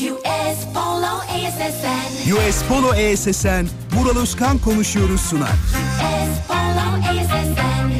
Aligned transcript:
US 0.00 0.64
Polo 0.72 1.20
ASSN. 1.28 2.32
US 2.32 2.62
Polo 2.68 2.94
ESSN, 2.94 3.66
Vural 3.92 4.16
Özkan 4.16 4.58
konuşuyoruz 4.58 5.20
sunar. 5.20 5.48
US 5.48 6.46
Polo 6.48 7.10
ASSN. 7.10 7.92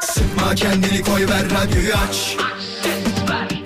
Sıkma 0.00 0.54
kendini 0.54 1.02
koy 1.02 1.28
ver 1.28 1.44
radyoyu 1.50 1.92
aç 2.08 2.36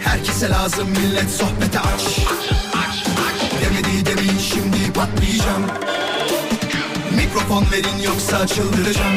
Herkese 0.00 0.50
lazım 0.50 0.88
millet 0.90 1.30
sohbete 1.30 1.80
aç 1.80 2.18
Demedi 3.60 4.06
demin 4.06 4.38
şimdi 4.38 4.92
patlayacağım 4.92 5.66
Mikrofon 7.16 7.66
verin 7.72 8.02
yoksa 8.04 8.46
çıldıracağım 8.46 9.16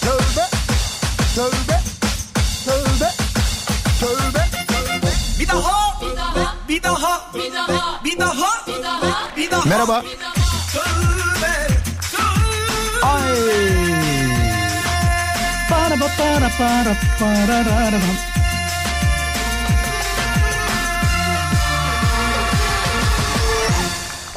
Tövbe, 0.00 0.46
tövbe, 1.34 1.80
tövbe, 2.64 3.10
tövbe, 4.00 4.48
tövbe. 4.80 5.08
Bir 5.38 5.48
daha 5.48 5.98
Bir 6.68 6.82
daha 6.82 7.30
Bir 8.04 8.12
daha 8.12 8.64
Bir 9.36 9.50
daha 9.50 9.64
Merhaba. 9.68 10.02
Tövbe 10.72 11.68
Tövbe 12.12 12.48
Ay. 13.02 14.07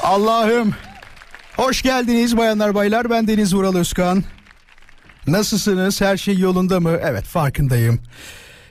Allah'ım. 0.04 0.74
Hoş 1.56 1.82
geldiniz 1.82 2.38
bayanlar 2.38 2.76
baylar. 2.76 3.10
Ben 3.10 3.28
Deniz 3.28 3.56
Vural 3.56 3.76
Özkan. 3.76 4.24
Nasılsınız? 5.28 6.02
Her 6.02 6.18
şey 6.18 6.38
yolunda 6.38 6.80
mı? 6.80 6.98
Evet 7.02 7.24
farkındayım. 7.24 8.00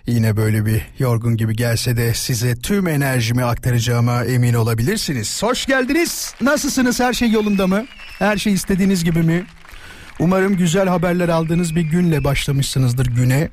Yine 0.06 0.36
böyle 0.36 0.66
bir 0.66 0.82
yorgun 0.98 1.36
gibi 1.36 1.56
gelse 1.56 1.96
de 1.96 2.14
size 2.14 2.56
tüm 2.56 2.88
enerjimi 2.88 3.44
aktaracağıma 3.44 4.24
emin 4.24 4.54
olabilirsiniz. 4.54 5.42
Hoş 5.42 5.66
geldiniz. 5.66 6.34
Nasılsınız? 6.40 7.00
Her 7.00 7.12
şey 7.12 7.30
yolunda 7.30 7.66
mı? 7.66 7.86
Her 8.18 8.36
şey 8.36 8.52
istediğiniz 8.52 9.04
gibi 9.04 9.22
mi? 9.22 9.44
Umarım 10.18 10.56
güzel 10.56 10.88
haberler 10.88 11.28
aldığınız 11.28 11.76
bir 11.76 11.80
günle 11.80 12.24
başlamışsınızdır 12.24 13.06
güne. 13.06 13.48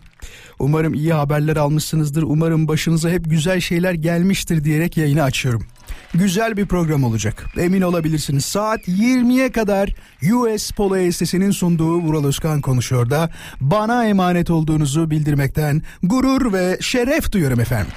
Umarım 0.60 0.94
iyi 0.94 1.14
haberler 1.14 1.58
almışsınızdır. 1.58 2.24
Umarım 2.24 2.68
başınıza 2.68 3.10
hep 3.10 3.30
güzel 3.30 3.60
şeyler 3.60 3.94
gelmiştir 3.94 4.64
diyerek 4.64 4.98
yayını 4.98 5.24
açıyorum. 5.24 5.66
Güzel 6.14 6.58
bir 6.58 6.66
program 6.66 7.04
olacak. 7.04 7.46
Emin 7.58 7.82
olabilirsiniz. 7.82 8.46
Saat 8.46 8.88
20'ye 8.88 9.52
kadar 9.52 9.90
US 10.34 10.72
Polo 10.72 10.98
ESS'nin 10.98 11.52
sunduğu 11.52 11.98
Vural 11.98 12.26
Özkan 12.26 12.62
konuşuyor 12.62 13.10
da 13.10 13.30
bana 13.62 14.06
emanet 14.06 14.50
olduğunuzu 14.50 15.12
bildirmekten 15.12 15.82
gurur 16.04 16.54
ve 16.54 16.78
şeref 16.82 17.32
duyuyorum 17.32 17.60
efendim. 17.60 17.92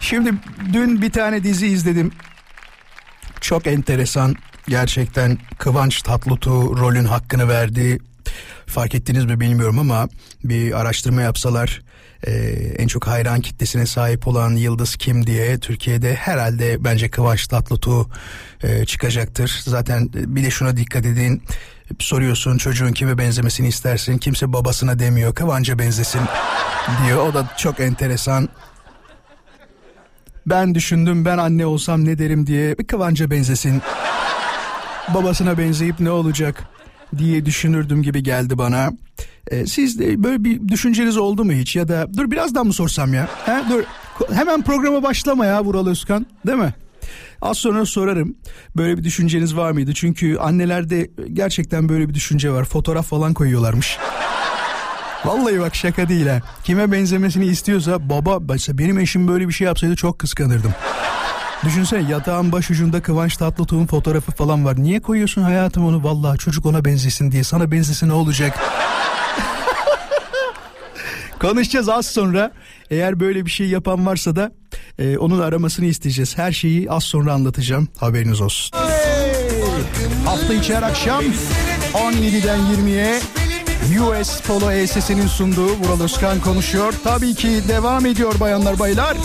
Şimdi 0.00 0.34
dün 0.72 1.02
bir 1.02 1.10
tane 1.10 1.44
dizi 1.44 1.66
izledim. 1.66 2.12
Çok 3.40 3.66
enteresan. 3.66 4.36
Gerçekten 4.68 5.38
Kıvanç 5.58 6.02
Tatlıtuğ 6.02 6.76
rolün 6.78 7.04
hakkını 7.04 7.48
verdi. 7.48 7.98
Fark 8.66 8.94
ettiniz 8.94 9.24
mi 9.24 9.40
bilmiyorum 9.40 9.78
ama 9.78 10.08
bir 10.44 10.80
araştırma 10.80 11.22
yapsalar 11.22 11.82
e, 12.26 12.32
en 12.78 12.86
çok 12.86 13.06
hayran 13.06 13.40
kitlesine 13.40 13.86
sahip 13.86 14.28
olan 14.28 14.50
yıldız 14.50 14.96
kim 14.96 15.26
diye 15.26 15.58
Türkiye'de 15.58 16.14
herhalde 16.14 16.84
bence 16.84 17.10
Kıvanç 17.10 17.46
Tatlıtuğ 17.46 18.06
e, 18.62 18.84
çıkacaktır. 18.84 19.60
Zaten 19.64 20.02
e, 20.02 20.36
bir 20.36 20.44
de 20.44 20.50
şuna 20.50 20.76
dikkat 20.76 21.06
edin. 21.06 21.42
Soruyorsun 21.98 22.58
çocuğun 22.58 22.92
kime 22.92 23.18
benzemesini 23.18 23.68
istersin. 23.68 24.18
Kimse 24.18 24.52
babasına 24.52 24.98
demiyor. 24.98 25.34
Kıvanç'a 25.34 25.78
benzesin 25.78 26.20
diyor. 27.06 27.26
O 27.26 27.34
da 27.34 27.48
çok 27.58 27.80
enteresan. 27.80 28.48
Ben 30.46 30.74
düşündüm 30.74 31.24
ben 31.24 31.38
anne 31.38 31.66
olsam 31.66 32.04
ne 32.04 32.18
derim 32.18 32.46
diye 32.46 32.78
bir 32.78 32.86
Kıvanç'a 32.86 33.30
benzesin. 33.30 33.82
Babasına 35.14 35.58
benzeyip 35.58 36.00
ne 36.00 36.10
olacak 36.10 36.64
diye 37.18 37.46
düşünürdüm 37.46 38.02
gibi 38.02 38.22
geldi 38.22 38.58
bana. 38.58 38.90
Ee, 39.50 39.66
siz 39.66 39.98
de 39.98 40.24
böyle 40.24 40.44
bir 40.44 40.68
düşünceniz 40.68 41.16
oldu 41.16 41.44
mu 41.44 41.52
hiç 41.52 41.76
ya 41.76 41.88
da 41.88 42.14
dur 42.16 42.30
birazdan 42.30 42.66
mı 42.66 42.72
sorsam 42.72 43.14
ya? 43.14 43.28
He, 43.46 43.62
dur 43.70 43.82
hemen 44.32 44.62
programa 44.62 45.02
başlama 45.02 45.46
ya 45.46 45.64
Vural 45.64 45.86
Özkan 45.86 46.26
değil 46.46 46.58
mi? 46.58 46.74
Az 47.42 47.58
sonra 47.58 47.86
sorarım. 47.86 48.36
Böyle 48.76 48.98
bir 48.98 49.04
düşünceniz 49.04 49.56
var 49.56 49.70
mıydı? 49.70 49.94
Çünkü 49.94 50.36
annelerde 50.36 51.10
gerçekten 51.32 51.88
böyle 51.88 52.08
bir 52.08 52.14
düşünce 52.14 52.52
var. 52.52 52.64
Fotoğraf 52.64 53.06
falan 53.06 53.34
koyuyorlarmış. 53.34 53.98
Vallahi 55.24 55.60
bak 55.60 55.74
şaka 55.74 56.08
değil 56.08 56.26
ha. 56.26 56.40
Kime 56.64 56.92
benzemesini 56.92 57.46
istiyorsa 57.46 58.10
baba 58.10 58.38
benim 58.68 58.98
eşim 58.98 59.28
böyle 59.28 59.48
bir 59.48 59.52
şey 59.52 59.66
yapsaydı 59.66 59.96
çok 59.96 60.18
kıskanırdım. 60.18 60.74
Düşünsene 61.64 62.10
yatağın 62.10 62.52
baş 62.52 62.70
ucunda 62.70 63.02
Kıvanç 63.02 63.36
Tatlıtuğ'un 63.36 63.86
fotoğrafı 63.86 64.32
falan 64.32 64.64
var. 64.64 64.82
Niye 64.82 65.00
koyuyorsun 65.00 65.42
hayatım 65.42 65.86
onu 65.86 66.04
vallahi 66.04 66.38
çocuk 66.38 66.66
ona 66.66 66.84
benzesin 66.84 67.32
diye. 67.32 67.44
Sana 67.44 67.70
benzesin 67.70 68.08
ne 68.08 68.12
olacak? 68.12 68.58
Konuşacağız 71.40 71.88
az 71.88 72.06
sonra. 72.06 72.52
Eğer 72.90 73.20
böyle 73.20 73.46
bir 73.46 73.50
şey 73.50 73.66
yapan 73.66 74.06
varsa 74.06 74.36
da 74.36 74.52
e, 74.98 75.18
onun 75.18 75.40
aramasını 75.40 75.86
isteyeceğiz. 75.86 76.38
Her 76.38 76.52
şeyi 76.52 76.90
az 76.90 77.04
sonra 77.04 77.32
anlatacağım. 77.32 77.88
Haberiniz 77.98 78.40
olsun. 78.40 78.78
Hafta 80.24 80.54
içi 80.54 80.76
her 80.76 80.82
akşam 80.82 81.24
17'den 81.94 82.58
20'ye 82.58 83.20
US 84.00 84.40
Polo 84.40 84.70
ESS'nin 84.70 85.26
sunduğu 85.26 85.68
Vural 85.68 86.00
Özkan 86.00 86.40
konuşuyor. 86.40 86.94
Tabii 87.04 87.34
ki 87.34 87.60
devam 87.68 88.06
ediyor 88.06 88.40
bayanlar 88.40 88.78
baylar. 88.78 89.16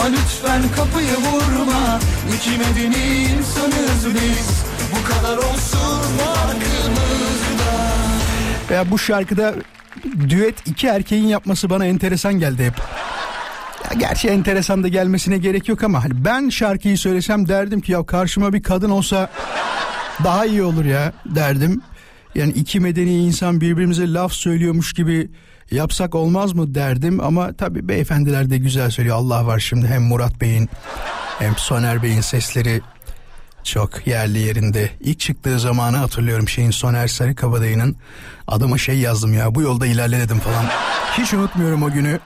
Ama 0.00 0.08
lütfen 0.08 0.62
kapıyı 0.76 1.16
vurma 1.16 2.00
İki 2.36 2.50
medeni 2.50 3.22
insanız 3.22 4.14
biz 4.14 4.64
Bu 4.92 5.08
kadar 5.08 5.36
olsun 5.36 6.18
farkımızda 6.18 7.74
Ya 8.74 8.90
bu 8.90 8.98
şarkıda 8.98 9.54
düet 10.28 10.68
iki 10.68 10.86
erkeğin 10.86 11.26
yapması 11.26 11.70
bana 11.70 11.86
enteresan 11.86 12.34
geldi 12.34 12.64
hep. 12.64 12.74
Ya 13.84 14.08
gerçi 14.08 14.28
enteresan 14.28 14.82
da 14.82 14.88
gelmesine 14.88 15.38
gerek 15.38 15.68
yok 15.68 15.82
ama 15.82 16.04
hani 16.04 16.24
ben 16.24 16.48
şarkıyı 16.48 16.98
söylesem 16.98 17.48
derdim 17.48 17.80
ki 17.80 17.92
ya 17.92 18.06
karşıma 18.06 18.52
bir 18.52 18.62
kadın 18.62 18.90
olsa 18.90 19.30
daha 20.24 20.46
iyi 20.46 20.62
olur 20.62 20.84
ya 20.84 21.12
derdim. 21.26 21.82
Yani 22.34 22.52
iki 22.52 22.80
medeni 22.80 23.16
insan 23.16 23.60
birbirimize 23.60 24.12
laf 24.12 24.32
söylüyormuş 24.32 24.92
gibi 24.92 25.30
yapsak 25.70 26.14
olmaz 26.14 26.52
mı 26.52 26.74
derdim 26.74 27.20
ama 27.20 27.52
tabii 27.52 27.88
beyefendiler 27.88 28.50
de 28.50 28.58
güzel 28.58 28.90
söylüyor. 28.90 29.16
Allah 29.16 29.46
var 29.46 29.58
şimdi 29.58 29.86
hem 29.86 30.02
Murat 30.02 30.40
Bey'in 30.40 30.68
hem 31.38 31.56
Soner 31.56 32.02
Bey'in 32.02 32.20
sesleri 32.20 32.80
çok 33.64 34.06
yerli 34.06 34.38
yerinde. 34.38 34.90
İlk 35.00 35.20
çıktığı 35.20 35.60
zamanı 35.60 35.96
hatırlıyorum 35.96 36.48
şeyin 36.48 36.70
Soner 36.70 37.08
Sarıkabadayı'nın 37.08 37.96
adama 38.46 38.78
şey 38.78 38.98
yazdım 38.98 39.34
ya 39.34 39.54
bu 39.54 39.62
yolda 39.62 39.86
ilerledim 39.86 40.38
falan. 40.38 40.64
Hiç 41.18 41.34
unutmuyorum 41.34 41.82
o 41.82 41.90
günü. 41.90 42.18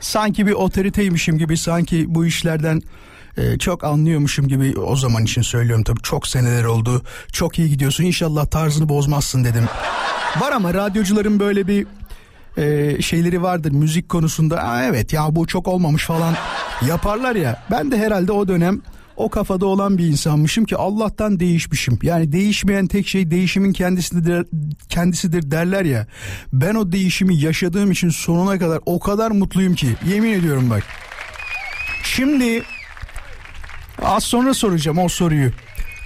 Sanki 0.00 0.46
bir 0.46 0.52
otoriteymişim 0.52 1.38
gibi 1.38 1.56
sanki 1.56 2.14
bu 2.14 2.26
işlerden 2.26 2.82
e, 3.36 3.58
çok 3.58 3.84
anlıyormuşum 3.84 4.48
gibi 4.48 4.78
o 4.80 4.96
zaman 4.96 5.24
için 5.24 5.42
söylüyorum 5.42 5.84
tabii 5.84 6.02
çok 6.02 6.26
seneler 6.26 6.64
oldu. 6.64 7.02
Çok 7.32 7.58
iyi 7.58 7.68
gidiyorsun 7.68 8.04
inşallah 8.04 8.46
tarzını 8.46 8.88
bozmazsın 8.88 9.44
dedim. 9.44 9.64
Var 10.40 10.52
ama 10.52 10.74
radyocuların 10.74 11.40
böyle 11.40 11.66
bir 11.66 11.86
e, 12.56 13.02
şeyleri 13.02 13.42
vardır 13.42 13.70
müzik 13.70 14.08
konusunda. 14.08 14.62
Aa, 14.62 14.84
evet 14.84 15.12
ya 15.12 15.26
bu 15.30 15.46
çok 15.46 15.68
olmamış 15.68 16.04
falan 16.04 16.34
yaparlar 16.88 17.36
ya. 17.36 17.62
Ben 17.70 17.90
de 17.90 17.98
herhalde 17.98 18.32
o 18.32 18.48
dönem 18.48 18.82
o 19.16 19.28
kafada 19.30 19.66
olan 19.66 19.98
bir 19.98 20.06
insanmışım 20.06 20.64
ki 20.64 20.76
Allah'tan 20.76 21.40
değişmişim. 21.40 21.98
Yani 22.02 22.32
değişmeyen 22.32 22.86
tek 22.86 23.08
şey 23.08 23.30
değişimin 23.30 23.72
kendisidir, 23.72 24.46
kendisidir 24.88 25.50
derler 25.50 25.84
ya. 25.84 26.06
Ben 26.52 26.74
o 26.74 26.92
değişimi 26.92 27.36
yaşadığım 27.36 27.90
için 27.90 28.08
sonuna 28.08 28.58
kadar 28.58 28.80
o 28.86 29.00
kadar 29.00 29.30
mutluyum 29.30 29.74
ki 29.74 29.88
yemin 30.08 30.32
ediyorum 30.32 30.70
bak. 30.70 30.82
Şimdi 32.02 32.62
az 34.02 34.24
sonra 34.24 34.54
soracağım 34.54 34.98
o 34.98 35.08
soruyu. 35.08 35.50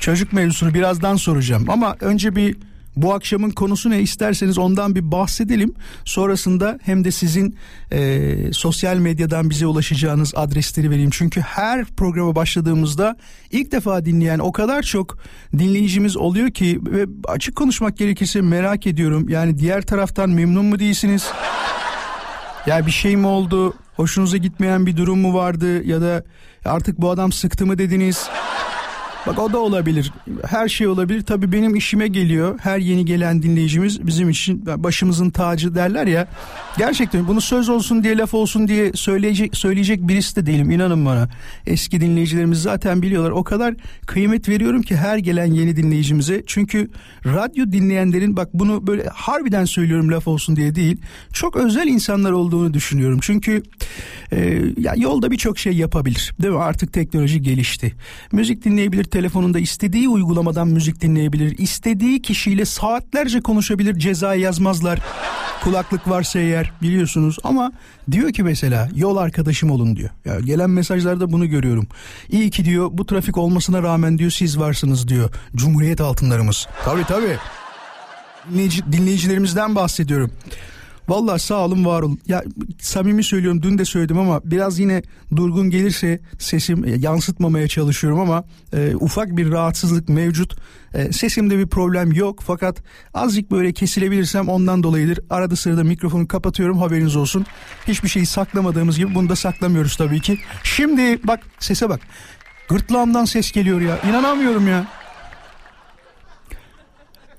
Çocuk 0.00 0.32
mevzusunu 0.32 0.74
birazdan 0.74 1.16
soracağım 1.16 1.70
ama 1.70 1.96
önce 2.00 2.36
bir 2.36 2.56
bu 2.96 3.14
akşamın 3.14 3.50
konusu 3.50 3.90
ne 3.90 4.00
isterseniz 4.00 4.58
ondan 4.58 4.94
bir 4.94 5.12
bahsedelim. 5.12 5.74
Sonrasında 6.04 6.78
hem 6.82 7.04
de 7.04 7.10
sizin 7.10 7.56
e, 7.92 8.52
sosyal 8.52 8.96
medyadan 8.96 9.50
bize 9.50 9.66
ulaşacağınız 9.66 10.32
adresleri 10.36 10.90
vereyim. 10.90 11.10
Çünkü 11.10 11.40
her 11.40 11.84
programa 11.84 12.34
başladığımızda 12.34 13.16
ilk 13.50 13.72
defa 13.72 14.04
dinleyen 14.04 14.38
o 14.38 14.52
kadar 14.52 14.82
çok 14.82 15.18
dinleyicimiz 15.58 16.16
oluyor 16.16 16.50
ki 16.50 16.80
ve 16.82 17.06
açık 17.28 17.56
konuşmak 17.56 17.96
gerekirse 17.96 18.40
merak 18.40 18.86
ediyorum. 18.86 19.28
Yani 19.28 19.58
diğer 19.58 19.82
taraftan 19.82 20.30
memnun 20.30 20.64
mu 20.64 20.78
değilsiniz? 20.78 21.30
Ya 22.66 22.86
bir 22.86 22.90
şey 22.90 23.16
mi 23.16 23.26
oldu? 23.26 23.74
Hoşunuza 24.00 24.36
gitmeyen 24.36 24.86
bir 24.86 24.96
durum 24.96 25.18
mu 25.18 25.34
vardı 25.34 25.84
ya 25.84 26.00
da 26.00 26.24
artık 26.64 26.98
bu 26.98 27.10
adam 27.10 27.32
sıktı 27.32 27.66
mı 27.66 27.78
dediniz? 27.78 28.28
Bak 29.26 29.38
o 29.38 29.52
da 29.52 29.58
olabilir. 29.58 30.12
Her 30.46 30.68
şey 30.68 30.86
olabilir. 30.86 31.22
Tabii 31.22 31.52
benim 31.52 31.74
işime 31.74 32.08
geliyor. 32.08 32.58
Her 32.62 32.78
yeni 32.78 33.04
gelen 33.04 33.42
dinleyicimiz 33.42 34.06
bizim 34.06 34.28
için 34.30 34.66
başımızın 34.66 35.30
tacı 35.30 35.74
derler 35.74 36.06
ya. 36.06 36.28
Gerçekten 36.78 37.28
bunu 37.28 37.40
söz 37.40 37.68
olsun 37.68 38.04
diye 38.04 38.16
laf 38.18 38.34
olsun 38.34 38.68
diye 38.68 38.92
söyleyecek 38.94 39.56
söyleyecek 39.56 40.08
birisi 40.08 40.36
de 40.36 40.46
değilim 40.46 40.70
inanın 40.70 41.06
bana. 41.06 41.28
Eski 41.66 42.00
dinleyicilerimiz 42.00 42.62
zaten 42.62 43.02
biliyorlar. 43.02 43.30
O 43.30 43.44
kadar 43.44 43.74
kıymet 44.06 44.48
veriyorum 44.48 44.82
ki 44.82 44.96
her 44.96 45.18
gelen 45.18 45.46
yeni 45.46 45.76
dinleyicimize. 45.76 46.42
Çünkü 46.46 46.90
radyo 47.26 47.72
dinleyenlerin 47.72 48.36
bak 48.36 48.48
bunu 48.54 48.86
böyle 48.86 49.04
harbiden 49.08 49.64
söylüyorum 49.64 50.10
laf 50.10 50.28
olsun 50.28 50.56
diye 50.56 50.74
değil. 50.74 51.00
Çok 51.32 51.56
özel 51.56 51.86
insanlar 51.86 52.32
olduğunu 52.32 52.74
düşünüyorum. 52.74 53.18
Çünkü 53.22 53.62
e, 54.32 54.62
ya 54.78 54.94
yolda 54.96 55.30
birçok 55.30 55.58
şey 55.58 55.72
yapabilir. 55.72 56.32
Değil 56.42 56.54
mi? 56.54 56.60
Artık 56.60 56.92
teknoloji 56.92 57.42
gelişti. 57.42 57.92
Müzik 58.32 58.64
dinleyebilir 58.64 59.09
telefonunda 59.10 59.58
istediği 59.58 60.08
uygulamadan 60.08 60.68
müzik 60.68 61.00
dinleyebilir. 61.00 61.58
istediği 61.58 62.22
kişiyle 62.22 62.64
saatlerce 62.64 63.40
konuşabilir. 63.40 63.98
Ceza 63.98 64.34
yazmazlar. 64.34 65.00
Kulaklık 65.64 66.08
varsa 66.08 66.38
eğer 66.38 66.72
biliyorsunuz 66.82 67.38
ama 67.44 67.72
diyor 68.10 68.32
ki 68.32 68.42
mesela 68.42 68.88
yol 68.94 69.16
arkadaşım 69.16 69.70
olun 69.70 69.96
diyor. 69.96 70.10
Ya 70.24 70.40
gelen 70.40 70.70
mesajlarda 70.70 71.32
bunu 71.32 71.46
görüyorum. 71.46 71.86
İyi 72.30 72.50
ki 72.50 72.64
diyor 72.64 72.88
bu 72.92 73.06
trafik 73.06 73.38
olmasına 73.38 73.82
rağmen 73.82 74.18
diyor 74.18 74.30
siz 74.30 74.58
varsınız 74.58 75.08
diyor. 75.08 75.30
Cumhuriyet 75.56 76.00
altınlarımız. 76.00 76.68
Tabii 76.84 77.04
tabii. 77.04 77.36
Dinleyici, 78.52 78.92
dinleyicilerimizden 78.92 79.74
bahsediyorum. 79.74 80.30
Valla 81.08 81.38
sağ 81.38 81.64
olun 81.64 81.84
var 81.84 82.02
olun. 82.02 82.18
Ya 82.26 82.44
samimi 82.78 83.24
söylüyorum 83.24 83.62
dün 83.62 83.78
de 83.78 83.84
söyledim 83.84 84.18
ama 84.18 84.40
biraz 84.44 84.78
yine 84.78 85.02
durgun 85.36 85.70
gelirse 85.70 86.20
sesim 86.38 86.84
e, 86.84 86.90
yansıtmamaya 86.90 87.68
çalışıyorum 87.68 88.20
ama 88.20 88.44
e, 88.72 88.94
ufak 88.94 89.36
bir 89.36 89.50
rahatsızlık 89.50 90.08
mevcut. 90.08 90.56
E, 90.94 91.12
sesimde 91.12 91.58
bir 91.58 91.66
problem 91.66 92.12
yok 92.12 92.40
fakat 92.46 92.82
azıcık 93.14 93.50
böyle 93.50 93.72
kesilebilirsem 93.72 94.48
ondan 94.48 94.82
dolayıdır. 94.82 95.20
Arada 95.30 95.56
sırada 95.56 95.84
mikrofonu 95.84 96.28
kapatıyorum 96.28 96.78
haberiniz 96.78 97.16
olsun. 97.16 97.46
Hiçbir 97.88 98.08
şeyi 98.08 98.26
saklamadığımız 98.26 98.98
gibi 98.98 99.14
bunu 99.14 99.28
da 99.28 99.36
saklamıyoruz 99.36 99.96
tabii 99.96 100.20
ki. 100.20 100.38
Şimdi 100.62 101.20
bak 101.24 101.40
sese 101.58 101.88
bak. 101.88 102.00
Gırtlağımdan 102.68 103.24
ses 103.24 103.52
geliyor 103.52 103.80
ya. 103.80 103.98
İnanamıyorum 104.08 104.68
ya. 104.68 104.86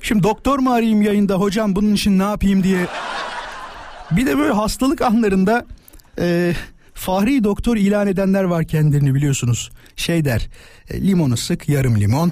Şimdi 0.02 0.24
doktor 0.24 0.60
mu 0.60 0.74
arayayım 0.74 1.02
yayında 1.02 1.36
hocam 1.36 1.76
bunun 1.76 1.94
için 1.94 2.20
ne 2.20 2.24
yapayım 2.24 2.64
diye 2.64 2.88
bir 4.12 4.26
de 4.26 4.38
böyle 4.38 4.54
hastalık 4.54 5.02
anlarında 5.02 5.66
e, 6.20 6.54
fahri 6.94 7.44
doktor 7.44 7.78
ilan 7.78 8.08
edenler 8.08 8.44
var 8.44 8.64
kendilerini 8.64 9.16
biliyorsunuz. 9.16 9.72
Şey 9.96 10.26
der 10.26 10.50
e, 10.90 11.02
limonu 11.02 11.38
sık 11.38 11.70
yarım 11.70 12.00
limon. 12.00 12.32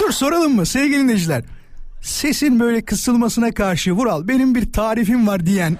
Dur 0.00 0.10
soralım 0.10 0.56
mı 0.56 0.66
sevgili 0.66 0.98
dinleyiciler? 0.98 1.44
Sesin 2.02 2.60
böyle 2.60 2.84
kısılmasına 2.84 3.52
karşı 3.52 3.92
Vural 3.92 4.28
benim 4.28 4.54
bir 4.54 4.72
tarifim 4.72 5.26
var 5.26 5.46
diyen 5.46 5.76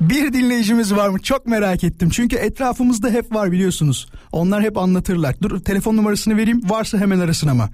bir 0.00 0.32
dinleyicimiz 0.32 0.94
var 0.94 1.08
mı? 1.08 1.18
Çok 1.18 1.46
merak 1.46 1.84
ettim. 1.84 2.10
Çünkü 2.10 2.36
etrafımızda 2.36 3.10
hep 3.10 3.34
var 3.34 3.52
biliyorsunuz. 3.52 4.08
Onlar 4.32 4.62
hep 4.62 4.76
anlatırlar. 4.76 5.36
Dur 5.42 5.60
telefon 5.60 5.96
numarasını 5.96 6.36
vereyim. 6.36 6.60
Varsa 6.70 6.98
hemen 6.98 7.18
arasın 7.18 7.48
ama. 7.48 7.70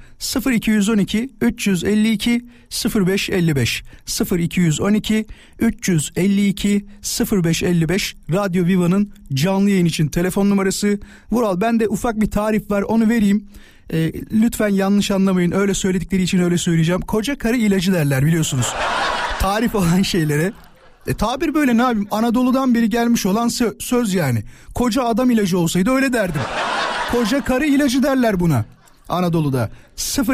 0212 0.52 1.30
352 1.40 2.46
0555 2.94 3.82
0212 4.38 5.26
352 5.58 6.86
0555 7.32 8.16
Radyo 8.32 8.64
Viva'nın 8.64 9.12
canlı 9.34 9.70
yayın 9.70 9.86
için 9.86 10.08
telefon 10.08 10.50
numarası. 10.50 11.00
Vural 11.30 11.60
ben 11.60 11.80
de 11.80 11.88
ufak 11.88 12.20
bir 12.20 12.30
tarif 12.30 12.70
var 12.70 12.82
onu 12.82 13.08
vereyim. 13.08 13.48
E, 13.92 14.12
lütfen 14.32 14.68
yanlış 14.68 15.10
anlamayın 15.10 15.52
öyle 15.52 15.74
söyledikleri 15.74 16.22
için 16.22 16.38
öyle 16.38 16.58
söyleyeceğim. 16.58 17.00
Koca 17.00 17.38
karı 17.38 17.56
ilacı 17.56 17.92
derler 17.92 18.26
biliyorsunuz. 18.26 18.74
Tarif 19.40 19.74
olan 19.74 20.02
şeylere 20.02 20.52
e 21.06 21.14
tabir 21.14 21.54
böyle 21.54 21.76
ne 21.76 21.82
yapayım 21.82 22.08
Anadolu'dan 22.10 22.74
beri 22.74 22.90
gelmiş 22.90 23.26
olan 23.26 23.48
sö- 23.48 23.82
söz 23.82 24.14
yani. 24.14 24.42
Koca 24.74 25.02
adam 25.02 25.30
ilacı 25.30 25.58
olsaydı 25.58 25.90
öyle 25.90 26.12
derdim. 26.12 26.40
Koca 27.12 27.44
karı 27.44 27.66
ilacı 27.66 28.02
derler 28.02 28.40
buna. 28.40 28.64
Anadolu'da 29.08 29.70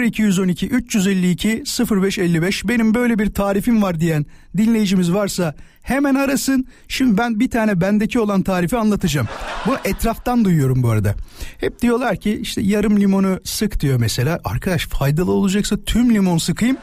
0212 0.02 0.68
352 0.68 1.64
0555 1.90 2.68
benim 2.68 2.94
böyle 2.94 3.18
bir 3.18 3.34
tarifim 3.34 3.82
var 3.82 4.00
diyen 4.00 4.26
dinleyicimiz 4.56 5.12
varsa 5.12 5.54
hemen 5.82 6.14
arasın. 6.14 6.66
Şimdi 6.88 7.18
ben 7.18 7.40
bir 7.40 7.50
tane 7.50 7.80
bendeki 7.80 8.20
olan 8.20 8.42
tarifi 8.42 8.76
anlatacağım. 8.76 9.28
Bu 9.66 9.76
etraftan 9.84 10.44
duyuyorum 10.44 10.82
bu 10.82 10.90
arada. 10.90 11.14
Hep 11.58 11.82
diyorlar 11.82 12.16
ki 12.16 12.38
işte 12.42 12.60
yarım 12.60 13.00
limonu 13.00 13.40
sık 13.44 13.80
diyor 13.80 14.00
mesela. 14.00 14.40
Arkadaş 14.44 14.86
faydalı 14.86 15.32
olacaksa 15.32 15.76
tüm 15.86 16.14
limon 16.14 16.38
sıkayım 16.38 16.76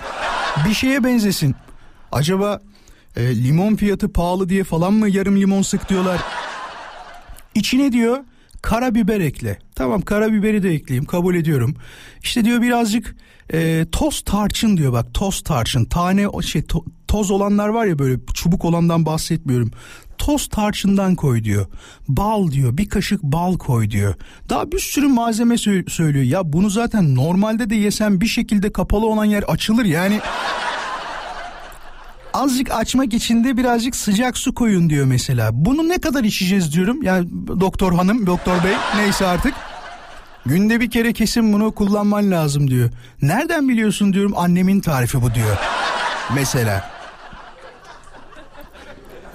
bir 0.69 0.73
şeye 0.73 1.03
benzesin. 1.03 1.55
Acaba 2.11 2.61
e, 3.17 3.43
limon 3.43 3.75
fiyatı 3.75 4.13
pahalı 4.13 4.49
diye 4.49 4.63
falan 4.63 4.93
mı 4.93 5.09
yarım 5.09 5.41
limon 5.41 5.61
sık 5.61 5.89
diyorlar. 5.89 6.21
İçine 7.55 7.91
diyor 7.91 8.17
karabiber 8.61 9.19
ekle. 9.19 9.59
Tamam 9.75 10.01
karabiberi 10.01 10.63
de 10.63 10.69
ekleyeyim 10.69 11.05
kabul 11.05 11.35
ediyorum. 11.35 11.75
İşte 12.23 12.45
diyor 12.45 12.61
birazcık 12.61 13.15
e, 13.53 13.85
toz 13.91 14.21
tarçın 14.21 14.77
diyor 14.77 14.93
bak 14.93 15.13
toz 15.13 15.41
tarçın. 15.41 15.85
Tane 15.85 16.27
şey 16.41 16.61
to, 16.61 16.85
toz 17.07 17.31
olanlar 17.31 17.67
var 17.67 17.85
ya 17.85 17.99
böyle 17.99 18.19
çubuk 18.33 18.65
olandan 18.65 19.05
bahsetmiyorum. 19.05 19.71
Toz 20.17 20.47
tarçından 20.49 21.15
koy 21.15 21.43
diyor. 21.43 21.65
Bal 22.07 22.51
diyor 22.51 22.77
bir 22.77 22.89
kaşık 22.89 23.23
bal 23.23 23.57
koy 23.57 23.89
diyor. 23.89 24.15
Daha 24.49 24.71
bir 24.71 24.79
sürü 24.79 25.07
malzeme 25.07 25.55
sö- 25.55 25.89
söylüyor. 25.89 26.25
Ya 26.25 26.53
bunu 26.53 26.69
zaten 26.69 27.15
normalde 27.15 27.69
de 27.69 27.75
yesen 27.75 28.21
bir 28.21 28.27
şekilde 28.27 28.71
kapalı 28.71 29.05
olan 29.05 29.25
yer 29.25 29.43
açılır 29.43 29.85
yani 29.85 30.19
azıcık 32.37 32.71
açmak 32.71 33.13
için 33.13 33.43
de 33.43 33.57
birazcık 33.57 33.95
sıcak 33.95 34.37
su 34.37 34.53
koyun 34.53 34.89
diyor 34.89 35.05
mesela. 35.05 35.49
Bunu 35.53 35.89
ne 35.89 35.97
kadar 35.97 36.23
içeceğiz 36.23 36.73
diyorum. 36.73 37.03
Yani 37.03 37.29
doktor 37.59 37.93
hanım, 37.93 38.27
doktor 38.27 38.63
bey 38.63 38.73
neyse 38.95 39.27
artık. 39.27 39.53
Günde 40.45 40.79
bir 40.79 40.91
kere 40.91 41.13
kesin 41.13 41.53
bunu 41.53 41.71
kullanman 41.71 42.31
lazım 42.31 42.69
diyor. 42.69 42.89
Nereden 43.21 43.69
biliyorsun 43.69 44.13
diyorum 44.13 44.33
annemin 44.37 44.79
tarifi 44.79 45.21
bu 45.21 45.33
diyor. 45.33 45.57
Mesela. 46.35 46.91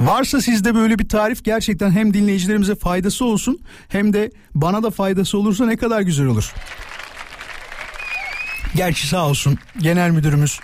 Varsa 0.01 0.41
sizde 0.41 0.75
böyle 0.75 0.99
bir 0.99 1.09
tarif 1.09 1.45
gerçekten 1.45 1.91
hem 1.91 2.15
dinleyicilerimize 2.15 2.75
faydası 2.75 3.25
olsun 3.25 3.61
hem 3.89 4.13
de 4.13 4.31
bana 4.55 4.83
da 4.83 4.91
faydası 4.91 5.39
olursa 5.39 5.67
ne 5.67 5.77
kadar 5.77 6.01
güzel 6.01 6.27
olur. 6.27 6.55
Gerçi 8.77 9.07
sağ 9.09 9.29
olsun 9.29 9.59
genel 9.79 10.11
müdürümüz 10.11 10.61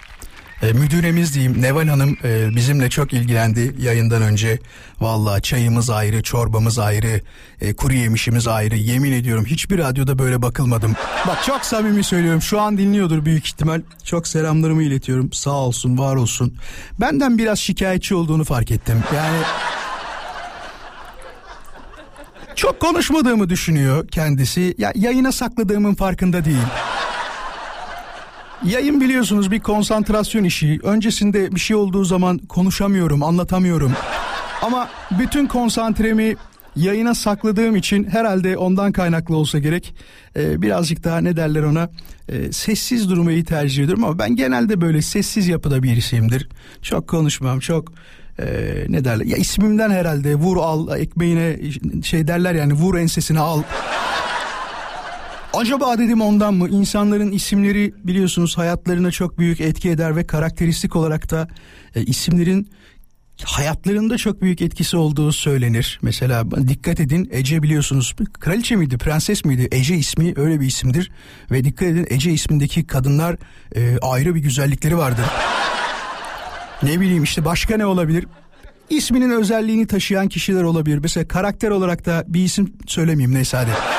e, 0.62 0.72
müdüremiz 0.72 1.34
diyeyim 1.34 1.62
Neval 1.62 1.88
Hanım 1.88 2.16
e, 2.24 2.56
bizimle 2.56 2.90
çok 2.90 3.12
ilgilendi 3.12 3.74
yayından 3.78 4.22
önce. 4.22 4.58
Valla 5.00 5.40
çayımız 5.40 5.90
ayrı, 5.90 6.22
çorbamız 6.22 6.78
ayrı, 6.78 7.20
e, 7.60 7.74
kuru 7.74 7.92
yemişimiz 7.92 8.48
ayrı. 8.48 8.76
Yemin 8.76 9.12
ediyorum 9.12 9.44
hiçbir 9.44 9.78
radyoda 9.78 10.18
böyle 10.18 10.42
bakılmadım. 10.42 10.96
Bak 11.26 11.44
çok 11.46 11.64
samimi 11.64 12.04
söylüyorum 12.04 12.42
şu 12.42 12.60
an 12.60 12.78
dinliyordur 12.78 13.24
büyük 13.24 13.46
ihtimal. 13.46 13.82
Çok 14.04 14.28
selamlarımı 14.28 14.82
iletiyorum 14.82 15.32
sağ 15.32 15.50
olsun 15.50 15.98
var 15.98 16.16
olsun. 16.16 16.54
Benden 17.00 17.38
biraz 17.38 17.58
şikayetçi 17.58 18.14
olduğunu 18.14 18.44
fark 18.44 18.70
ettim. 18.70 19.02
Yani 19.16 19.38
çok 22.54 22.80
konuşmadığımı 22.80 23.48
düşünüyor 23.48 24.08
kendisi. 24.08 24.74
Ya 24.78 24.92
yayına 24.94 25.32
sakladığımın 25.32 25.94
farkında 25.94 26.44
değil. 26.44 26.66
Yayın 28.64 29.00
biliyorsunuz 29.00 29.50
bir 29.50 29.60
konsantrasyon 29.60 30.44
işi. 30.44 30.78
Öncesinde 30.82 31.54
bir 31.54 31.60
şey 31.60 31.76
olduğu 31.76 32.04
zaman 32.04 32.38
konuşamıyorum, 32.38 33.22
anlatamıyorum. 33.22 33.92
Ama 34.62 34.88
bütün 35.18 35.46
konsantremi 35.46 36.36
yayına 36.76 37.14
sakladığım 37.14 37.76
için 37.76 38.04
herhalde 38.04 38.56
ondan 38.56 38.92
kaynaklı 38.92 39.36
olsa 39.36 39.58
gerek. 39.58 39.94
Ee, 40.36 40.62
birazcık 40.62 41.04
daha 41.04 41.18
ne 41.18 41.36
derler 41.36 41.62
ona 41.62 41.90
e, 42.28 42.52
sessiz 42.52 43.10
durmayı 43.10 43.44
tercih 43.44 43.84
ediyorum 43.84 44.04
ama 44.04 44.18
ben 44.18 44.36
genelde 44.36 44.80
böyle 44.80 45.02
sessiz 45.02 45.48
yapıda 45.48 45.82
birisiyimdir. 45.82 46.48
Çok 46.82 47.08
konuşmam 47.08 47.60
çok 47.60 47.92
e, 48.38 48.46
ne 48.88 49.04
derler 49.04 49.24
ya 49.24 49.36
ismimden 49.36 49.90
herhalde 49.90 50.34
vur 50.34 50.56
al 50.56 51.00
ekmeğine 51.00 51.56
şey 52.02 52.28
derler 52.28 52.54
yani 52.54 52.72
vur 52.72 52.98
ensesine 52.98 53.40
al. 53.40 53.62
Acaba 55.58 55.98
dedim 55.98 56.20
ondan 56.20 56.54
mı? 56.54 56.68
İnsanların 56.68 57.32
isimleri 57.32 57.94
biliyorsunuz 58.04 58.58
hayatlarına 58.58 59.10
çok 59.10 59.38
büyük 59.38 59.60
etki 59.60 59.90
eder 59.90 60.16
ve 60.16 60.26
karakteristik 60.26 60.96
olarak 60.96 61.30
da 61.30 61.48
e, 61.94 62.02
isimlerin 62.02 62.70
hayatlarında 63.44 64.18
çok 64.18 64.42
büyük 64.42 64.62
etkisi 64.62 64.96
olduğu 64.96 65.32
söylenir. 65.32 65.98
Mesela 66.02 66.50
dikkat 66.68 67.00
edin 67.00 67.28
Ece 67.32 67.62
biliyorsunuz 67.62 68.14
kraliçe 68.40 68.76
miydi 68.76 68.98
prenses 68.98 69.44
miydi 69.44 69.68
Ece 69.72 69.96
ismi 69.96 70.32
öyle 70.36 70.60
bir 70.60 70.66
isimdir 70.66 71.10
ve 71.50 71.64
dikkat 71.64 71.88
edin 71.88 72.06
Ece 72.10 72.32
ismindeki 72.32 72.86
kadınlar 72.86 73.36
e, 73.76 73.98
ayrı 74.02 74.34
bir 74.34 74.40
güzellikleri 74.40 74.98
vardır. 74.98 75.24
ne 76.82 77.00
bileyim 77.00 77.22
işte 77.22 77.44
başka 77.44 77.76
ne 77.76 77.86
olabilir? 77.86 78.26
İsminin 78.90 79.30
özelliğini 79.30 79.86
taşıyan 79.86 80.28
kişiler 80.28 80.62
olabilir. 80.62 80.98
Mesela 80.98 81.28
karakter 81.28 81.70
olarak 81.70 82.06
da 82.06 82.24
bir 82.28 82.44
isim 82.44 82.74
söylemeyeyim 82.86 83.34
neyse 83.34 83.56
hadi. 83.56 83.97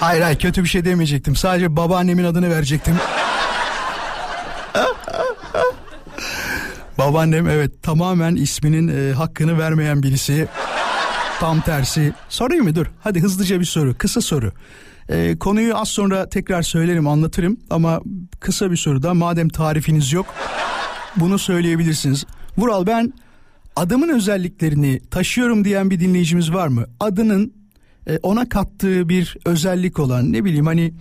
Hayır 0.00 0.22
hayır 0.22 0.38
kötü 0.38 0.62
bir 0.62 0.68
şey 0.68 0.84
demeyecektim. 0.84 1.36
Sadece 1.36 1.76
babaannemin 1.76 2.24
adını 2.24 2.50
verecektim. 2.50 2.94
Babaannem 6.98 7.48
evet 7.48 7.82
tamamen 7.82 8.36
isminin 8.36 8.88
e, 8.88 9.12
hakkını 9.12 9.58
vermeyen 9.58 10.02
birisi. 10.02 10.48
Tam 11.40 11.60
tersi. 11.60 12.12
Sorayım 12.28 12.64
mı? 12.64 12.74
Dur. 12.74 12.86
Hadi 13.00 13.20
hızlıca 13.20 13.60
bir 13.60 13.64
soru. 13.64 13.94
Kısa 13.98 14.20
soru. 14.20 14.52
E, 15.08 15.38
konuyu 15.38 15.76
az 15.76 15.88
sonra 15.88 16.28
tekrar 16.28 16.62
söylerim 16.62 17.08
anlatırım 17.08 17.56
ama 17.70 18.00
kısa 18.40 18.70
bir 18.70 18.76
soru 18.76 19.02
da 19.02 19.14
madem 19.14 19.48
tarifiniz 19.48 20.12
yok 20.12 20.26
bunu 21.16 21.38
söyleyebilirsiniz. 21.38 22.24
Vural 22.58 22.86
ben 22.86 23.12
adımın 23.76 24.08
özelliklerini 24.08 25.00
taşıyorum 25.10 25.64
diyen 25.64 25.90
bir 25.90 26.00
dinleyicimiz 26.00 26.52
var 26.52 26.68
mı? 26.68 26.86
Adının 27.00 27.52
e, 28.06 28.18
ona 28.22 28.48
kattığı 28.48 29.08
bir 29.08 29.36
özellik 29.44 29.98
olan 29.98 30.32
ne 30.32 30.44
bileyim 30.44 30.66
hani 30.66 30.92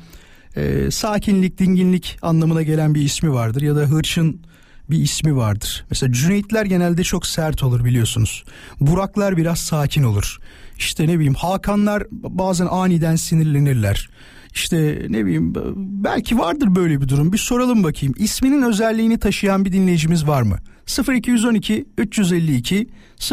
e, 0.55 0.91
sakinlik, 0.91 1.57
dinginlik 1.57 2.17
anlamına 2.21 2.61
gelen 2.61 2.95
bir 2.95 3.01
ismi 3.01 3.33
vardır 3.33 3.61
ya 3.61 3.75
da 3.75 3.79
hırçın 3.79 4.41
bir 4.89 4.97
ismi 4.97 5.35
vardır. 5.35 5.85
Mesela 5.89 6.13
Cüneytler 6.13 6.65
genelde 6.65 7.03
çok 7.03 7.27
sert 7.27 7.63
olur 7.63 7.85
biliyorsunuz. 7.85 8.43
Buraklar 8.79 9.37
biraz 9.37 9.59
sakin 9.59 10.03
olur. 10.03 10.37
İşte 10.77 11.07
ne 11.07 11.15
bileyim 11.15 11.33
Hakanlar 11.33 12.03
bazen 12.11 12.67
aniden 12.71 13.15
sinirlenirler. 13.15 14.09
İşte 14.53 15.05
ne 15.09 15.25
bileyim 15.25 15.53
belki 15.75 16.37
vardır 16.37 16.75
böyle 16.75 17.01
bir 17.01 17.07
durum. 17.07 17.33
Bir 17.33 17.37
soralım 17.37 17.83
bakayım. 17.83 18.15
İsminin 18.17 18.61
özelliğini 18.61 19.17
taşıyan 19.17 19.65
bir 19.65 19.71
dinleyicimiz 19.71 20.27
var 20.27 20.41
mı? 20.41 20.57
0212 20.87 21.85
352 21.97 22.87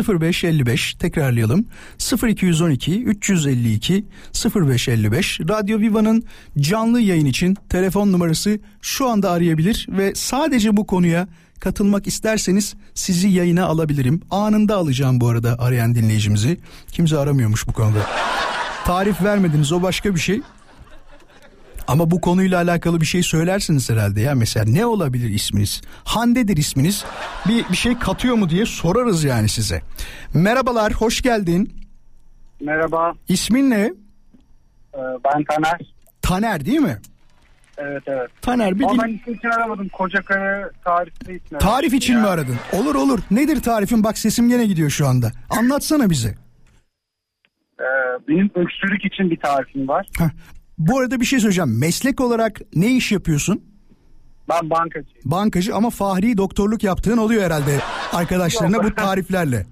0555 0.08 0.94
tekrarlayalım. 0.94 1.66
0212 2.22 3.04
352 3.04 4.04
0555 4.54 5.40
Radyo 5.40 5.78
Viva'nın 5.78 6.24
canlı 6.58 7.00
yayın 7.00 7.26
için 7.26 7.56
telefon 7.68 8.12
numarası 8.12 8.58
şu 8.82 9.08
anda 9.08 9.30
arayabilir 9.30 9.86
ve 9.90 10.14
sadece 10.14 10.76
bu 10.76 10.86
konuya 10.86 11.28
katılmak 11.60 12.06
isterseniz 12.06 12.74
sizi 12.94 13.28
yayına 13.28 13.64
alabilirim. 13.64 14.20
Anında 14.30 14.76
alacağım 14.76 15.20
bu 15.20 15.28
arada 15.28 15.56
arayan 15.58 15.94
dinleyicimizi. 15.94 16.58
Kimse 16.92 17.18
aramıyormuş 17.18 17.68
bu 17.68 17.72
konuda. 17.72 18.06
Tarif 18.84 19.22
vermediniz 19.22 19.72
o 19.72 19.82
başka 19.82 20.14
bir 20.14 20.20
şey. 20.20 20.40
Ama 21.88 22.10
bu 22.10 22.20
konuyla 22.20 22.58
alakalı 22.62 23.00
bir 23.00 23.06
şey 23.06 23.22
söylersiniz 23.22 23.90
herhalde 23.90 24.20
ya. 24.20 24.34
Mesela 24.34 24.64
ne 24.68 24.86
olabilir 24.86 25.28
isminiz? 25.30 25.82
Hande'dir 26.04 26.56
isminiz. 26.56 27.04
Bir, 27.48 27.64
bir 27.70 27.76
şey 27.76 27.98
katıyor 27.98 28.34
mu 28.34 28.50
diye 28.50 28.66
sorarız 28.66 29.24
yani 29.24 29.48
size. 29.48 29.82
Merhabalar, 30.34 30.92
hoş 30.92 31.20
geldin. 31.22 31.72
Merhaba, 32.60 33.12
İsmin 33.28 33.70
ne? 33.70 33.80
e, 34.94 35.00
ben 35.24 35.44
Taner. 35.44 35.80
Taner 36.22 36.64
değil 36.64 36.78
mi? 36.80 36.98
Evet 37.78 38.02
evet. 38.06 38.30
Taner 38.42 38.78
bir 38.78 38.84
Ama 38.84 38.92
din- 38.94 39.00
ben 39.02 39.08
isim 39.18 39.34
için 39.34 39.48
aramadım. 39.48 39.88
Kocakaya 39.88 40.70
tarifli 40.84 41.40
ismi. 41.44 41.58
Tarif 41.58 41.94
için 41.94 42.18
mi 42.20 42.26
aradın? 42.26 42.56
Olur 42.72 42.94
olur. 42.94 43.18
Nedir 43.30 43.62
tarifin? 43.62 44.04
Bak 44.04 44.18
sesim 44.18 44.48
gene 44.48 44.66
gidiyor 44.66 44.90
şu 44.90 45.06
anda. 45.06 45.32
Anlatsana 45.50 46.10
bize. 46.10 46.28
E, 47.80 47.86
benim 48.28 48.50
öksürük 48.54 49.04
için 49.04 49.30
bir 49.30 49.36
tarifim 49.40 49.88
var. 49.88 50.06
Heh. 50.18 50.24
Bu 50.88 50.98
arada 50.98 51.20
bir 51.20 51.24
şey 51.24 51.40
söyleyeceğim. 51.40 51.78
Meslek 51.78 52.20
olarak 52.20 52.60
ne 52.76 52.96
iş 52.96 53.12
yapıyorsun? 53.12 53.62
Ben 54.48 54.70
bankacıyım. 54.70 55.18
Bankacı 55.24 55.74
ama 55.74 55.90
fahri 55.90 56.36
doktorluk 56.36 56.84
yaptığın 56.84 57.16
oluyor 57.16 57.42
herhalde 57.42 57.80
arkadaşlarına 58.12 58.84
bu 58.84 58.94
tariflerle. 58.96 59.66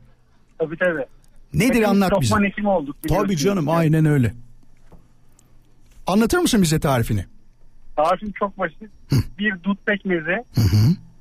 Tabii 0.59 0.77
tabii. 0.79 1.07
Nedir 1.55 1.69
Hepimiz 1.69 1.89
anlat 1.89 2.13
bize. 2.21 2.35
Olduk. 2.65 2.97
Tabii 3.09 3.37
canım 3.37 3.69
aynen 3.69 4.05
öyle. 4.05 4.35
Anlatır 6.07 6.39
mısın 6.39 6.63
bize 6.63 6.81
tarifini? 6.81 7.25
Tarifim 7.97 8.33
çok 8.33 8.59
basit. 8.59 8.91
Bir 9.39 9.63
dut 9.65 9.87
pekmezi, 9.87 10.45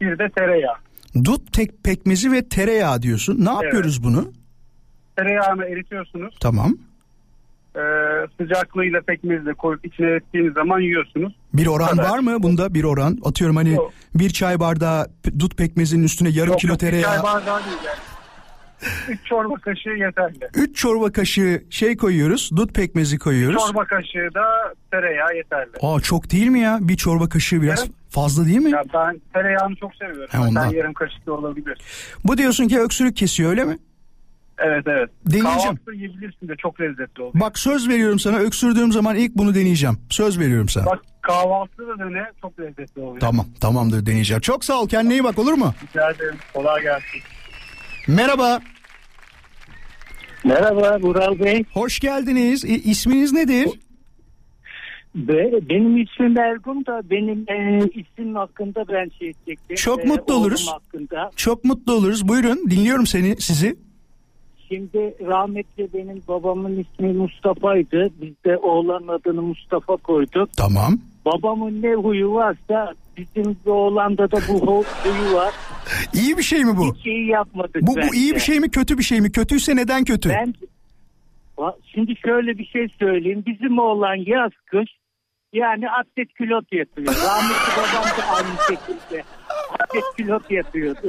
bir 0.01 0.19
de 0.19 0.29
tereyağı. 0.37 0.75
Dut 1.23 1.53
tek 1.53 1.83
pekmezi 1.83 2.31
ve 2.31 2.49
tereyağı 2.49 3.01
diyorsun. 3.01 3.45
Ne 3.45 3.49
yapıyoruz 3.49 4.03
bunu? 4.03 4.31
Tereyağını 5.15 5.65
eritiyorsunuz. 5.65 6.35
Tamam. 6.41 6.77
E, 7.75 7.81
sıcaklığıyla 8.37 9.01
pekmezi 9.01 9.45
de 9.45 9.53
koyup 9.53 9.85
içine 9.85 10.07
erittiğiniz 10.07 10.53
zaman 10.53 10.79
yiyorsunuz. 10.79 11.33
Bir 11.53 11.67
oran 11.67 11.87
kadar. 11.89 12.09
var 12.09 12.19
mı 12.19 12.43
bunda 12.43 12.73
bir 12.73 12.83
oran? 12.83 13.17
Atıyorum 13.25 13.55
hani 13.55 13.73
Yok. 13.73 13.93
bir 14.15 14.29
çay 14.29 14.59
bardağı 14.59 15.07
dut 15.39 15.57
pekmezinin 15.57 16.03
üstüne 16.03 16.29
yarım 16.29 16.51
Yok, 16.51 16.59
kilo 16.59 16.73
bir 16.73 16.77
tereyağı. 16.79 17.13
Çay 17.15 17.23
bardağı 17.23 17.65
değil 17.65 17.77
yani. 17.85 17.97
Üç 19.09 19.25
çorba 19.25 19.55
kaşığı 19.55 19.89
yeterli. 19.89 20.49
3 20.55 20.75
çorba 20.75 21.11
kaşığı 21.11 21.63
şey 21.69 21.97
koyuyoruz. 21.97 22.51
Dut 22.55 22.73
pekmezi 22.73 23.17
koyuyoruz. 23.19 23.65
Çorba 23.67 23.85
kaşığı 23.85 24.29
da 24.35 24.73
tereyağı 24.91 25.35
yeterli. 25.35 25.71
Aa 25.81 25.99
çok 25.99 26.31
değil 26.31 26.47
mi 26.47 26.59
ya? 26.59 26.77
Bir 26.81 26.97
çorba 26.97 27.29
kaşığı 27.29 27.61
biraz 27.61 27.79
Evet. 27.79 27.91
fazla 28.09 28.45
değil 28.45 28.57
mi? 28.59 28.71
Ya 28.71 28.83
ben 28.93 29.21
tereyağını 29.33 29.75
çok 29.75 29.95
seviyorum. 29.95 30.29
Ondan. 30.39 30.61
Hatta 30.61 30.75
yarım 30.75 30.93
kaşık 30.93 31.25
da 31.27 31.33
olabilir. 31.33 31.77
Bu 32.23 32.37
diyorsun 32.37 32.67
ki 32.67 32.79
öksürük 32.79 33.15
kesiyor 33.17 33.49
öyle 33.49 33.63
mi? 33.65 33.77
Evet 34.65 34.83
evet. 34.87 35.09
Deneyeceğim. 35.25 35.57
Kahvaltı 35.59 35.91
yiyebilirsin 35.93 36.47
de 36.47 36.55
çok 36.57 36.81
lezzetli 36.81 37.21
oluyor. 37.21 37.33
Bak 37.45 37.59
söz 37.59 37.89
veriyorum 37.89 38.19
sana 38.19 38.37
öksürdüğüm 38.37 38.91
zaman 38.91 39.15
ilk 39.15 39.35
bunu 39.35 39.55
deneyeceğim. 39.55 39.97
Söz 40.09 40.39
veriyorum 40.39 40.69
sana. 40.69 40.85
Bak 40.85 40.99
kahvaltıda 41.21 41.87
da 41.87 41.99
dene 41.99 42.23
çok 42.41 42.59
lezzetli 42.59 43.01
oluyor. 43.01 43.19
Tamam 43.19 43.45
tamamdır 43.61 44.05
deneyeceğim. 44.05 44.41
Çok 44.41 44.65
sağ 44.65 44.81
ol 44.81 44.87
kendine 44.89 45.13
iyi 45.13 45.23
bak 45.23 45.39
olur 45.39 45.53
mu? 45.53 45.73
Rica 45.89 46.11
ederim. 46.11 46.35
Kolay 46.53 46.81
gelsin. 46.81 47.21
Merhaba. 48.07 48.59
Merhaba 50.43 50.99
Vural 51.01 51.39
Bey. 51.39 51.63
Hoş 51.73 51.99
geldiniz. 51.99 52.63
İ- 52.65 52.67
isminiz 52.91 53.33
nedir? 53.33 53.67
Be- 55.15 55.69
benim 55.69 55.97
ismim 56.01 56.39
Ergun 56.39 56.85
da 56.85 57.01
benim 57.09 57.45
e, 57.49 57.79
isim 57.93 58.35
hakkında 58.35 58.87
ben 58.87 59.09
şey 59.19 59.29
edecektim. 59.29 59.75
Çok 59.75 59.99
E, 60.05 60.07
mutlu 60.07 60.33
oluruz. 60.33 60.67
hakkında. 60.71 61.31
Çok 61.35 61.63
mutlu 61.65 61.93
oluruz. 61.93 62.27
Buyurun 62.27 62.69
dinliyorum 62.69 63.07
seni 63.07 63.41
sizi. 63.41 63.75
Şimdi 64.69 65.15
rahmetli 65.27 65.89
benim 65.93 66.21
babamın 66.27 66.79
ismi 66.79 67.13
Mustafa'ydı. 67.13 68.09
Biz 68.21 68.33
de 68.45 68.57
oğlanın 68.57 69.07
adını 69.07 69.41
Mustafa 69.41 69.95
koyduk. 69.97 70.49
Tamam. 70.57 70.99
Babamın 71.25 71.81
ne 71.81 71.93
huyu 71.93 72.33
varsa 72.33 72.93
bizim 73.17 73.57
bir 73.65 73.71
oğlanda 73.71 74.31
da 74.31 74.35
bu 74.49 74.53
hu- 74.59 74.85
huyu 75.03 75.35
var. 75.35 75.53
İyi 76.13 76.37
bir 76.37 76.43
şey 76.43 76.65
mi 76.65 76.77
bu? 76.77 76.95
Hiç 76.95 77.05
iyi 77.05 77.27
yapmadık 77.27 77.81
Bu, 77.81 77.87
bu 77.91 77.95
bence. 77.97 78.17
iyi 78.17 78.35
bir 78.35 78.39
şey 78.39 78.59
mi 78.59 78.69
kötü 78.71 78.97
bir 78.97 79.03
şey 79.03 79.21
mi? 79.21 79.31
Kötüyse 79.31 79.75
neden 79.75 80.03
kötü? 80.03 80.29
Ben 80.29 80.53
şimdi 81.95 82.15
şöyle 82.25 82.57
bir 82.57 82.65
şey 82.65 82.87
söyleyeyim. 82.99 83.43
Bizim 83.47 83.79
oğlan 83.79 84.15
yaz 84.15 84.51
kış 84.65 84.89
yani 85.53 85.89
atlet 85.89 86.33
külot 86.33 86.73
yapıyor. 86.73 87.07
Rahmetli 87.07 87.71
babam 87.77 88.03
da 88.17 88.23
aynı 88.35 88.57
şekilde 88.67 89.23
atlet 89.79 90.03
külot 90.17 90.51
yapıyordu. 90.51 91.07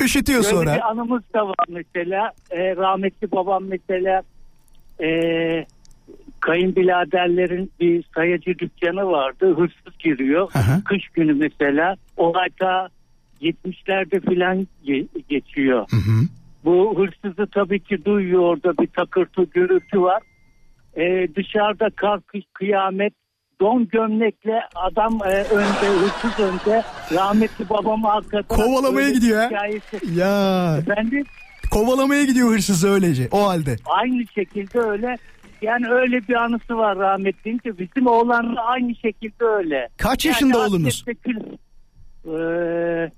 Üşütüyor 0.00 0.44
Böyle 0.44 0.54
sonra. 0.54 0.74
bir 0.76 0.90
anımız 0.90 1.22
da 1.34 1.48
var 1.48 1.66
mesela. 1.68 2.32
Ee, 2.50 2.76
rahmetli 2.76 3.32
babam 3.32 3.64
mesela 3.64 4.22
ee, 5.02 5.66
kayınbiraderlerin 6.40 7.70
bir 7.80 8.04
sayacı 8.14 8.58
dükkanı 8.58 9.06
vardı. 9.06 9.56
Hırsız 9.56 9.98
giriyor. 9.98 10.50
Hı. 10.52 10.84
Kış 10.84 11.08
günü 11.08 11.34
mesela. 11.34 11.96
Olay 12.16 12.48
ta 12.58 12.88
70'lerde 13.40 14.20
falan 14.20 14.66
ge- 14.84 15.06
geçiyor. 15.28 15.86
Hı 15.90 15.96
hı. 15.96 16.26
Bu 16.64 16.94
hırsızı 16.98 17.46
tabii 17.46 17.80
ki 17.80 18.04
duyuyor 18.04 18.40
orada 18.40 18.78
bir 18.78 18.86
takırtı 18.86 19.42
gürültü 19.44 20.00
var. 20.00 20.22
Ee, 20.96 21.28
dışarıda 21.36 21.90
kar 21.96 22.20
kıyamet 22.52 23.12
don 23.60 23.88
gömlekle 23.88 24.60
adam 24.74 25.18
e, 25.24 25.28
önde 25.28 25.86
hırsız 26.00 26.40
önde 26.40 26.82
rahmetli 27.14 27.68
babamı 27.68 28.10
arkadan 28.12 28.42
Kovalamaya 28.56 29.10
gidiyor 29.10 29.38
ha? 29.40 29.46
hikayesi. 29.46 30.00
Ya 30.14 30.76
Efendim 30.78 31.24
Kovalamaya 31.70 32.24
gidiyor 32.24 32.48
hırsızı 32.50 32.88
öylece 32.90 33.28
o 33.32 33.48
halde. 33.48 33.76
Aynı 33.86 34.26
şekilde 34.34 34.78
öyle 34.80 35.16
yani 35.62 35.88
öyle 35.90 36.28
bir 36.28 36.34
anısı 36.34 36.76
var 36.78 36.98
rahmetlinin 36.98 37.58
ki 37.58 37.78
bizim 37.78 38.06
oğlan 38.06 38.56
da 38.56 38.60
aynı 38.60 38.94
şekilde 38.94 39.44
öyle. 39.44 39.88
Kaç 39.96 40.24
Yani 40.24 40.32
yaşında 40.34 40.58
oğlunuz? 40.58 41.02
atletle 41.08 41.30
kül- 41.30 41.56
Ee, 42.28 43.10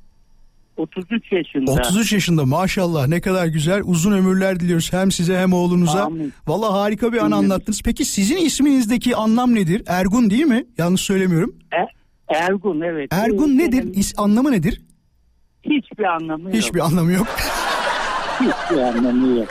33 0.78 1.32
yaşında. 1.32 1.70
33 1.72 2.12
yaşında 2.12 2.44
maşallah 2.46 3.06
ne 3.08 3.20
kadar 3.20 3.46
güzel 3.46 3.82
uzun 3.84 4.12
ömürler 4.12 4.60
diliyoruz 4.60 4.92
hem 4.92 5.10
size 5.10 5.38
hem 5.38 5.52
oğlunuza. 5.52 6.04
Amin. 6.04 6.32
Valla 6.46 6.72
harika 6.72 7.12
bir 7.12 7.18
an 7.18 7.30
anlattınız. 7.30 7.82
Peki 7.84 8.04
sizin 8.04 8.36
isminizdeki 8.36 9.16
anlam 9.16 9.54
nedir? 9.54 9.82
Ergun 9.86 10.30
değil 10.30 10.44
mi? 10.44 10.64
Yanlış 10.78 11.00
söylemiyorum. 11.00 11.54
E- 11.72 11.98
Ergun 12.34 12.80
evet. 12.80 13.08
Ergun 13.12 13.54
Ee, 13.54 13.58
nedir? 13.58 13.82
benim 13.82 13.92
İs- 13.92 14.14
anlamı 14.20 14.52
nedir? 14.52 14.80
Hiçbir 15.64 16.04
anlamı 16.04 16.42
yok. 16.44 16.54
Hiçbir 16.54 16.80
anlamı 16.80 17.12
yok. 17.12 17.26
Hiçbir 18.40 18.78
anlamı 18.82 19.38
yok. 19.38 19.48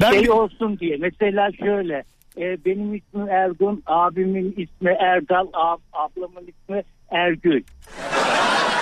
Ben 0.00 0.10
şey 0.12 0.30
olsun 0.30 0.78
diye. 0.78 0.96
Mesela 1.00 1.50
şöyle. 1.58 2.04
e, 2.38 2.64
benim 2.64 2.94
ismim 2.94 3.28
Ergun, 3.28 3.82
abimin 3.86 4.50
ismi 4.56 4.90
Erdal, 5.00 5.46
ab- 5.46 5.80
ablamın 5.92 6.42
ismi 6.48 6.82
Ergül. 7.10 7.62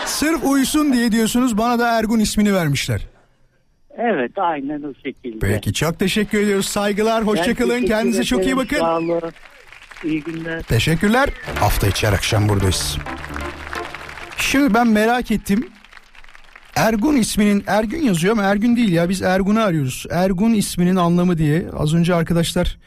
sırf 0.06 0.44
uysun 0.44 0.92
diye 0.92 1.12
diyorsunuz 1.12 1.58
bana 1.58 1.78
da 1.78 1.98
Ergun 1.98 2.20
ismini 2.20 2.54
vermişler. 2.54 3.06
Evet 3.98 4.32
aynen 4.38 4.82
o 4.82 4.92
şekilde. 5.04 5.38
Peki 5.38 5.72
çok 5.72 5.98
teşekkür 5.98 6.40
ediyoruz. 6.40 6.66
Saygılar, 6.66 7.26
hoşçakalın. 7.26 7.82
Kendinize 7.82 8.24
çok 8.24 8.44
iyi 8.46 8.56
bakın. 8.56 8.78
Sağ 8.78 8.96
olun. 8.98 9.22
İyi 10.04 10.22
günler. 10.22 10.62
Teşekkürler. 10.62 11.28
Hafta 11.60 11.86
içi 11.86 12.06
her 12.06 12.12
akşam 12.12 12.48
buradayız. 12.48 12.98
Şimdi 14.36 14.74
ben 14.74 14.86
merak 14.86 15.30
ettim. 15.30 15.68
Ergun 16.76 17.16
isminin 17.16 17.64
Ergün 17.66 18.02
yazıyor 18.02 18.32
ama 18.32 18.42
Ergün 18.42 18.76
değil 18.76 18.92
ya 18.92 19.08
biz 19.08 19.22
Ergun'u 19.22 19.60
arıyoruz. 19.60 20.06
Ergun 20.10 20.54
isminin 20.54 20.96
anlamı 20.96 21.38
diye 21.38 21.66
az 21.76 21.94
önce 21.94 22.14
arkadaşlar 22.14 22.78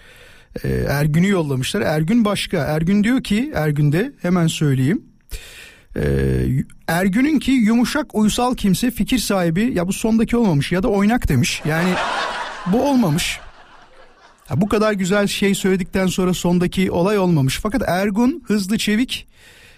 e, 0.64 0.70
Ergün'ü 0.70 1.30
yollamışlar. 1.30 1.82
Ergün 1.82 2.26
başka. 2.26 2.58
Ergün 2.58 3.04
diyor 3.04 3.24
ki 3.24 3.52
Ergün'de 3.56 4.12
hemen 4.22 4.48
söyleyeyim. 4.48 5.06
E, 5.96 6.02
Ergün'ün 6.88 7.40
ki 7.40 7.52
yumuşak 7.52 8.16
uysal 8.16 8.56
kimse 8.56 8.92
fikir 8.92 9.18
sahibi 9.18 9.74
ya 9.74 9.88
bu 9.88 9.94
sondaki 9.94 10.38
olmamış 10.38 10.72
ya 10.72 10.84
da 10.84 10.88
oynak 10.88 11.30
demiş. 11.30 11.62
Yani 11.66 11.94
bu 12.66 12.82
olmamış. 12.90 13.40
Ya 14.50 14.62
bu 14.62 14.70
kadar 14.70 14.94
güzel 14.94 15.28
şey 15.28 15.56
söyledikten 15.56 16.08
sonra 16.08 16.34
sondaki 16.34 16.92
olay 16.92 17.18
olmamış. 17.18 17.60
Fakat 17.64 17.82
Ergun 17.88 18.44
hızlı 18.48 18.78
çevik 18.78 19.28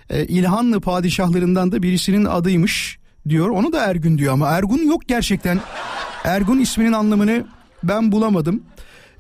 e, 0.10 0.26
İlhanlı 0.26 0.82
padişahlarından 0.82 1.72
da 1.72 1.84
birisinin 1.84 2.26
adıymış 2.26 3.00
diyor. 3.30 3.50
Onu 3.50 3.74
da 3.74 3.86
Ergun 3.86 4.18
diyor 4.18 4.34
ama 4.34 4.48
Ergun 4.50 4.88
yok 4.88 5.02
gerçekten. 5.08 5.60
Ergun 6.24 6.60
isminin 6.60 6.94
anlamını 6.94 7.46
ben 7.84 8.12
bulamadım. 8.12 8.64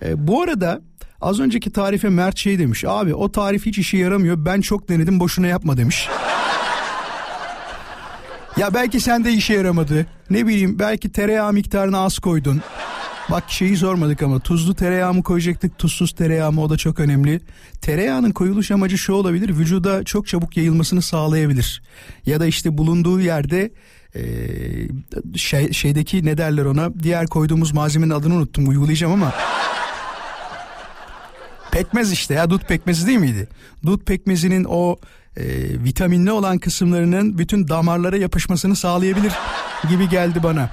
E, 0.01 0.27
bu 0.27 0.41
arada 0.41 0.81
az 1.21 1.39
önceki 1.39 1.71
tarife 1.71 2.10
Mert 2.10 2.38
şey 2.38 2.60
demiş. 2.60 2.83
Abi 2.88 3.15
o 3.15 3.31
tarif 3.31 3.65
hiç 3.65 3.77
işe 3.77 3.98
yaramıyor. 3.98 4.45
Ben 4.45 4.62
çok 4.62 4.89
denedim 4.89 5.19
boşuna 5.19 5.48
yapma 5.48 5.77
demiş. 5.77 6.07
Ya 8.58 8.74
belki 8.74 9.00
sende 9.00 9.34
işe 9.34 9.53
yaramadı. 9.53 10.05
Ne 10.29 10.48
bileyim 10.48 10.79
belki 10.79 11.12
tereyağı 11.12 11.53
miktarını 11.53 12.00
az 12.00 12.20
koydun. 12.20 12.62
Bak 13.31 13.43
şeyi 13.48 13.77
sormadık 13.77 14.24
ama 14.24 14.39
tuzlu 14.39 14.75
tereyağı 14.75 15.13
mı 15.13 15.24
koyacaktık 15.24 15.77
tuzsuz 15.77 16.12
tereyağı 16.12 16.51
mı 16.51 16.62
o 16.62 16.70
da 16.70 16.77
çok 16.77 17.00
önemli. 17.00 17.41
Tereyağının 17.81 18.31
koyuluş 18.31 18.72
amacı 18.72 18.98
şu 18.98 19.13
olabilir 19.13 19.50
vücuda 19.50 20.03
çok 20.03 20.27
çabuk 20.27 20.58
yayılmasını 20.58 21.01
sağlayabilir. 21.01 21.81
Ya 22.25 22.39
da 22.39 22.46
işte 22.46 22.77
bulunduğu 22.77 23.22
yerde 23.22 23.72
e, 24.15 24.22
şey, 25.36 25.74
şeydeki 25.74 26.25
ne 26.25 26.38
derler 26.38 26.65
ona 26.65 27.00
diğer 27.00 27.27
koyduğumuz 27.27 27.72
malzemenin 27.72 28.12
adını 28.12 28.34
unuttum 28.34 28.67
uygulayacağım 28.67 29.13
ama. 29.13 29.34
Pekmez 31.72 32.12
işte 32.12 32.34
ya 32.34 32.50
dut 32.50 32.67
pekmezi 32.67 33.08
değil 33.08 33.20
miydi? 33.20 33.48
Dut 33.86 34.05
pekmezinin 34.05 34.65
o 34.70 34.98
e, 35.38 35.43
vitaminli 35.83 36.31
olan 36.31 36.57
kısımlarının 36.57 37.38
bütün 37.38 37.67
damarlara 37.67 38.17
yapışmasını 38.17 38.75
sağlayabilir 38.75 39.33
gibi 39.89 40.09
geldi 40.09 40.44
bana. 40.44 40.70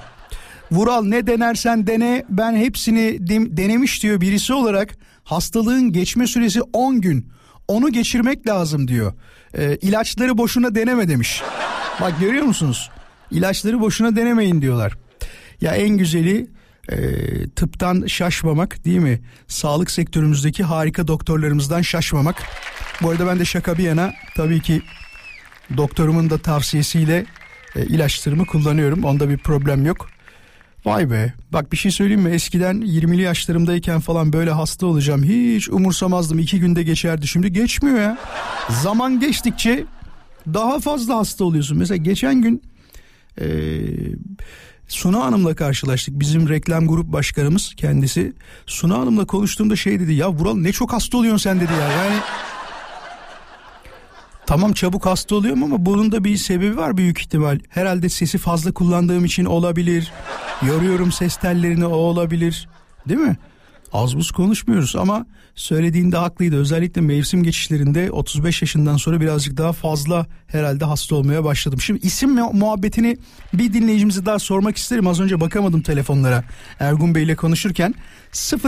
Vural 0.71 1.03
ne 1.03 1.27
denersen 1.27 1.87
dene 1.87 2.25
ben 2.29 2.55
hepsini 2.55 3.27
denemiş 3.57 4.03
diyor 4.03 4.21
birisi 4.21 4.53
olarak 4.53 4.95
hastalığın 5.23 5.91
geçme 5.91 6.27
süresi 6.27 6.61
10 6.61 7.01
gün 7.01 7.29
onu 7.67 7.91
geçirmek 7.91 8.47
lazım 8.47 8.87
diyor. 8.87 9.13
E, 9.57 9.75
ilaçları 9.75 10.37
boşuna 10.37 10.75
deneme 10.75 11.09
demiş. 11.09 11.41
Bak 12.01 12.19
görüyor 12.19 12.45
musunuz? 12.45 12.89
İlaçları 13.31 13.79
boşuna 13.79 14.15
denemeyin 14.15 14.61
diyorlar. 14.61 14.97
Ya 15.61 15.75
en 15.75 15.89
güzeli 15.89 16.47
e, 16.89 16.97
tıptan 17.49 18.05
şaşmamak 18.07 18.85
değil 18.85 18.99
mi? 18.99 19.21
Sağlık 19.47 19.91
sektörümüzdeki 19.91 20.63
harika 20.63 21.07
doktorlarımızdan 21.07 21.81
şaşmamak. 21.81 22.43
Bu 23.01 23.09
arada 23.09 23.27
ben 23.27 23.39
de 23.39 23.45
şaka 23.45 23.77
bir 23.77 23.83
yana 23.83 24.13
tabii 24.35 24.61
ki 24.61 24.81
doktorumun 25.77 26.29
da 26.29 26.37
tavsiyesiyle 26.37 27.25
e, 27.75 27.85
ilaçlarımı 27.85 28.45
kullanıyorum. 28.45 29.03
Onda 29.03 29.29
bir 29.29 29.37
problem 29.37 29.85
yok. 29.85 30.09
Vay 30.85 31.11
be. 31.11 31.33
Bak 31.53 31.71
bir 31.71 31.77
şey 31.77 31.91
söyleyeyim 31.91 32.21
mi? 32.21 32.29
Eskiden 32.29 32.75
20'li 32.75 33.21
yaşlarımdayken 33.21 33.99
falan 33.99 34.33
böyle 34.33 34.51
hasta 34.51 34.85
olacağım. 34.85 35.23
Hiç 35.23 35.69
umursamazdım. 35.69 36.39
İki 36.39 36.59
günde 36.59 36.83
geçerdi. 36.83 37.27
Şimdi 37.27 37.53
geçmiyor 37.53 37.99
ya. 37.99 38.17
Zaman 38.69 39.19
geçtikçe 39.19 39.85
daha 40.53 40.79
fazla 40.79 41.17
hasta 41.17 41.45
oluyorsun. 41.45 41.77
Mesela 41.77 41.97
geçen 41.97 42.41
gün 42.41 42.63
e, 43.41 43.47
Suna 44.87 45.25
Hanım'la 45.25 45.55
karşılaştık. 45.55 46.19
Bizim 46.19 46.49
reklam 46.49 46.87
grup 46.87 47.11
başkanımız 47.13 47.73
kendisi. 47.77 48.33
Suna 48.65 48.97
Hanım'la 48.97 49.25
konuştuğumda 49.25 49.75
şey 49.75 49.99
dedi 49.99 50.13
ya 50.13 50.31
Vural 50.31 50.55
ne 50.55 50.71
çok 50.71 50.93
hasta 50.93 51.17
oluyorsun 51.17 51.43
sen 51.43 51.59
dedi 51.59 51.73
ya. 51.73 51.91
Yani 51.91 52.15
Tamam 54.49 54.73
çabuk 54.73 55.05
hasta 55.05 55.35
oluyorum 55.35 55.63
ama 55.63 55.85
bunun 55.85 56.11
da 56.11 56.23
bir 56.23 56.37
sebebi 56.37 56.77
var 56.77 56.97
büyük 56.97 57.19
ihtimal. 57.21 57.59
Herhalde 57.69 58.09
sesi 58.09 58.37
fazla 58.37 58.71
kullandığım 58.71 59.25
için 59.25 59.45
olabilir. 59.45 60.11
Yoruyorum 60.67 61.11
ses 61.11 61.35
tellerini 61.37 61.85
o 61.85 61.95
olabilir. 61.95 62.67
Değil 63.09 63.19
mi? 63.19 63.37
Az 63.93 64.17
buz 64.17 64.31
konuşmuyoruz 64.31 64.95
ama 64.95 65.25
söylediğinde 65.55 66.17
haklıydı. 66.17 66.57
Özellikle 66.57 67.01
mevsim 67.01 67.43
geçişlerinde 67.43 68.11
35 68.11 68.61
yaşından 68.61 68.97
sonra 68.97 69.21
birazcık 69.21 69.57
daha 69.57 69.73
fazla 69.73 70.25
herhalde 70.47 70.85
hasta 70.85 71.15
olmaya 71.15 71.43
başladım. 71.43 71.81
Şimdi 71.81 72.05
isim 72.05 72.35
mu- 72.35 72.51
muhabbetini 72.53 73.17
bir 73.53 73.73
dinleyicimize 73.73 74.25
daha 74.25 74.39
sormak 74.39 74.77
isterim. 74.77 75.07
Az 75.07 75.19
önce 75.19 75.41
bakamadım 75.41 75.81
telefonlara 75.81 76.43
Ergun 76.79 77.15
Bey 77.15 77.23
ile 77.23 77.35
konuşurken. 77.35 77.95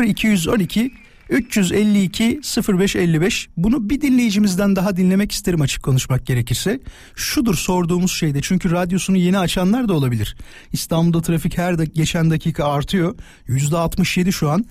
0212 0.08 0.92
352 1.32 2.42
0555 2.68 3.50
bunu 3.58 3.90
bir 3.90 4.02
dinleyicimizden 4.02 4.76
daha 4.76 4.98
dinlemek 4.98 5.32
isterim 5.32 5.62
açık 5.62 5.84
konuşmak 5.84 6.26
gerekirse. 6.26 6.80
Şudur 7.16 7.56
sorduğumuz 7.56 8.12
şeyde 8.12 8.42
çünkü 8.42 8.72
radyosunu 8.72 9.18
yeni 9.18 9.40
açanlar 9.40 9.88
da 9.88 9.94
olabilir. 9.94 10.38
İstanbul'da 10.72 11.22
trafik 11.22 11.58
her 11.58 11.78
da 11.78 11.84
geçen 11.84 12.32
dakika 12.32 12.66
artıyor. 12.66 13.16
%67 13.48 14.32
şu 14.32 14.50
an 14.50 14.66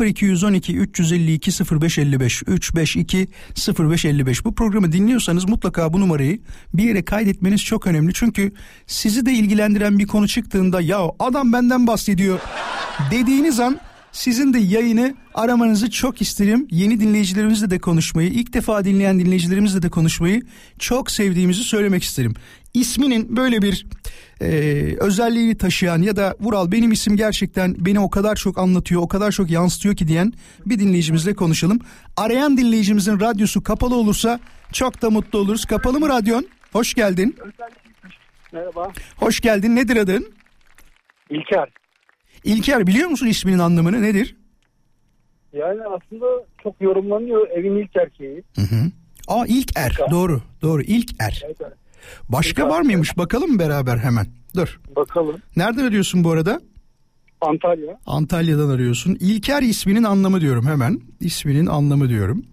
0212 0.00 0.76
352 0.76 1.50
0555 1.82 2.42
352 2.46 3.28
0555 3.78 4.44
bu 4.44 4.54
programı 4.54 4.92
dinliyorsanız 4.92 5.44
mutlaka 5.44 5.92
bu 5.92 6.00
numarayı 6.00 6.40
bir 6.74 6.84
yere 6.84 7.04
kaydetmeniz 7.04 7.64
çok 7.64 7.86
önemli. 7.86 8.14
Çünkü 8.14 8.52
sizi 8.86 9.26
de 9.26 9.32
ilgilendiren 9.32 9.98
bir 9.98 10.06
konu 10.06 10.28
çıktığında 10.28 10.80
ya 10.80 10.98
adam 11.18 11.52
benden 11.52 11.86
bahsediyor 11.86 12.40
dediğiniz 13.10 13.60
an 13.60 13.80
sizin 14.16 14.54
de 14.54 14.58
yayını 14.58 15.14
aramanızı 15.34 15.90
çok 15.90 16.22
isterim. 16.22 16.68
Yeni 16.70 17.00
dinleyicilerimizle 17.00 17.70
de 17.70 17.78
konuşmayı, 17.78 18.28
ilk 18.28 18.52
defa 18.52 18.84
dinleyen 18.84 19.18
dinleyicilerimizle 19.18 19.82
de 19.82 19.90
konuşmayı 19.90 20.42
çok 20.78 21.10
sevdiğimizi 21.10 21.64
söylemek 21.64 22.02
isterim. 22.02 22.34
İsminin 22.74 23.36
böyle 23.36 23.62
bir 23.62 23.86
e, 24.40 24.46
özelliğini 25.00 25.56
taşıyan 25.56 26.02
ya 26.02 26.16
da 26.16 26.34
Vural 26.40 26.72
benim 26.72 26.92
isim 26.92 27.16
gerçekten 27.16 27.74
beni 27.78 28.00
o 28.00 28.10
kadar 28.10 28.36
çok 28.36 28.58
anlatıyor, 28.58 29.02
o 29.02 29.08
kadar 29.08 29.32
çok 29.32 29.50
yansıtıyor 29.50 29.96
ki 29.96 30.08
diyen 30.08 30.32
bir 30.66 30.78
dinleyicimizle 30.78 31.34
konuşalım. 31.34 31.78
Arayan 32.16 32.56
dinleyicimizin 32.56 33.20
radyosu 33.20 33.62
kapalı 33.62 33.96
olursa 33.96 34.40
çok 34.72 35.02
da 35.02 35.10
mutlu 35.10 35.38
oluruz. 35.38 35.64
Kapalı 35.64 36.00
mı 36.00 36.08
radyon? 36.08 36.46
Hoş 36.72 36.94
geldin. 36.94 37.36
Merhaba. 38.52 38.92
Hoş 39.16 39.40
geldin. 39.40 39.76
Nedir 39.76 39.96
adın? 39.96 40.32
İlker. 41.30 41.85
İlker 42.46 42.86
biliyor 42.86 43.08
musun 43.08 43.26
isminin 43.26 43.58
anlamını 43.58 44.02
nedir? 44.02 44.36
Yani 45.52 45.80
aslında 45.82 46.26
çok 46.62 46.80
yorumlanıyor 46.80 47.48
evin 47.48 47.76
ilk 47.76 47.96
erkeği. 47.96 48.42
Hı 48.56 48.62
hı. 48.62 48.90
Aa 49.28 49.44
ilk 49.48 49.76
er. 49.76 49.98
Doğru. 50.10 50.40
Doğru. 50.62 50.82
İlk 50.82 51.10
er. 51.20 51.42
Evet, 51.46 51.56
evet. 51.60 51.72
Başka 52.28 52.62
İlk 52.62 52.70
var 52.70 52.78
er. 52.80 52.84
mıymış? 52.84 53.18
Bakalım 53.18 53.50
mı 53.52 53.58
beraber 53.58 53.98
hemen? 53.98 54.26
Dur. 54.56 54.80
Bakalım. 54.96 55.36
Nereden 55.56 55.84
arıyorsun 55.84 56.24
bu 56.24 56.30
arada? 56.30 56.60
Antalya. 57.40 57.98
Antalya'dan 58.06 58.68
arıyorsun. 58.68 59.16
İlker 59.20 59.62
isminin 59.62 60.04
anlamı 60.04 60.40
diyorum 60.40 60.66
hemen. 60.66 61.00
İsminin 61.20 61.66
anlamı 61.66 62.08
diyorum. 62.08 62.44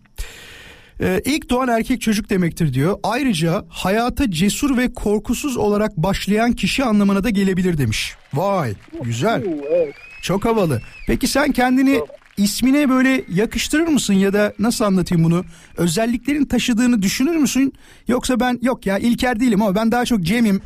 Ee, 1.02 1.22
ilk 1.26 1.50
doğan 1.50 1.68
erkek 1.68 2.02
çocuk 2.02 2.30
demektir 2.30 2.74
diyor. 2.74 3.00
Ayrıca 3.04 3.66
hayata 3.70 4.32
cesur 4.32 4.78
ve 4.78 4.94
korkusuz 4.94 5.58
olarak 5.58 5.98
başlayan 5.98 6.52
kişi 6.54 6.84
anlamına 6.84 7.24
da 7.24 7.30
gelebilir 7.30 7.78
demiş. 7.78 8.16
Vay 8.34 8.74
güzel. 9.04 9.44
Evet. 9.70 9.96
Çok 10.22 10.46
havalı. 10.46 10.82
Peki 11.08 11.28
sen 11.28 11.52
kendini 11.52 12.02
ismine 12.38 12.90
böyle 12.90 13.24
yakıştırır 13.30 13.88
mısın 13.88 14.14
ya 14.14 14.34
da 14.34 14.54
nasıl 14.60 14.86
anlatayım 14.86 15.24
bunu? 15.24 15.46
Özelliklerin 15.78 16.46
taşıdığını 16.46 17.02
düşünür 17.02 17.36
müsün? 17.36 17.74
Yoksa 18.08 18.40
ben 18.40 18.60
yok 18.62 18.86
ya 18.86 18.98
İlker 18.98 19.40
değilim 19.40 19.62
ama 19.62 19.76
ben 19.76 19.92
daha 19.92 20.06
çok 20.06 20.22
Cem'im 20.22 20.62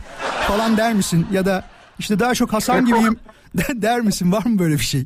falan 0.47 0.77
der 0.77 0.93
misin? 0.93 1.27
Ya 1.31 1.45
da 1.45 1.65
işte 1.99 2.19
daha 2.19 2.33
çok 2.33 2.53
Hasan 2.53 2.85
gibiyim 2.85 3.17
der 3.73 4.01
misin? 4.01 4.31
Var 4.31 4.45
mı 4.45 4.59
böyle 4.59 4.73
bir 4.73 4.79
şey? 4.83 5.05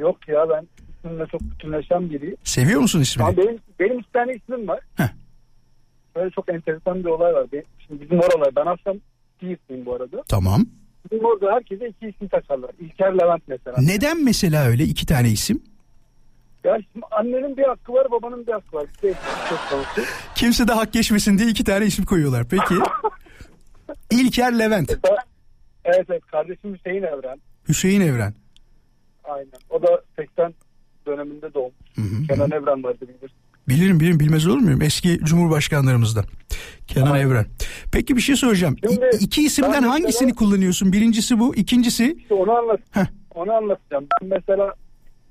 Yok 0.00 0.28
ya 0.28 0.46
ben 0.50 0.68
ismimle 0.98 1.26
çok 1.26 1.40
bütünleşen 1.40 2.10
biriyim. 2.10 2.36
Seviyor 2.44 2.80
musun 2.80 3.00
ismini? 3.00 3.26
Ama 3.28 3.36
benim, 3.36 3.58
benim 3.80 3.98
iki 3.98 4.12
tane 4.12 4.32
ismim 4.34 4.68
var. 4.68 4.80
Heh. 4.96 5.08
Böyle 6.16 6.30
çok 6.30 6.48
enteresan 6.48 6.98
bir 7.04 7.08
olay 7.08 7.34
var. 7.34 7.46
Ben- 7.52 7.64
Şimdi 7.86 8.02
bizim 8.02 8.18
oralar 8.20 8.56
ben 8.56 8.66
aslında 8.66 8.96
Siirtliyim 9.40 9.86
bu 9.86 9.94
arada. 9.94 10.22
Tamam. 10.28 10.66
Bizim 11.12 11.24
orada 11.24 11.52
herkese 11.52 11.88
iki 11.88 12.08
isim 12.08 12.28
takarlar. 12.28 12.70
İlker 12.80 13.12
Levent 13.18 13.42
mesela. 13.48 13.76
Neden 13.80 14.24
mesela 14.24 14.64
öyle 14.66 14.84
iki 14.84 15.06
tane 15.06 15.28
isim? 15.28 15.62
Ya 16.64 16.78
şimdi 16.92 17.06
annenin 17.10 17.56
bir 17.56 17.62
hakkı 17.62 17.92
var 17.92 18.10
babanın 18.10 18.46
bir 18.46 18.52
hakkı 18.52 18.76
var. 18.76 18.86
Bir 19.02 19.14
konusu. 19.70 20.02
Kimse 20.34 20.68
de 20.68 20.72
hak 20.72 20.92
geçmesin 20.92 21.38
diye 21.38 21.48
iki 21.48 21.64
tane 21.64 21.86
isim 21.86 22.04
koyuyorlar. 22.04 22.44
Peki. 22.50 22.74
İlker 24.10 24.58
Levent, 24.58 24.90
Evet 25.84 26.06
evet 26.10 26.22
kardeşim 26.26 26.74
Hüseyin 26.74 27.02
Evren. 27.02 27.40
Hüseyin 27.68 28.00
Evren. 28.00 28.34
Aynen. 29.24 29.52
O 29.70 29.82
da 29.82 30.02
80 30.16 30.54
döneminde 31.08 31.54
doğmuş. 31.54 31.74
Kenan 32.28 32.50
Evren 32.50 32.84
vardı 32.84 32.98
bilirsin. 33.02 33.36
Bilirim 33.68 34.00
bilirim 34.00 34.20
bilmez 34.20 34.46
olur 34.46 34.58
muyum? 34.58 34.82
Eski 34.82 35.18
cumhurbaşkanlarımızdan. 35.24 36.24
Kenan 36.86 37.10
Aynen. 37.10 37.26
Evren. 37.26 37.46
Peki 37.92 38.16
bir 38.16 38.20
şey 38.20 38.36
soracağım. 38.36 38.76
İ- 38.82 38.94
Şimdi 38.94 39.06
iki 39.20 39.42
isimden 39.42 39.72
ben 39.72 39.80
mesela- 39.80 39.92
hangisini 39.94 40.34
kullanıyorsun? 40.34 40.92
Birincisi 40.92 41.38
bu, 41.38 41.54
ikincisi 41.54 42.16
İşte 42.18 42.34
onu 42.34 42.52
anlat. 42.52 42.80
Heh. 42.90 43.06
Onu 43.34 43.52
anlatacağım. 43.52 44.06
Ben 44.22 44.28
mesela 44.28 44.74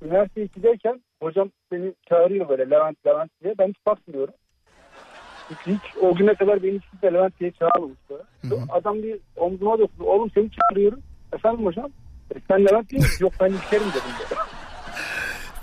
üniversite 0.06 0.44
2'deyken 0.46 1.02
hocam 1.22 1.50
beni 1.72 1.94
çağırıyor 2.10 2.50
böyle 2.50 2.70
Levent 2.70 2.98
Levent 3.08 3.32
diye. 3.44 3.54
Ben 3.60 3.68
hiç 3.68 3.86
bakmıyorum. 3.86 4.34
Çünkü 5.50 5.72
hiç 5.72 5.98
o 6.04 6.16
güne 6.16 6.36
kadar 6.36 6.63
beni 6.63 6.76
hiç 6.76 7.02
de 7.04 7.08
Levent 7.13 7.40
diye 7.40 7.52
çağırmamış 7.52 7.98
böyle. 8.10 8.24
Adam 8.70 9.04
bir 9.04 9.18
omzuma 9.36 9.80
dokundu. 9.80 10.04
Oğlum 10.10 10.32
seni 10.34 10.50
çağırıyorum. 10.52 11.00
Efendim 11.34 11.66
hocam? 11.66 11.90
E, 12.36 12.40
sen 12.48 12.66
Levent 12.66 12.92
değil? 12.92 13.04
Yok 13.20 13.34
ben 13.40 13.50
İlker'im 13.50 13.88
dedim. 13.90 14.38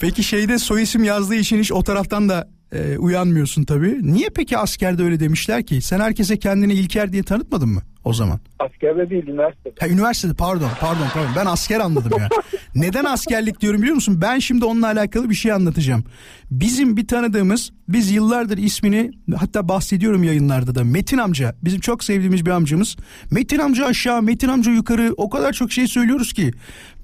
Peki 0.01 0.23
şeyde 0.23 0.59
soy 0.59 0.83
isim 0.83 1.05
yazdığı 1.05 1.35
için 1.35 1.59
hiç 1.59 1.73
o 1.73 1.83
taraftan 1.83 2.29
da 2.29 2.49
e, 2.73 2.99
uyanmıyorsun 2.99 3.65
tabii. 3.65 3.99
Niye 4.03 4.29
peki 4.35 4.59
askerde 4.59 5.03
öyle 5.03 5.21
demişler 5.21 5.67
ki? 5.67 5.81
Sen 5.83 6.01
herkese 6.01 6.39
kendini 6.39 6.73
İlker 6.73 7.13
diye 7.13 7.23
tanıtmadın 7.23 7.69
mı 7.69 7.83
o 8.05 8.13
zaman? 8.13 8.41
Askerde 8.59 9.11
değil 9.11 9.27
üniversitede. 9.27 9.75
Ha, 9.81 9.89
üniversitede 9.89 10.35
pardon 10.35 10.71
pardon 10.81 11.07
pardon 11.15 11.31
ben 11.37 11.47
asker 11.47 11.81
anladım 11.81 12.13
ya. 12.19 12.29
Neden 12.75 13.05
askerlik 13.05 13.61
diyorum 13.61 13.81
biliyor 13.83 13.95
musun? 13.95 14.19
Ben 14.23 14.39
şimdi 14.39 14.65
onunla 14.65 14.87
alakalı 14.87 15.31
bir 15.31 15.35
şey 15.35 15.53
anlatacağım. 15.53 16.05
Bizim 16.51 16.97
bir 16.97 17.07
tanıdığımız 17.07 17.71
biz 17.89 18.11
yıllardır 18.11 18.59
ismini 18.59 19.11
hatta 19.37 19.69
bahsediyorum 19.69 20.23
yayınlarda 20.23 20.75
da 20.75 20.85
Metin 20.85 21.19
amca 21.19 21.55
bizim 21.63 21.81
çok 21.81 22.05
sevdiğimiz 22.05 22.47
bir 22.47 22.51
amcamız. 22.51 22.97
Metin 23.31 23.59
amca 23.59 23.87
aşağı 23.87 24.23
Metin 24.23 24.49
amca 24.49 24.73
yukarı 24.73 25.15
o 25.17 25.31
kadar 25.31 25.53
çok 25.53 25.73
şey 25.73 25.87
söylüyoruz 25.87 26.33
ki. 26.33 26.51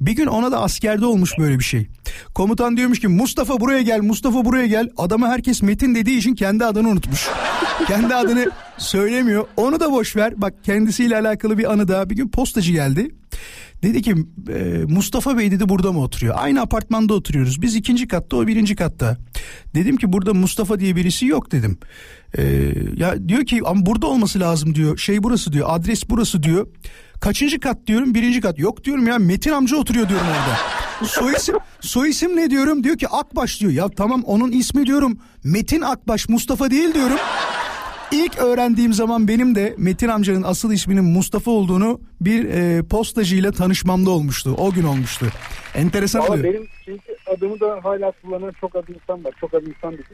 Bir 0.01 0.13
gün 0.13 0.27
ona 0.27 0.53
da 0.53 0.61
askerde 0.61 1.07
olmuş 1.07 1.33
böyle 1.39 1.59
bir 1.59 1.65
şey. 1.65 1.87
Komutan 2.35 2.77
diyormuş 2.77 3.01
ki 3.01 3.09
Mustafa 3.09 3.61
buraya 3.61 3.83
gel 3.83 4.01
Mustafa 4.01 4.45
buraya 4.45 4.67
gel. 4.67 4.89
Adama 4.97 5.29
herkes 5.29 5.63
Metin 5.63 5.95
dediği 5.95 6.19
için 6.19 6.35
kendi 6.35 6.65
adını 6.65 6.89
unutmuş. 6.89 7.29
kendi 7.87 8.15
adını 8.15 8.51
söylemiyor. 8.79 9.45
Onu 9.57 9.81
da 9.81 9.93
boş 9.93 10.17
ver. 10.17 10.33
Bak 10.37 10.55
kendisiyle 10.65 11.19
alakalı 11.19 11.50
bir 11.59 11.73
anı 11.73 11.89
daha. 11.89 12.11
Bir 12.11 12.17
gün 12.17 12.29
postacı 12.29 12.73
geldi. 12.73 13.11
Dedi 13.83 14.03
ki 14.03 14.15
e, 14.49 14.85
Mustafa 14.89 15.39
Bey 15.39 15.51
dedi 15.51 15.69
burada 15.69 15.93
mı 15.93 16.01
oturuyor? 16.01 16.35
Aynı 16.39 16.61
apartmanda 16.61 17.15
oturuyoruz. 17.15 17.63
Biz 17.63 17.77
ikinci 17.77 18.09
katta 18.09 18.37
o 18.37 18.47
birinci 18.47 18.77
katta. 18.77 19.17
Dedim 19.75 19.97
ki 19.97 20.13
burada 20.13 20.35
Mustafa 20.35 20.81
diye 20.81 20.97
birisi 20.97 21.27
yok 21.27 21.53
dedim. 21.53 21.79
E, 22.39 22.73
ya 22.97 23.29
diyor 23.29 23.45
ki 23.45 23.61
ama 23.65 23.87
burada 23.87 24.07
olması 24.07 24.41
lazım 24.41 24.75
diyor. 24.75 24.99
Şey 24.99 25.23
burası 25.23 25.53
diyor. 25.53 25.67
Adres 25.71 26.11
burası 26.11 26.43
diyor. 26.43 26.67
Kaçıncı 27.21 27.61
kat 27.61 27.87
diyorum? 27.87 28.15
Birinci 28.15 28.41
kat. 28.41 28.59
Yok 28.59 28.85
diyorum 28.85 29.07
ya 29.07 29.19
Metin 29.19 29.51
amca 29.51 29.77
oturuyor 29.77 30.09
diyorum 30.09 30.27
orada. 30.27 30.81
Soy 31.07 31.33
isim, 31.33 31.57
soy 31.81 32.11
isim 32.11 32.37
ne 32.37 32.51
diyorum? 32.51 32.85
Diyor 32.85 32.99
ki 32.99 33.09
Akbaş 33.09 33.61
diyor. 33.61 33.73
Ya 33.73 33.89
tamam 33.89 34.23
onun 34.23 34.53
ismi 34.53 34.87
diyorum. 34.87 35.19
Metin 35.45 35.81
Akbaş 35.81 36.29
Mustafa 36.29 36.71
değil 36.71 36.95
diyorum. 36.95 37.19
İlk 38.13 38.39
öğrendiğim 38.39 38.93
zaman 38.93 39.29
benim 39.29 39.55
de 39.55 39.75
Metin 39.79 40.09
amcanın 40.09 40.43
asıl 40.43 40.73
isminin 40.73 41.05
Mustafa 41.05 41.51
olduğunu 41.51 42.01
bir 42.21 42.45
e, 42.45 42.83
postacıyla 42.83 43.53
tanışmamda 43.53 44.11
olmuştu. 44.11 44.55
O 44.59 44.71
gün 44.73 44.83
olmuştu. 44.83 45.27
Enteresan 45.75 46.23
oluyor. 46.29 46.45
benim 46.45 46.67
çünkü 46.85 47.17
adımı 47.37 47.61
da 47.61 47.81
hala 47.83 48.13
kullanan 48.23 48.53
çok 48.61 48.77
az 48.77 48.85
insan 48.89 49.25
var. 49.25 49.35
Çok 49.41 49.55
az 49.55 49.63
insan 49.63 49.93
bilir. 49.93 50.07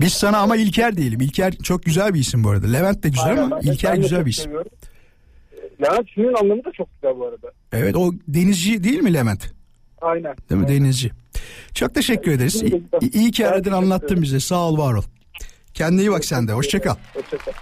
Biz 0.00 0.12
sana 0.12 0.38
ama 0.38 0.56
İlker 0.56 0.96
diyelim. 0.96 1.20
İlker 1.20 1.52
çok 1.52 1.82
güzel 1.82 2.14
bir 2.14 2.20
isim 2.20 2.44
bu 2.44 2.50
arada. 2.50 2.66
Levent 2.66 3.02
de 3.02 3.08
güzel 3.08 3.28
Aynen, 3.30 3.42
ama 3.42 3.60
ben 3.62 3.72
İlker 3.72 3.92
ben 3.92 4.02
güzel 4.02 4.26
bir 4.26 4.30
isim. 4.30 4.44
seviyorum. 4.44 4.70
Ee, 5.52 5.84
Levent 5.84 6.08
isminin 6.08 6.34
anlamı 6.34 6.64
da 6.64 6.72
çok 6.72 6.88
güzel 6.94 7.18
bu 7.18 7.26
arada. 7.26 7.52
Evet 7.72 7.96
o 7.96 8.12
denizci 8.28 8.84
değil 8.84 9.00
mi 9.00 9.14
Levent? 9.14 9.52
Aynen. 10.00 10.34
Değil 10.50 10.60
mi 10.60 10.66
Aynen. 10.66 10.84
denizci? 10.84 11.10
Çok 11.74 11.94
teşekkür 11.94 12.32
ederiz. 12.32 12.62
İyi, 12.62 12.82
iyi 13.12 13.30
ki 13.30 13.48
aradın 13.48 13.72
anlattın 13.72 14.22
bize. 14.22 14.40
Sağ 14.40 14.68
ol 14.68 14.78
var 14.78 14.94
ol. 14.94 15.02
Kendine 15.74 16.00
iyi 16.00 16.10
bak 16.10 16.24
sen 16.24 16.48
de. 16.48 16.52
Hoşça 16.52 16.80
kal. 16.82 16.94
Hoşça 17.14 17.38
kal. 17.38 17.52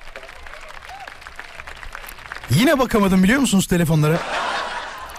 Yine 2.50 2.78
bakamadım 2.78 3.22
biliyor 3.22 3.40
musunuz 3.40 3.66
telefonlara? 3.66 4.18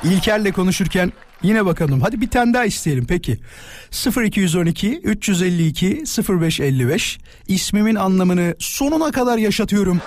İlker'le 0.04 0.52
konuşurken 0.52 1.14
yine 1.44 1.66
bakamadım. 1.66 2.02
Hadi 2.02 2.22
bir 2.22 2.30
tane 2.30 2.54
daha 2.54 2.66
isteyelim 2.66 3.06
peki. 3.06 3.40
0212 4.26 5.00
352 5.00 6.04
0555 6.30 7.20
ismimin 7.48 7.96
anlamını 7.96 8.56
sonuna 8.60 9.12
kadar 9.12 9.38
yaşatıyorum 9.38 10.02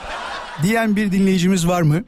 diyen 0.63 0.97
bir 0.97 1.13
dinleyicimiz 1.13 1.69
var 1.69 1.83
mı? 1.83 2.05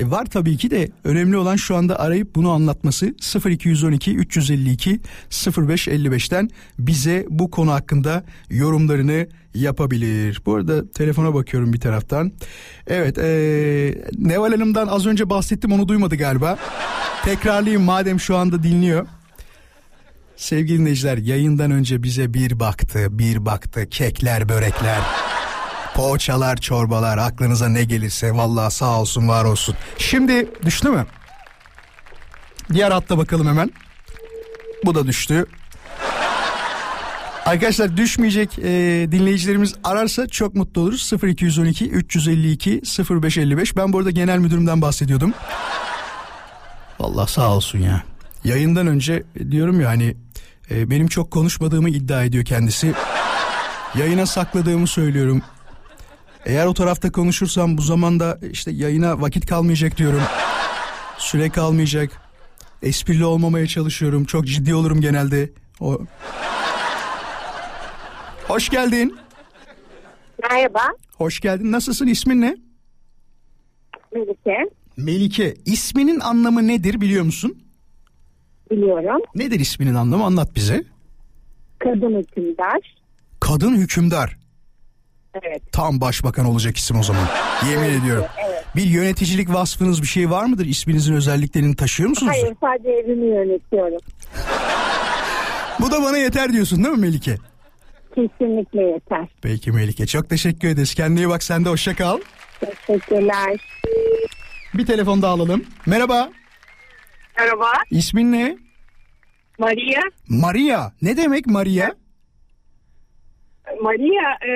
E 0.00 0.10
var 0.10 0.26
tabii 0.26 0.56
ki 0.56 0.70
de 0.70 0.88
önemli 1.04 1.36
olan 1.36 1.56
şu 1.56 1.76
anda 1.76 1.98
arayıp 1.98 2.34
bunu 2.34 2.50
anlatması 2.50 3.14
0212 3.46 4.16
352 4.16 5.00
0555'ten 5.30 6.50
bize 6.78 7.26
bu 7.30 7.50
konu 7.50 7.72
hakkında 7.72 8.24
yorumlarını 8.50 9.28
yapabilir. 9.54 10.42
Bu 10.46 10.54
arada 10.54 10.90
telefona 10.90 11.34
bakıyorum 11.34 11.72
bir 11.72 11.80
taraftan. 11.80 12.32
Evet 12.86 13.18
ee, 13.18 13.94
Neval 14.18 14.50
Hanım'dan 14.50 14.86
az 14.86 15.06
önce 15.06 15.30
bahsettim 15.30 15.72
onu 15.72 15.88
duymadı 15.88 16.16
galiba. 16.16 16.58
Tekrarlayayım 17.24 17.82
madem 17.82 18.20
şu 18.20 18.36
anda 18.36 18.62
dinliyor. 18.62 19.06
Sevgili 20.36 20.78
dinleyiciler 20.78 21.18
yayından 21.18 21.70
önce 21.70 22.02
bize 22.02 22.34
bir 22.34 22.60
baktı 22.60 23.18
bir 23.18 23.46
baktı 23.46 23.86
kekler 23.90 24.48
börekler. 24.48 25.29
Poğaçalar, 25.94 26.56
çorbalar 26.56 27.18
aklınıza 27.18 27.68
ne 27.68 27.84
gelirse 27.84 28.32
vallahi 28.32 28.74
sağ 28.74 29.00
olsun 29.00 29.28
var 29.28 29.44
olsun. 29.44 29.74
Şimdi 29.98 30.48
düştü 30.64 30.88
mü? 30.88 31.06
Diğer 32.72 32.90
hatta 32.90 33.18
bakalım 33.18 33.46
hemen. 33.48 33.70
Bu 34.84 34.94
da 34.94 35.06
düştü. 35.06 35.46
Arkadaşlar 37.46 37.96
düşmeyecek 37.96 38.58
e, 38.58 38.62
dinleyicilerimiz 39.12 39.74
ararsa 39.84 40.26
çok 40.28 40.54
mutlu 40.54 40.80
oluruz. 40.80 41.12
0212 41.22 41.90
352 41.90 42.82
0555. 43.22 43.76
Ben 43.76 43.92
bu 43.92 43.98
arada 43.98 44.10
genel 44.10 44.38
müdürümden 44.38 44.82
bahsediyordum. 44.82 45.34
Vallahi 47.00 47.32
sağ 47.32 47.54
olsun 47.54 47.78
ya. 47.78 48.02
Yayından 48.44 48.86
önce 48.86 49.22
diyorum 49.50 49.80
ya 49.80 49.88
hani 49.88 50.16
e, 50.70 50.90
benim 50.90 51.08
çok 51.08 51.30
konuşmadığımı 51.30 51.90
iddia 51.90 52.24
ediyor 52.24 52.44
kendisi. 52.44 52.94
Yayına 53.98 54.26
sakladığımı 54.26 54.86
söylüyorum. 54.86 55.42
Eğer 56.46 56.66
o 56.66 56.74
tarafta 56.74 57.12
konuşursam 57.12 57.78
bu 57.78 57.82
zamanda 57.82 58.38
işte 58.52 58.70
yayına 58.70 59.20
vakit 59.20 59.46
kalmayacak 59.46 59.96
diyorum. 59.96 60.22
Süre 61.18 61.50
kalmayacak. 61.50 62.10
Esprili 62.82 63.24
olmamaya 63.24 63.66
çalışıyorum. 63.66 64.24
Çok 64.24 64.46
ciddi 64.46 64.74
olurum 64.74 65.00
genelde. 65.00 65.50
O... 65.80 65.98
Hoş 68.48 68.68
geldin. 68.68 69.16
Merhaba, 70.50 70.82
Hoş 71.16 71.40
geldin. 71.40 71.72
Nasılsın? 71.72 72.06
İsmin 72.06 72.40
ne? 72.40 72.56
Melike. 74.14 74.70
Melike. 74.96 75.54
İsminin 75.64 76.20
anlamı 76.20 76.66
nedir 76.66 77.00
biliyor 77.00 77.24
musun? 77.24 77.58
Biliyorum. 78.70 79.22
Nedir 79.34 79.60
isminin 79.60 79.94
anlamı? 79.94 80.24
Anlat 80.24 80.54
bize. 80.56 80.84
Kadın 81.78 82.18
hükümdar. 82.18 82.96
Kadın 83.40 83.76
hükümdar. 83.76 84.39
Evet. 85.34 85.62
Tam 85.72 86.00
başbakan 86.00 86.44
olacak 86.46 86.76
isim 86.76 86.98
o 86.98 87.02
zaman. 87.02 87.26
Yemin 87.70 88.00
ediyorum. 88.00 88.24
Bir 88.76 88.84
yöneticilik 88.84 89.52
vasfınız 89.52 90.02
bir 90.02 90.06
şey 90.06 90.30
var 90.30 90.44
mıdır? 90.44 90.66
İsminizin 90.66 91.14
özelliklerini 91.14 91.76
taşıyor 91.76 92.08
musunuz? 92.08 92.32
Hayır, 92.32 92.56
sadece 92.60 92.88
evimi 92.90 93.26
yönetiyorum. 93.26 93.98
Bu 95.80 95.90
da 95.90 96.02
bana 96.02 96.18
yeter 96.18 96.52
diyorsun 96.52 96.84
değil 96.84 96.94
mi 96.94 97.00
Melike? 97.00 97.36
Kesinlikle 98.14 98.82
yeter. 98.82 99.28
Peki 99.42 99.72
Melike 99.72 100.06
çok 100.06 100.28
teşekkür 100.30 100.68
ederiz. 100.68 100.94
Kendine 100.94 101.20
iyi 101.20 101.28
bak 101.28 101.42
sen 101.42 101.64
de 101.64 101.68
hoşça 101.68 101.94
kal. 101.96 102.18
Teşekkürler. 102.60 103.60
Bir 104.74 104.86
telefon 104.86 105.22
daha 105.22 105.32
alalım. 105.32 105.64
Merhaba. 105.86 106.30
Merhaba. 107.38 107.72
İsmin 107.90 108.32
ne? 108.32 108.56
Maria. 109.58 110.00
Maria. 110.28 110.92
Ne 111.02 111.16
demek 111.16 111.46
Maria? 111.46 111.90
Maria 113.82 114.30
e, 114.32 114.52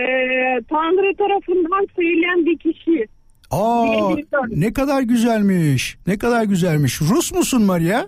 Tanrı 0.70 1.16
tarafından 1.16 1.86
sevilen 1.96 2.46
bir 2.46 2.58
kişi. 2.58 3.06
Aa 3.50 4.16
ne 4.48 4.72
kadar 4.72 5.02
güzelmiş. 5.02 5.96
Ne 6.06 6.18
kadar 6.18 6.44
güzelmiş. 6.44 7.00
Rus 7.00 7.32
musun 7.32 7.62
Maria? 7.62 8.06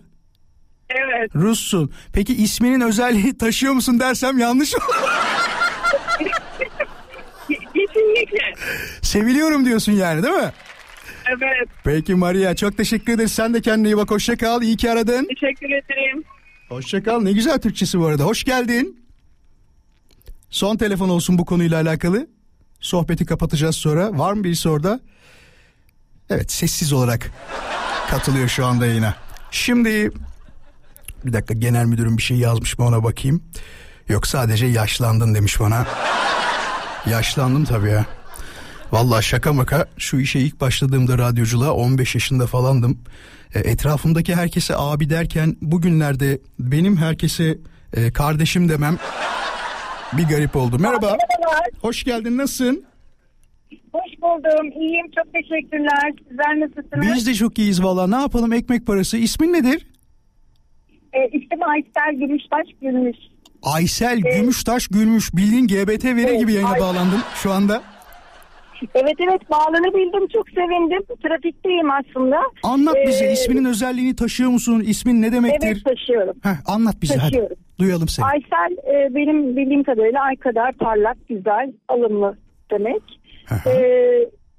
Evet. 0.91 1.31
Russun. 1.35 1.91
Peki 2.13 2.35
isminin 2.35 2.81
özelliği 2.81 3.39
taşıyor 3.39 3.73
musun 3.73 4.01
dersem 4.01 4.39
yanlış 4.39 4.75
olur. 4.75 4.85
Kesinlikle. 7.49 8.55
Seviliyorum 9.03 9.65
diyorsun 9.65 9.93
yani 9.93 10.23
değil 10.23 10.35
mi? 10.35 10.53
Evet. 11.29 11.69
Peki 11.85 12.15
Maria 12.15 12.57
çok 12.57 12.77
teşekkür 12.77 13.13
ederiz. 13.13 13.33
Sen 13.33 13.55
de 13.55 13.61
kendine 13.61 13.89
iyi 13.89 13.97
bak. 13.97 14.11
Hoşça 14.11 14.37
kal. 14.37 14.63
İyi 14.63 14.77
ki 14.77 14.91
aradın. 14.91 15.25
Teşekkür 15.29 15.67
ederim. 15.67 16.25
Hoşça 16.69 17.03
kal. 17.03 17.21
Ne 17.23 17.33
güzel 17.33 17.59
Türkçesi 17.59 18.01
bu 18.01 18.07
arada. 18.07 18.25
Hoş 18.25 18.45
geldin. 18.45 19.06
Son 20.57 20.77
telefon 20.77 21.09
olsun 21.09 21.39
bu 21.39 21.45
konuyla 21.45 21.81
alakalı. 21.81 22.27
Sohbeti 22.81 23.27
kapatacağız 23.27 23.77
sonra. 23.77 24.19
Var 24.19 24.33
mı 24.33 24.45
birisi 24.45 24.69
orada? 24.69 25.01
Evet 26.31 26.53
sessiz 26.53 26.93
olarak 26.93 27.31
katılıyor 28.11 28.49
şu 28.49 28.67
anda 28.67 28.87
yine. 28.87 29.15
Şimdi 29.51 30.11
bir 31.25 31.33
dakika 31.33 31.55
genel 31.55 31.85
müdürüm 31.85 32.17
bir 32.17 32.23
şey 32.23 32.37
yazmış 32.37 32.79
mı 32.79 32.87
ona 32.87 33.05
bakayım. 33.05 33.43
Yok 34.09 34.27
sadece 34.27 34.67
yaşlandın 34.67 35.35
demiş 35.35 35.61
bana. 35.61 35.87
Yaşlandım 37.11 37.65
tabii 37.65 37.91
ya. 37.91 38.07
Vallahi 38.93 39.25
şaka 39.25 39.53
maka 39.53 39.87
şu 39.99 40.17
işe 40.17 40.41
ilk 40.41 40.61
başladığımda 40.61 41.19
radyoculuğa 41.19 41.73
15 41.73 42.15
yaşında 42.15 42.47
falandım. 42.47 42.99
E, 43.55 43.59
etrafımdaki 43.59 44.35
herkese 44.35 44.77
abi 44.77 45.11
derken 45.11 45.57
bugünlerde 45.63 46.41
benim 46.59 46.97
herkese 46.97 47.59
e, 47.93 48.13
kardeşim 48.13 48.69
demem 48.69 48.99
bir 50.13 50.25
garip 50.25 50.57
oldu. 50.57 50.79
Merhaba. 50.79 51.07
Merhabalar. 51.07 51.67
Hoş 51.81 52.05
geldin 52.05 52.39
nasılsın? 52.39 52.85
Hoş 53.93 54.23
buldum. 54.23 54.81
İyiyim. 54.81 55.07
Çok 55.17 55.33
teşekkürler. 55.33 56.13
Sizler 56.29 56.61
nasılsınız? 56.61 57.17
Biz 57.17 57.27
de 57.27 57.35
çok 57.35 57.59
iyiyiz 57.59 57.83
valla. 57.83 58.07
Ne 58.07 58.17
yapalım 58.17 58.53
ekmek 58.53 58.87
parası. 58.87 59.17
İsmin 59.17 59.53
nedir? 59.53 59.87
E, 61.13 61.27
ismim 61.29 61.63
Aysel 61.69 62.15
Gümüştaş 62.27 62.67
Gülmüş. 62.83 63.17
Aysel 63.63 64.19
Gümüştaş 64.19 64.89
Gülmüş. 64.89 65.35
Bildiğin 65.35 65.67
GBT 65.67 66.05
veri 66.05 66.39
gibi 66.39 66.53
yayına 66.53 66.71
Ay- 66.71 66.81
bağlandım 66.81 67.21
şu 67.43 67.53
anda. 67.53 67.83
Evet 68.95 69.15
evet 69.29 69.51
bağlanabildim. 69.51 70.29
Çok 70.29 70.49
sevindim. 70.51 71.03
Trafikteyim 71.23 71.91
aslında. 71.91 72.37
Anlat 72.63 72.97
bize 73.07 73.25
Ee, 73.27 73.33
isminin 73.33 73.65
özelliğini 73.65 74.17
taşıyor 74.17 74.51
musun? 74.51 74.81
İsmin 74.87 75.23
ne 75.23 75.33
demektir? 75.33 75.67
Evet 75.69 75.85
taşıyorum. 75.85 76.35
Heh, 76.43 76.57
anlat 76.75 77.03
bize 77.03 77.15
hadi. 77.15 77.23
Taşıyorum. 77.31 77.57
Duyalım 77.79 78.09
seni. 78.09 78.27
Aysel 78.27 78.77
e, 78.95 79.15
benim 79.15 79.57
bildiğim 79.57 79.83
kadarıyla 79.85 80.23
ay 80.23 80.37
kadar 80.37 80.73
parlak, 80.73 81.17
güzel, 81.29 81.73
alımlı 81.89 82.37
demek. 82.71 83.03
Aha. 83.51 83.71
E, 83.71 83.77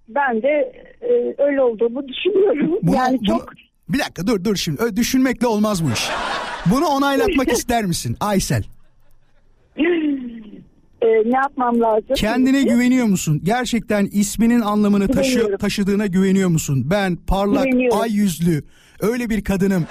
ben 0.10 0.42
de 0.42 0.74
e, 1.02 1.36
öyle 1.38 1.62
olduğumu 1.62 2.08
düşünüyorum. 2.08 2.80
Bunu- 2.84 2.96
yani 2.96 3.18
bunu- 3.20 3.28
çok 3.28 3.50
Bir 3.90 4.00
dakika 4.00 4.28
dur 4.28 4.44
dur 4.44 4.56
şimdi. 4.56 4.82
Ö- 4.84 4.96
Düşünmekle 4.96 5.48
olmaz 5.48 5.86
bu 5.86 5.92
iş. 5.92 6.10
Bunu 6.66 6.86
onaylatmak 6.86 7.48
ister 7.52 7.86
misin 7.86 8.18
Aysel? 8.20 8.64
e, 11.08 11.32
ne 11.32 11.38
yapmam 11.38 11.82
lazım? 11.82 12.16
Kendine 12.16 12.64
güveniyor 12.64 13.06
musun? 13.06 13.42
Gerçekten 13.44 14.06
isminin 14.12 14.62
anlamını 14.62 15.08
Güveniyorum. 15.08 15.58
taşıdığına 15.58 16.06
güveniyor 16.06 16.50
musun? 16.50 16.84
Ben 16.86 17.16
parlak, 17.16 17.66
ay 18.02 18.12
yüzlü, 18.12 18.64
öyle 19.02 19.30
bir 19.30 19.44
kadınım. 19.44 19.86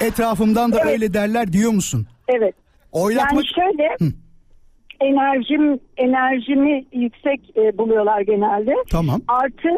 Etrafımdan 0.00 0.72
da 0.72 0.76
Evet. 0.82 0.92
öyle 0.92 1.14
derler 1.14 1.52
diyor 1.52 1.70
musun? 1.72 2.06
Evet. 2.28 2.54
Oylatmak... 2.92 3.32
Yani 3.32 3.46
şöyle 3.54 3.88
Hı. 3.98 4.12
enerjim 5.00 5.80
enerjimi 5.96 6.84
yüksek 6.92 7.56
e, 7.56 7.78
buluyorlar 7.78 8.20
genelde. 8.20 8.72
Tamam. 8.90 9.20
Artı 9.28 9.68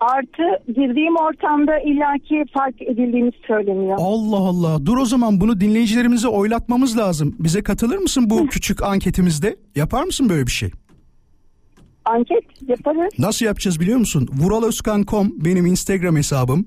artı 0.00 0.42
girdiğim 0.68 1.16
ortamda 1.16 1.78
illaki 1.78 2.44
fark 2.54 2.82
edildiğini 2.82 3.32
söyleniyor. 3.46 3.96
Allah 4.00 4.36
Allah. 4.36 4.86
Dur 4.86 4.96
o 4.96 5.04
zaman 5.04 5.40
bunu 5.40 5.60
dinleyicilerimize 5.60 6.28
oylatmamız 6.28 6.98
lazım. 6.98 7.36
Bize 7.38 7.62
katılır 7.62 7.98
mısın 7.98 8.30
bu 8.30 8.46
küçük 8.46 8.82
anketimizde? 8.82 9.56
Yapar 9.76 10.02
mısın 10.04 10.28
böyle 10.28 10.46
bir 10.46 10.52
şey? 10.52 10.70
Anket 12.04 12.44
yaparız. 12.68 13.12
Nasıl 13.18 13.46
yapacağız 13.46 13.80
biliyor 13.80 13.98
musun? 13.98 14.28
Vuraloskan.com 14.32 15.32
benim 15.36 15.66
Instagram 15.66 16.16
hesabım. 16.16 16.66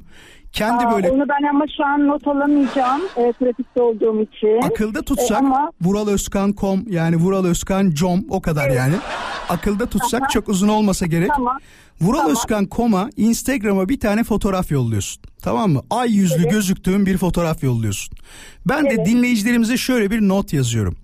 Kendi 0.52 0.86
Aa, 0.86 0.96
böyle 0.96 1.10
Onu 1.12 1.26
ben 1.30 1.48
ama 1.50 1.66
şu 1.78 1.86
an 1.86 2.08
not 2.08 2.28
alamayacağım 2.28 3.02
e, 3.16 3.34
trafikte 3.34 3.82
olduğum 3.82 4.22
için. 4.22 4.62
akılda 4.62 5.02
tutsak 5.02 5.42
E, 5.42 5.46
ama 5.46 5.72
vuraloskan.com 5.82 6.84
yani 6.90 7.16
vuraloskan.com 7.16 8.26
o 8.30 8.42
kadar 8.42 8.70
yani. 8.70 8.94
Akılda 9.52 9.86
tutsak 9.86 10.30
çok 10.30 10.50
uzun 10.50 10.68
olmasa 10.68 11.06
gerek. 11.06 11.30
Tamam. 11.36 11.58
Vuraloskan.com'a 12.02 13.10
Instagram'a 13.18 13.90
bir 13.90 14.00
tane 14.00 14.24
fotoğraf 14.24 14.72
yolluyorsun. 14.72 15.24
Tamam 15.42 15.72
mı? 15.72 15.82
Ay 15.90 16.12
yüzlü 16.16 16.50
gözüktüğün 16.50 17.06
bir 17.06 17.18
fotoğraf 17.18 17.64
yolluyorsun. 17.64 18.18
Ben 18.66 18.86
de 18.86 18.90
Evet. 18.96 19.06
dinleyicilerimize 19.08 19.78
şöyle 19.78 20.12
bir 20.12 20.22
not 20.22 20.54
yazıyorum. 20.54 20.96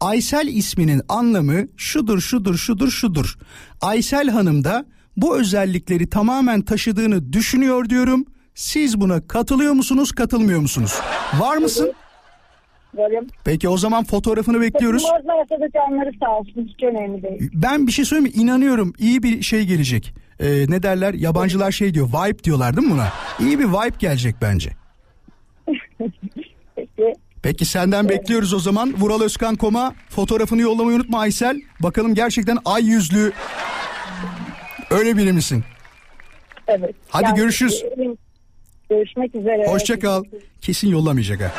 Aysel 0.00 0.46
isminin 0.48 1.02
anlamı 1.08 1.66
şudur 1.76 2.20
şudur 2.20 2.56
şudur 2.56 2.90
şudur. 2.90 3.38
Aysel 3.80 4.28
Hanım 4.30 4.64
da 4.64 4.86
bu 5.16 5.38
özellikleri 5.38 6.10
tamamen 6.10 6.62
taşıdığını 6.62 7.32
düşünüyor 7.32 7.88
diyorum. 7.88 8.24
Siz 8.54 9.00
buna 9.00 9.26
katılıyor 9.28 9.72
musunuz, 9.72 10.12
katılmıyor 10.12 10.60
musunuz? 10.60 10.94
Var 11.38 11.56
mısın? 11.56 11.92
Varım. 12.94 13.26
Peki 13.44 13.68
o 13.68 13.76
zaman 13.78 14.04
fotoğrafını 14.04 14.60
bekliyoruz. 14.60 15.02
Bozmayasa 15.02 15.54
da 15.60 15.70
canları 15.74 16.10
sağ 16.20 16.30
olsun. 16.38 16.68
Hiç 16.74 16.82
önemli 16.82 17.22
değil. 17.22 17.50
Ben 17.54 17.86
bir 17.86 17.92
şey 17.92 18.04
söyleyeyim 18.04 18.36
mi? 18.36 18.42
İnanıyorum 18.42 18.92
iyi 18.98 19.22
bir 19.22 19.42
şey 19.42 19.64
gelecek. 19.64 20.14
Ee, 20.40 20.46
ne 20.68 20.82
derler? 20.82 21.14
Yabancılar 21.14 21.72
şey 21.72 21.94
diyor. 21.94 22.08
Vibe 22.08 22.44
diyorlar 22.44 22.76
değil 22.76 22.86
mi 22.88 22.92
buna? 22.92 23.08
İyi 23.40 23.58
bir 23.58 23.64
vibe 23.64 23.96
gelecek 23.98 24.34
bence. 24.42 24.70
Peki. 26.76 27.12
Peki 27.42 27.64
senden 27.64 28.08
bekliyoruz 28.08 28.54
o 28.54 28.58
zaman. 28.58 28.94
Vuraloskan.com'a 28.98 29.94
fotoğrafını 30.08 30.60
yollamayı 30.62 30.96
unutma 30.96 31.18
Aysel. 31.20 31.60
Bakalım 31.80 32.14
gerçekten 32.14 32.58
ay 32.64 32.84
yüzlü 32.84 33.32
öyle 34.90 35.16
biri 35.16 35.32
misin? 35.32 35.64
Evet. 36.68 36.94
Hadi 37.08 37.34
görüşürüz. 37.34 37.84
e, 37.98 38.16
Görüşmek 38.90 39.34
üzere. 39.34 39.66
Hoşça 39.66 39.98
kal. 39.98 40.24
Kesin 40.60 40.88
yollamayacak 40.88 41.40
ha. 41.40 41.52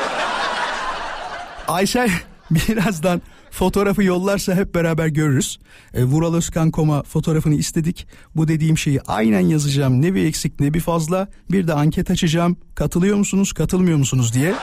Aysel 1.68 2.10
birazdan 2.52 3.22
fotoğrafı 3.52 4.04
yollarsa 4.04 4.56
hep 4.56 4.76
beraber 4.76 5.08
görürüz. 5.08 5.60
E, 5.94 6.04
Vuraloskan.com'a 6.04 7.04
fotoğrafını 7.04 7.56
istedik. 7.56 8.08
Bu 8.36 8.48
dediğim 8.48 8.78
şeyi 8.78 9.02
aynen 9.02 9.40
yazacağım. 9.40 10.02
Ne 10.02 10.14
bir 10.14 10.26
eksik 10.26 10.60
ne 10.60 10.74
bir 10.74 10.80
fazla. 10.80 11.28
Bir 11.52 11.68
de 11.68 11.74
anket 11.74 12.12
açacağım. 12.12 12.58
Katılıyor 12.76 13.18
musunuz 13.18 13.54
katılmıyor 13.54 13.98
musunuz 13.98 14.34
diye. 14.34 14.54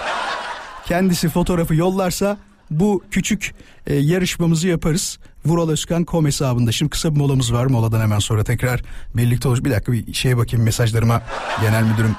Kendisi 0.86 1.28
fotoğrafı 1.28 1.74
yollarsa 1.74 2.38
bu 2.70 3.02
küçük 3.10 3.54
e, 3.86 3.94
yarışmamızı 3.94 4.68
yaparız. 4.68 5.18
Vuraloskan.com 5.46 6.26
hesabında. 6.26 6.72
Şimdi 6.72 6.90
kısa 6.90 7.14
bir 7.14 7.20
molamız 7.20 7.52
var. 7.52 7.66
Moladan 7.66 8.00
hemen 8.00 8.18
sonra 8.18 8.44
tekrar 8.44 8.82
birlikte 9.14 9.48
olur. 9.48 9.64
Bir 9.64 9.70
dakika 9.70 9.92
bir 9.92 10.12
şeye 10.14 10.36
bakayım 10.36 10.64
mesajlarıma. 10.64 11.22
Genel 11.60 11.82
müdürüm 11.82 12.16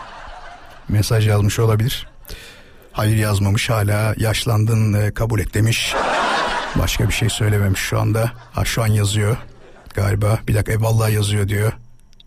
mesaj 0.89 1.28
yazmış 1.28 1.60
olabilir. 1.60 2.14
Hayır 2.95 3.17
yazmamış 3.17 3.69
hala 3.69 4.13
yaşlandın 4.17 4.93
e, 4.93 5.13
kabul 5.13 5.39
et 5.39 5.53
demiş. 5.53 5.95
Başka 6.75 7.08
bir 7.08 7.13
şey 7.13 7.29
söylememiş 7.29 7.79
şu 7.79 7.99
anda. 7.99 8.31
Ha 8.53 8.65
şu 8.65 8.84
an 8.84 8.88
yazıyor 8.88 9.38
galiba. 9.93 10.39
Bir 10.47 10.55
dakika 10.55 10.71
e, 10.71 10.81
vallahi 10.81 11.13
yazıyor 11.13 11.47
diyor. 11.47 11.73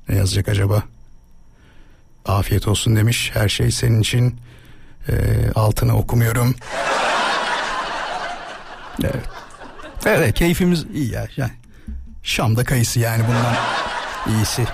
Ne 0.08 0.16
yazacak 0.16 0.48
acaba? 0.48 0.82
Afiyet 2.26 2.68
olsun 2.68 2.96
demiş. 2.96 3.30
Her 3.34 3.48
şey 3.48 3.70
senin 3.70 4.00
için. 4.00 4.40
E, 5.08 5.12
altını 5.54 5.96
okumuyorum. 5.96 6.54
Evet. 9.02 9.24
Evet 10.06 10.34
keyfimiz 10.34 10.86
iyi 10.94 11.12
ya. 11.12 11.26
Yani 11.36 11.52
Şam'da 12.22 12.64
kayısı 12.64 13.00
yani 13.00 13.24
bundan 13.28 13.56
iyisi. 14.36 14.64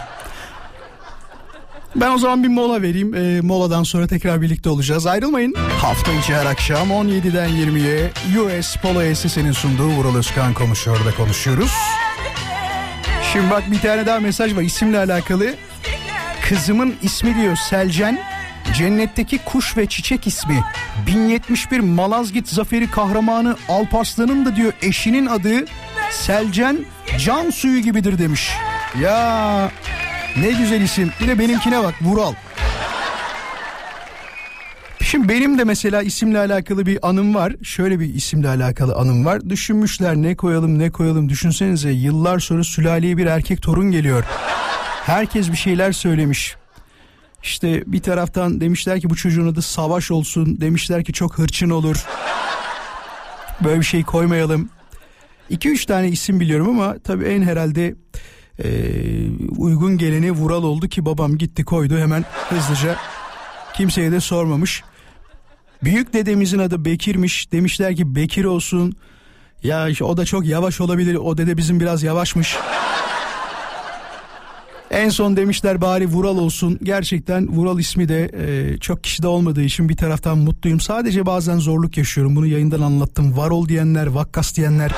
Ben 1.97 2.11
o 2.11 2.19
zaman 2.19 2.43
bir 2.43 2.49
mola 2.49 2.83
vereyim. 2.83 3.15
Ee, 3.15 3.41
moladan 3.41 3.83
sonra 3.83 4.07
tekrar 4.07 4.43
birlikte 4.43 4.71
olacağız. 4.71 5.07
Ayrılmayın. 5.07 5.55
Hafta 5.81 6.13
içi 6.13 6.35
her 6.35 6.47
akşam 6.47 6.89
17'den 6.89 7.49
20'ye 7.49 8.11
US 8.41 8.77
Polo 8.77 9.15
SS'nin 9.15 9.53
sunduğu 9.53 9.89
Vural 9.89 10.17
Özkan 10.17 10.55
konuşuyor 10.55 10.99
konuşuyoruz. 11.17 11.73
Şimdi 13.33 13.51
bak 13.51 13.71
bir 13.71 13.81
tane 13.81 14.07
daha 14.07 14.21
mesaj 14.21 14.57
var 14.57 14.63
isimle 14.63 14.99
alakalı. 14.99 15.55
Kızımın 16.49 16.95
ismi 17.03 17.37
diyor 17.37 17.57
Selcen. 17.57 18.19
Cennetteki 18.75 19.39
kuş 19.39 19.77
ve 19.77 19.87
çiçek 19.87 20.27
ismi. 20.27 20.65
1071 21.07 21.81
Malazgirt 21.81 22.49
Zaferi 22.49 22.91
kahramanı 22.91 23.57
Alparslan'ın 23.69 24.47
da 24.47 24.57
diyor 24.57 24.73
eşinin 24.83 25.27
adı 25.27 25.65
Selcen 26.11 26.85
can 27.19 27.51
suyu 27.51 27.81
gibidir 27.83 28.19
demiş. 28.19 28.51
Ya 29.01 29.71
ne 30.37 30.51
güzel 30.51 30.81
isim. 30.81 31.11
Bir 31.21 31.29
de 31.29 31.39
benimkine 31.39 31.83
bak 31.83 31.95
Vural. 32.03 32.35
Şimdi 35.03 35.29
benim 35.29 35.59
de 35.59 35.65
mesela 35.65 36.03
isimle 36.03 36.39
alakalı 36.39 36.87
bir 36.87 37.09
anım 37.09 37.35
var. 37.35 37.53
Şöyle 37.63 38.01
bir 38.01 38.15
isimle 38.15 38.49
alakalı 38.49 38.95
anım 38.95 39.25
var. 39.25 39.51
Düşünmüşler 39.51 40.17
ne 40.17 40.35
koyalım 40.35 40.79
ne 40.79 40.91
koyalım. 40.91 41.29
Düşünsenize 41.29 41.91
yıllar 41.91 42.39
sonra 42.39 42.65
sülaleye 42.65 43.17
bir 43.17 43.27
erkek 43.27 43.63
torun 43.63 43.91
geliyor. 43.91 44.25
Herkes 45.07 45.53
bir 45.53 45.57
şeyler 45.57 45.93
söylemiş. 45.93 46.57
İşte 47.43 47.83
bir 47.87 48.03
taraftan 48.03 48.61
demişler 48.61 49.01
ki 49.01 49.11
bu 49.11 49.17
çocuğun 49.17 49.49
adı 49.49 49.63
Savaş 49.63 50.11
olsun. 50.11 50.61
Demişler 50.61 51.05
ki 51.05 51.13
çok 51.13 51.39
hırçın 51.39 51.71
olur. 51.71 52.05
Böyle 53.65 53.81
bir 53.81 53.85
şey 53.85 54.03
koymayalım. 54.03 54.69
2-3 55.51 55.87
tane 55.87 56.09
isim 56.09 56.41
biliyorum 56.41 56.69
ama 56.69 56.99
tabii 56.99 57.25
en 57.25 57.43
herhalde 57.43 57.95
e, 58.59 58.69
uygun 59.57 59.99
geleni 59.99 60.33
Vural 60.33 60.63
oldu 60.63 60.89
ki 60.89 61.07
babam 61.07 61.39
gitti 61.39 61.65
koydu 61.65 61.99
hemen 61.99 62.25
hızlıca. 62.49 62.97
Kimseye 63.75 64.13
de 64.13 64.21
sormamış. 64.21 64.83
Büyük 65.85 66.13
dedemizin 66.13 66.59
adı 66.59 66.85
Bekir'miş. 66.85 67.53
Demişler 67.53 67.97
ki 67.97 68.15
Bekir 68.15 68.45
olsun. 68.45 68.97
Ya 69.63 69.89
işte 69.89 70.05
o 70.05 70.17
da 70.17 70.25
çok 70.25 70.47
yavaş 70.47 70.81
olabilir. 70.81 71.15
O 71.15 71.39
dede 71.39 71.57
bizim 71.57 71.81
biraz 71.81 72.03
yavaşmış. 72.03 72.57
En 74.91 75.09
son 75.09 75.37
demişler 75.37 75.81
bari 75.81 76.07
Vural 76.07 76.39
olsun. 76.39 76.79
Gerçekten 76.83 77.49
Vural 77.49 77.79
ismi 77.79 78.09
de 78.09 78.31
e, 78.35 78.79
çok 78.79 79.05
kişide 79.05 79.27
olmadığı 79.27 79.63
için 79.63 79.89
bir 79.89 79.97
taraftan 79.97 80.39
mutluyum. 80.39 80.81
Sadece 80.81 81.27
bazen 81.27 81.59
zorluk 81.59 81.97
yaşıyorum. 81.97 82.37
Bunu 82.37 82.47
yayından 82.47 82.81
anlattım. 82.81 83.37
Varol 83.37 83.69
diyenler, 83.69 84.07
Vakkas 84.07 84.55
diyenler, 84.57 84.93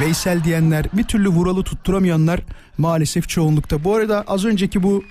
Veysel 0.00 0.44
diyenler, 0.44 0.86
bir 0.92 1.04
türlü 1.04 1.28
Vural'ı 1.28 1.62
tutturamayanlar 1.62 2.40
maalesef 2.78 3.28
çoğunlukta. 3.28 3.84
Bu 3.84 3.94
arada 3.94 4.24
az 4.26 4.44
önceki 4.44 4.82
bu 4.82 5.04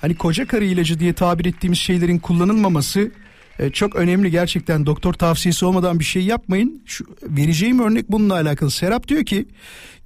hani 0.00 0.14
koca 0.14 0.46
karı 0.46 0.64
ilacı 0.64 1.00
diye 1.00 1.12
tabir 1.12 1.44
ettiğimiz 1.44 1.78
şeylerin 1.78 2.18
kullanılmaması 2.18 3.10
e, 3.58 3.70
çok 3.70 3.96
önemli 3.96 4.30
gerçekten 4.30 4.86
doktor 4.86 5.12
tavsiyesi 5.12 5.64
olmadan 5.64 5.98
bir 5.98 6.04
şey 6.04 6.22
yapmayın. 6.22 6.82
Şu 6.86 7.04
vereceğim 7.22 7.80
örnek 7.80 8.10
bununla 8.10 8.34
alakalı. 8.34 8.70
Serap 8.70 9.08
diyor 9.08 9.24
ki 9.24 9.48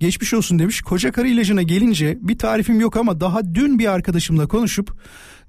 geçmiş 0.01 0.35
olsun 0.35 0.59
demiş. 0.59 0.83
Koca 0.83 1.13
karı 1.13 1.29
ilacına 1.29 1.63
gelince 1.63 2.19
bir 2.21 2.39
tarifim 2.39 2.81
yok 2.81 2.97
ama 2.97 3.21
daha 3.21 3.55
dün 3.55 3.79
bir 3.79 3.93
arkadaşımla 3.93 4.47
konuşup 4.47 4.97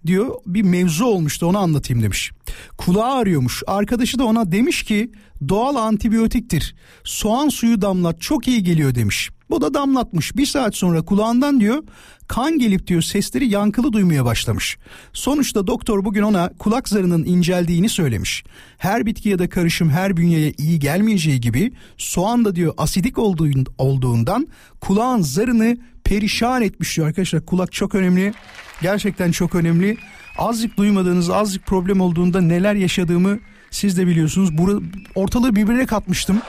diyor 0.05 0.35
bir 0.45 0.61
mevzu 0.61 1.05
olmuştu 1.05 1.45
onu 1.45 1.57
anlatayım 1.57 2.03
demiş. 2.03 2.31
Kulağı 2.77 3.13
ağrıyormuş. 3.13 3.63
Arkadaşı 3.67 4.19
da 4.19 4.25
ona 4.25 4.51
demiş 4.51 4.83
ki 4.83 5.11
doğal 5.49 5.75
antibiyotiktir. 5.75 6.75
Soğan 7.03 7.49
suyu 7.49 7.81
damlat 7.81 8.21
çok 8.21 8.47
iyi 8.47 8.63
geliyor 8.63 8.95
demiş. 8.95 9.29
Bu 9.49 9.61
da 9.61 9.73
damlatmış. 9.73 10.37
Bir 10.37 10.45
saat 10.45 10.75
sonra 10.75 11.01
kulağından 11.01 11.59
diyor 11.59 11.83
kan 12.27 12.59
gelip 12.59 12.87
diyor 12.87 13.01
sesleri 13.01 13.47
yankılı 13.47 13.93
duymaya 13.93 14.25
başlamış. 14.25 14.77
Sonuçta 15.13 15.67
doktor 15.67 16.05
bugün 16.05 16.21
ona 16.21 16.49
kulak 16.59 16.89
zarının 16.89 17.23
inceldiğini 17.23 17.89
söylemiş. 17.89 18.43
Her 18.77 19.05
bitki 19.05 19.29
ya 19.29 19.39
da 19.39 19.49
karışım 19.49 19.89
her 19.89 20.17
bünyeye 20.17 20.53
iyi 20.57 20.79
gelmeyeceği 20.79 21.41
gibi 21.41 21.73
soğan 21.97 22.45
da 22.45 22.55
diyor 22.55 22.73
asidik 22.77 23.17
olduğun, 23.17 23.65
olduğundan 23.77 24.47
kulağın 24.81 25.21
zarını 25.21 25.77
perişan 26.03 26.61
etmiş 26.61 26.97
diyor 26.97 27.07
arkadaşlar. 27.07 27.45
Kulak 27.45 27.71
çok 27.71 27.95
önemli. 27.95 28.33
Gerçekten 28.81 29.31
çok 29.31 29.55
önemli. 29.55 29.97
Azıcık 30.37 30.77
duymadığınız, 30.77 31.29
azıcık 31.29 31.65
problem 31.65 32.01
olduğunda 32.01 32.41
neler 32.41 32.75
yaşadığımı 32.75 33.39
siz 33.71 33.97
de 33.97 34.07
biliyorsunuz. 34.07 34.57
Bura, 34.57 34.81
ortalığı 35.15 35.55
birbirine 35.55 35.85
katmıştım. 35.85 36.41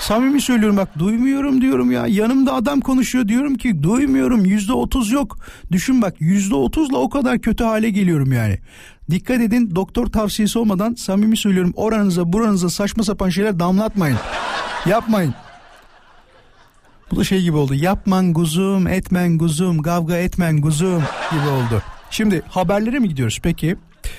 Samimi 0.00 0.40
söylüyorum 0.40 0.76
bak 0.76 0.98
duymuyorum 0.98 1.60
diyorum 1.60 1.90
ya. 1.90 2.06
Yanımda 2.06 2.54
adam 2.54 2.80
konuşuyor 2.80 3.28
diyorum 3.28 3.54
ki 3.54 3.82
duymuyorum 3.82 4.44
yüzde 4.44 4.72
otuz 4.72 5.12
yok. 5.12 5.38
Düşün 5.72 6.02
bak 6.02 6.14
yüzde 6.20 6.54
otuzla 6.54 6.98
o 6.98 7.08
kadar 7.10 7.38
kötü 7.38 7.64
hale 7.64 7.90
geliyorum 7.90 8.32
yani. 8.32 8.58
Dikkat 9.10 9.40
edin 9.40 9.74
doktor 9.74 10.06
tavsiyesi 10.06 10.58
olmadan 10.58 10.94
samimi 10.94 11.36
söylüyorum 11.36 11.72
oranıza 11.76 12.32
buranıza 12.32 12.70
saçma 12.70 13.04
sapan 13.04 13.28
şeyler 13.28 13.58
damlatmayın. 13.58 14.18
Yapmayın. 14.86 15.34
Bu 17.10 17.16
da 17.16 17.24
şey 17.24 17.42
gibi 17.42 17.56
oldu. 17.56 17.74
Yapman 17.74 18.32
kuzum, 18.32 18.86
etmen 18.86 19.38
kuzum, 19.38 19.82
kavga 19.82 20.16
etmen 20.16 20.60
kuzum 20.60 21.02
gibi 21.30 21.48
oldu. 21.48 21.82
Şimdi 22.10 22.42
haberlere 22.48 22.98
mi 22.98 23.08
gidiyoruz 23.08 23.38
peki? 23.42 23.76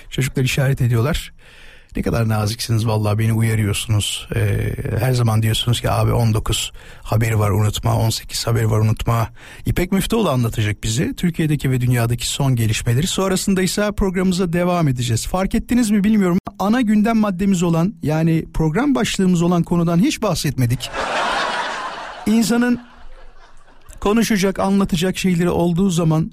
Çocuklar 0.09 0.43
işaret 0.43 0.81
ediyorlar. 0.81 1.33
Ne 1.95 2.01
kadar 2.01 2.29
naziksiniz 2.29 2.87
vallahi 2.87 3.19
beni 3.19 3.33
uyarıyorsunuz. 3.33 4.27
Ee, 4.35 4.73
her 4.99 5.13
zaman 5.13 5.41
diyorsunuz 5.41 5.81
ki 5.81 5.91
abi 5.91 6.11
19 6.13 6.71
haberi 7.03 7.39
var 7.39 7.49
unutma, 7.49 7.97
18 7.97 8.47
haberi 8.47 8.71
var 8.71 8.79
unutma. 8.79 9.29
İpek 9.65 9.91
Müftüoğlu 9.91 10.29
anlatacak 10.29 10.83
bize 10.83 11.13
Türkiye'deki 11.13 11.71
ve 11.71 11.81
dünyadaki 11.81 12.27
son 12.27 12.55
gelişmeleri. 12.55 13.07
Sonrasında 13.07 13.61
ise 13.61 13.91
programımıza 13.91 14.53
devam 14.53 14.87
edeceğiz. 14.87 15.27
Fark 15.27 15.55
ettiniz 15.55 15.91
mi 15.91 16.03
bilmiyorum. 16.03 16.37
Ana 16.59 16.81
gündem 16.81 17.17
maddemiz 17.17 17.63
olan 17.63 17.93
yani 18.03 18.45
program 18.53 18.95
başlığımız 18.95 19.41
olan 19.41 19.63
konudan 19.63 19.99
hiç 19.99 20.21
bahsetmedik. 20.21 20.89
İnsanın 22.25 22.81
konuşacak, 23.99 24.59
anlatacak 24.59 25.17
şeyleri 25.17 25.49
olduğu 25.49 25.89
zaman 25.89 26.31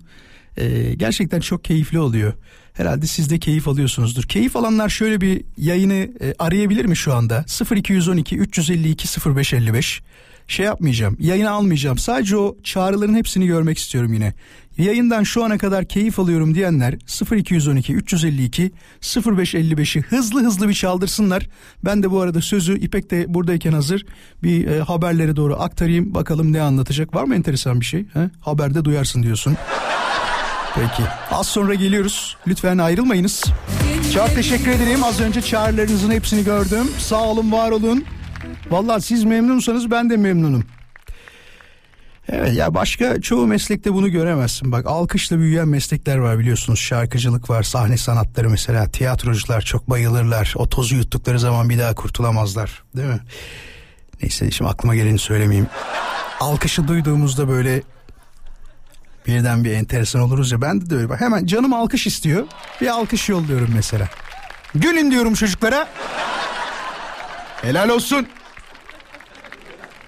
e, 0.56 0.94
gerçekten 0.94 1.40
çok 1.40 1.64
keyifli 1.64 1.98
oluyor. 1.98 2.32
Herhalde 2.72 3.06
siz 3.06 3.30
de 3.30 3.38
keyif 3.38 3.68
alıyorsunuzdur. 3.68 4.22
Keyif 4.22 4.56
alanlar 4.56 4.88
şöyle 4.88 5.20
bir 5.20 5.44
yayını 5.56 5.94
e, 5.94 6.34
arayabilir 6.38 6.84
mi 6.84 6.96
şu 6.96 7.14
anda? 7.14 7.44
0212 7.76 8.36
352 8.36 9.36
0555. 9.36 10.02
Şey 10.48 10.66
yapmayacağım. 10.66 11.16
Yayını 11.20 11.50
almayacağım. 11.50 11.98
Sadece 11.98 12.36
o 12.36 12.56
çağrıların 12.62 13.14
hepsini 13.14 13.46
görmek 13.46 13.78
istiyorum 13.78 14.12
yine. 14.12 14.34
Yayından 14.78 15.22
şu 15.22 15.44
ana 15.44 15.58
kadar 15.58 15.84
keyif 15.84 16.18
alıyorum 16.18 16.54
diyenler 16.54 16.94
0212 17.32 17.94
352 17.94 18.72
0555'i 19.02 20.02
hızlı 20.02 20.44
hızlı 20.44 20.68
bir 20.68 20.74
çaldırsınlar. 20.74 21.48
Ben 21.84 22.02
de 22.02 22.10
bu 22.10 22.20
arada 22.20 22.40
sözü 22.40 22.78
İpek 22.78 23.10
de 23.10 23.34
buradayken 23.34 23.72
hazır 23.72 24.06
bir 24.42 24.66
e, 24.66 24.80
haberlere 24.80 25.36
doğru 25.36 25.60
aktarayım. 25.60 26.14
Bakalım 26.14 26.52
ne 26.52 26.62
anlatacak. 26.62 27.14
Var 27.14 27.24
mı 27.24 27.34
enteresan 27.34 27.80
bir 27.80 27.84
şey? 27.84 28.06
He? 28.12 28.30
Haberde 28.40 28.84
duyarsın 28.84 29.22
diyorsun. 29.22 29.56
Peki. 30.74 31.02
Az 31.30 31.46
sonra 31.46 31.74
geliyoruz. 31.74 32.36
Lütfen 32.46 32.78
ayrılmayınız. 32.78 33.44
Çok 34.14 34.34
teşekkür 34.34 34.70
ederim. 34.70 35.04
Az 35.04 35.20
önce 35.20 35.42
çağrılarınızın 35.42 36.10
hepsini 36.10 36.44
gördüm. 36.44 36.90
Sağ 36.98 37.24
olun, 37.24 37.52
var 37.52 37.70
olun. 37.70 38.04
Vallahi 38.70 39.02
siz 39.02 39.24
memnunsanız 39.24 39.90
ben 39.90 40.10
de 40.10 40.16
memnunum. 40.16 40.64
Evet 42.28 42.54
ya 42.54 42.74
başka 42.74 43.20
çoğu 43.20 43.46
meslekte 43.46 43.94
bunu 43.94 44.10
göremezsin. 44.10 44.72
Bak 44.72 44.86
alkışla 44.86 45.38
büyüyen 45.38 45.68
meslekler 45.68 46.16
var 46.16 46.38
biliyorsunuz. 46.38 46.78
Şarkıcılık 46.78 47.50
var, 47.50 47.62
sahne 47.62 47.96
sanatları 47.96 48.50
mesela. 48.50 48.90
Tiyatrocular 48.90 49.60
çok 49.60 49.90
bayılırlar. 49.90 50.54
O 50.56 50.68
tozu 50.68 50.96
yuttukları 50.96 51.40
zaman 51.40 51.70
bir 51.70 51.78
daha 51.78 51.94
kurtulamazlar. 51.94 52.82
Değil 52.96 53.08
mi? 53.08 53.20
Neyse 54.22 54.50
şimdi 54.50 54.70
aklıma 54.70 54.94
geleni 54.94 55.18
söylemeyeyim. 55.18 55.66
Alkışı 56.40 56.88
duyduğumuzda 56.88 57.48
böyle 57.48 57.82
birden 59.26 59.64
bir 59.64 59.72
enteresan 59.72 60.22
oluruz 60.22 60.52
ya. 60.52 60.62
Ben 60.62 60.90
de, 60.90 60.96
öyle. 60.96 61.08
Bak 61.08 61.20
hemen 61.20 61.46
canım 61.46 61.72
alkış 61.72 62.06
istiyor. 62.06 62.46
Bir 62.80 62.86
alkış 62.86 63.28
yolluyorum 63.28 63.70
mesela. 63.74 64.08
Gülün 64.74 65.10
diyorum 65.10 65.34
çocuklara. 65.34 65.88
Helal 67.62 67.88
olsun. 67.88 68.26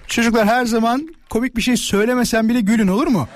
Çocuklar 0.07 0.46
her 0.46 0.64
zaman 0.64 1.09
komik 1.30 1.56
bir 1.56 1.62
şey 1.62 1.76
söylemesen 1.76 2.48
bile 2.48 2.60
gülün 2.60 2.88
olur 2.88 3.06
mu? 3.06 3.28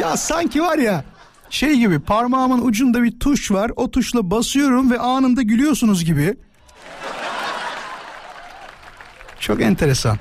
Ya 0.00 0.16
sanki 0.16 0.62
var 0.62 0.78
ya 0.78 1.04
şey 1.50 1.76
gibi 1.76 1.98
parmağımın 1.98 2.62
ucunda 2.66 3.02
bir 3.02 3.20
tuş 3.20 3.50
var. 3.50 3.70
O 3.76 3.90
tuşla 3.90 4.30
basıyorum 4.30 4.90
ve 4.90 4.98
anında 4.98 5.42
gülüyorsunuz 5.42 6.04
gibi. 6.04 6.36
Çok 9.40 9.62
enteresan. 9.62 10.18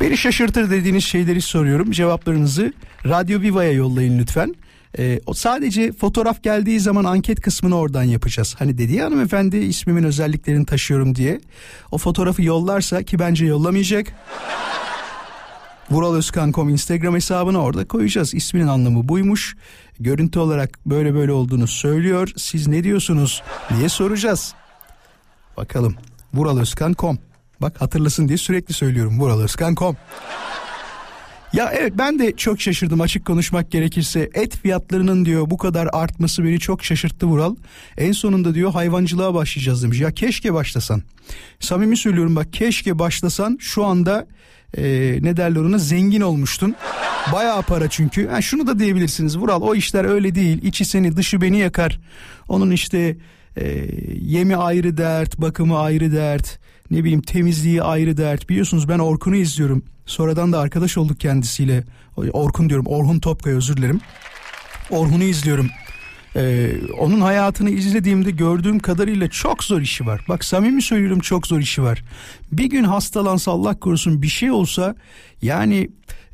Beni 0.00 0.16
şaşırtır 0.16 0.70
dediğiniz 0.70 1.04
şeyleri 1.04 1.42
soruyorum. 1.42 1.90
Cevaplarınızı 1.90 2.72
Radyo 3.04 3.40
Viva'ya 3.40 3.72
yollayın 3.72 4.18
lütfen. 4.18 4.54
Ee, 4.98 5.20
o 5.26 5.34
sadece 5.34 5.92
fotoğraf 5.92 6.42
geldiği 6.42 6.80
zaman 6.80 7.04
anket 7.04 7.40
kısmını 7.40 7.78
oradan 7.78 8.02
yapacağız. 8.02 8.56
Hani 8.58 8.78
dedi 8.78 8.92
ya 8.92 9.06
hanımefendi 9.06 9.56
ismimin 9.56 10.04
özelliklerini 10.04 10.66
taşıyorum 10.66 11.14
diye. 11.14 11.40
O 11.90 11.98
fotoğrafı 11.98 12.42
yollarsa 12.42 13.02
ki 13.02 13.18
bence 13.18 13.46
yollamayacak. 13.46 14.12
Vuralözkan.com 15.90 16.68
Instagram 16.68 17.14
hesabını 17.14 17.62
orada 17.62 17.88
koyacağız. 17.88 18.34
İsminin 18.34 18.66
anlamı 18.66 19.08
buymuş. 19.08 19.56
Görüntü 20.00 20.38
olarak 20.38 20.78
böyle 20.86 21.14
böyle 21.14 21.32
olduğunu 21.32 21.66
söylüyor. 21.66 22.32
Siz 22.36 22.66
ne 22.66 22.84
diyorsunuz 22.84 23.42
diye 23.78 23.88
soracağız. 23.88 24.54
Bakalım. 25.56 25.94
Vuralözkan.com 26.34 27.18
Bak 27.60 27.80
hatırlasın 27.80 28.28
diye 28.28 28.38
sürekli 28.38 28.74
söylüyorum. 28.74 29.20
Vuralözkan.com 29.20 29.96
ya 31.52 31.72
evet 31.72 31.92
ben 31.98 32.18
de 32.18 32.36
çok 32.36 32.60
şaşırdım 32.60 33.00
açık 33.00 33.26
konuşmak 33.26 33.70
gerekirse. 33.70 34.30
Et 34.34 34.56
fiyatlarının 34.56 35.24
diyor 35.24 35.50
bu 35.50 35.56
kadar 35.56 35.88
artması 35.92 36.44
beni 36.44 36.60
çok 36.60 36.84
şaşırttı 36.84 37.26
Vural. 37.26 37.56
En 37.98 38.12
sonunda 38.12 38.54
diyor 38.54 38.72
hayvancılığa 38.72 39.34
başlayacağız 39.34 39.82
demiş. 39.82 40.00
Ya 40.00 40.10
keşke 40.10 40.54
başlasan. 40.54 41.02
Samimi 41.60 41.96
söylüyorum 41.96 42.36
bak 42.36 42.52
keşke 42.52 42.98
başlasan 42.98 43.58
şu 43.60 43.84
anda 43.84 44.26
e, 44.76 45.18
ne 45.22 45.36
derler 45.36 45.60
ona 45.60 45.78
zengin 45.78 46.20
olmuştun. 46.20 46.74
Bayağı 47.32 47.62
para 47.62 47.88
çünkü. 47.88 48.28
Ha, 48.28 48.42
şunu 48.42 48.66
da 48.66 48.78
diyebilirsiniz 48.78 49.38
Vural 49.38 49.62
o 49.62 49.74
işler 49.74 50.04
öyle 50.04 50.34
değil. 50.34 50.62
İçi 50.62 50.84
seni 50.84 51.16
dışı 51.16 51.40
beni 51.40 51.58
yakar. 51.58 52.00
Onun 52.48 52.70
işte 52.70 53.16
e, 53.56 53.88
yemi 54.20 54.56
ayrı 54.56 54.96
dert, 54.96 55.40
bakımı 55.40 55.78
ayrı 55.78 56.12
dert. 56.12 56.58
Ne 56.90 57.04
bileyim 57.04 57.22
temizliği 57.22 57.82
ayrı 57.82 58.16
dert. 58.16 58.48
Biliyorsunuz 58.48 58.88
ben 58.88 58.98
Orkun'u 58.98 59.36
izliyorum. 59.36 59.82
Sonradan 60.06 60.52
da 60.52 60.58
arkadaş 60.58 60.98
olduk 60.98 61.20
kendisiyle. 61.20 61.84
Orkun 62.16 62.68
diyorum 62.68 62.86
Orhun 62.86 63.18
Topkay 63.18 63.52
özür 63.52 63.76
dilerim. 63.76 64.00
Orhun'u 64.90 65.24
izliyorum. 65.24 65.70
Ee, 66.36 66.70
onun 66.98 67.20
hayatını 67.20 67.70
izlediğimde 67.70 68.30
gördüğüm 68.30 68.78
kadarıyla 68.78 69.28
çok 69.28 69.64
zor 69.64 69.80
işi 69.80 70.06
var. 70.06 70.24
Bak 70.28 70.44
samimi 70.44 70.82
söylüyorum 70.82 71.20
çok 71.20 71.46
zor 71.46 71.60
işi 71.60 71.82
var. 71.82 72.04
Bir 72.52 72.64
gün 72.64 72.84
hastalansa 72.84 73.52
Allah 73.52 73.80
korusun 73.80 74.22
bir 74.22 74.28
şey 74.28 74.50
olsa 74.50 74.94
yani 75.42 75.90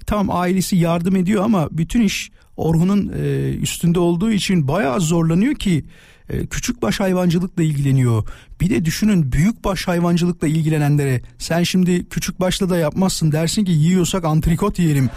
tam 0.07 0.31
ailesi 0.31 0.77
yardım 0.77 1.17
ediyor 1.17 1.45
ama 1.45 1.69
bütün 1.71 2.01
iş 2.01 2.31
Orhun'un 2.57 3.13
e, 3.19 3.55
üstünde 3.55 4.01
olduğu 4.01 4.31
için 4.31 4.69
bayağı 4.69 5.01
zorlanıyor 5.01 5.55
ki 5.55 5.85
e, 6.29 6.47
küçük 6.47 6.83
baş 6.83 7.01
hayvancılıkla 7.01 7.63
ilgileniyor. 7.63 8.29
Bir 8.61 8.71
de 8.71 8.85
düşünün 8.85 9.33
büyük 9.33 9.65
baş 9.65 9.89
hayvancılıkla 9.89 10.47
ilgilenenlere 10.49 11.23
sen 11.39 11.63
şimdi 11.63 12.09
küçük 12.09 12.41
başla 12.41 12.71
da 12.71 12.77
yapmazsın 12.79 13.33
dersin 13.33 13.65
ki 13.65 13.73
yiyorsak 13.73 14.25
antrikot 14.25 14.79
yiyelim. 14.79 15.11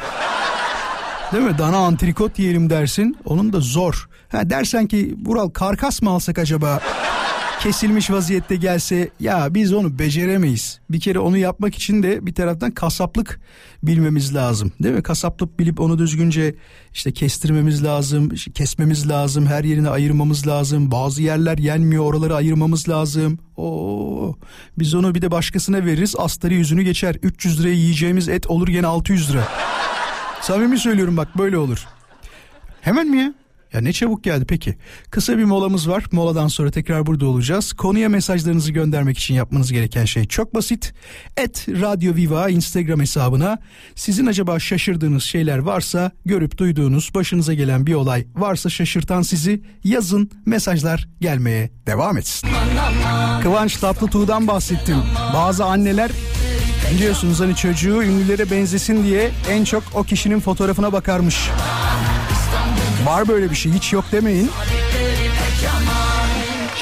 Değil 1.34 1.44
mi? 1.44 1.58
Dana 1.58 1.78
antrikot 1.78 2.40
yiyelim 2.40 2.70
dersin. 2.70 3.18
Onun 3.26 3.54
da 3.54 3.60
zor. 3.60 4.10
Ha 4.30 4.50
dersen 4.50 4.88
ki 4.88 5.16
Bural 5.18 5.50
karkas 5.50 6.02
mı 6.02 6.10
alsak 6.10 6.40
acaba? 6.40 6.80
Kesilmiş 7.60 8.12
vaziyette 8.12 8.56
gelse 8.56 9.10
ya 9.20 9.54
biz 9.54 9.74
onu 9.74 10.00
beceremeyiz. 10.00 10.80
Bir 10.90 11.00
kere 11.00 11.20
onu 11.20 11.38
yapmak 11.38 11.76
için 11.76 12.04
de 12.04 12.26
bir 12.26 12.34
taraftan 12.34 12.72
kasaplık 12.72 13.40
bilmemiz 13.84 14.36
lazım. 14.36 14.72
Değil 14.84 14.96
mi? 14.96 15.04
Kasaplık 15.04 15.60
bilip 15.60 15.80
onu 15.80 15.98
düzgünce 16.00 16.56
işte 16.94 17.12
kestirmemiz 17.12 17.84
lazım, 17.84 18.34
işte 18.34 18.52
kesmemiz 18.52 19.10
lazım, 19.10 19.46
her 19.46 19.64
yerini 19.64 19.90
ayırmamız 19.90 20.48
lazım. 20.48 20.92
Bazı 20.92 21.24
yerler 21.24 21.58
yenmiyor, 21.58 22.04
oraları 22.04 22.36
ayırmamız 22.36 22.90
lazım. 22.90 23.40
Oo, 23.58 24.36
biz 24.80 24.96
onu 24.96 25.16
bir 25.16 25.22
de 25.22 25.32
başkasına 25.32 25.86
veririz, 25.86 26.16
astarı 26.18 26.54
yüzünü 26.54 26.82
geçer. 26.82 27.16
300 27.24 27.60
liraya 27.60 27.76
yiyeceğimiz 27.76 28.30
et 28.30 28.48
olur 28.48 28.68
gene 28.68 28.88
600 28.88 29.30
lira. 29.30 29.48
Samimi 30.46 30.80
söylüyorum 30.80 31.18
bak 31.18 31.38
böyle 31.38 31.58
olur. 31.58 31.88
Hemen 32.82 33.08
mi 33.08 33.18
ya? 33.18 33.34
Ya 33.74 33.82
ne 33.82 33.94
çabuk 33.94 34.24
geldi 34.24 34.46
peki. 34.48 34.78
Kısa 35.12 35.38
bir 35.38 35.44
molamız 35.44 35.90
var. 35.90 36.04
Moladan 36.12 36.48
sonra 36.48 36.72
tekrar 36.72 37.06
burada 37.06 37.26
olacağız. 37.26 37.74
Konuya 37.74 38.10
mesajlarınızı 38.10 38.72
göndermek 38.72 39.18
için 39.18 39.34
yapmanız 39.34 39.72
gereken 39.72 40.06
şey 40.06 40.26
çok 40.26 40.56
basit. 40.56 40.94
Et 41.38 41.66
Radio 41.70 42.16
Viva 42.16 42.50
Instagram 42.50 43.00
hesabına 43.00 43.60
sizin 43.96 44.26
acaba 44.26 44.60
şaşırdığınız 44.60 45.24
şeyler 45.24 45.58
varsa 45.58 46.12
görüp 46.26 46.58
duyduğunuz 46.58 47.12
başınıza 47.16 47.54
gelen 47.54 47.88
bir 47.88 47.94
olay 47.94 48.28
varsa 48.36 48.70
şaşırtan 48.70 49.22
sizi 49.22 49.62
yazın 49.84 50.32
mesajlar 50.46 51.08
gelmeye 51.22 51.70
devam 51.88 52.18
etsin. 52.18 52.50
Kıvanç 53.44 53.78
Tatlıtuğ'dan 53.78 54.48
bahsettim. 54.48 54.98
Bazı 55.34 55.66
anneler 55.66 56.12
biliyorsunuz 56.92 57.40
hani 57.40 57.56
çocuğu 57.56 58.04
ünlülere 58.04 58.52
benzesin 58.52 59.04
diye 59.04 59.32
en 59.50 59.64
çok 59.64 59.84
o 59.94 60.04
kişinin 60.04 60.40
fotoğrafına 60.40 60.94
bakarmış. 60.94 61.50
Var 63.06 63.28
böyle 63.28 63.50
bir 63.52 63.56
şey 63.56 63.72
hiç 63.72 63.94
yok 63.94 64.06
demeyin. 64.12 64.52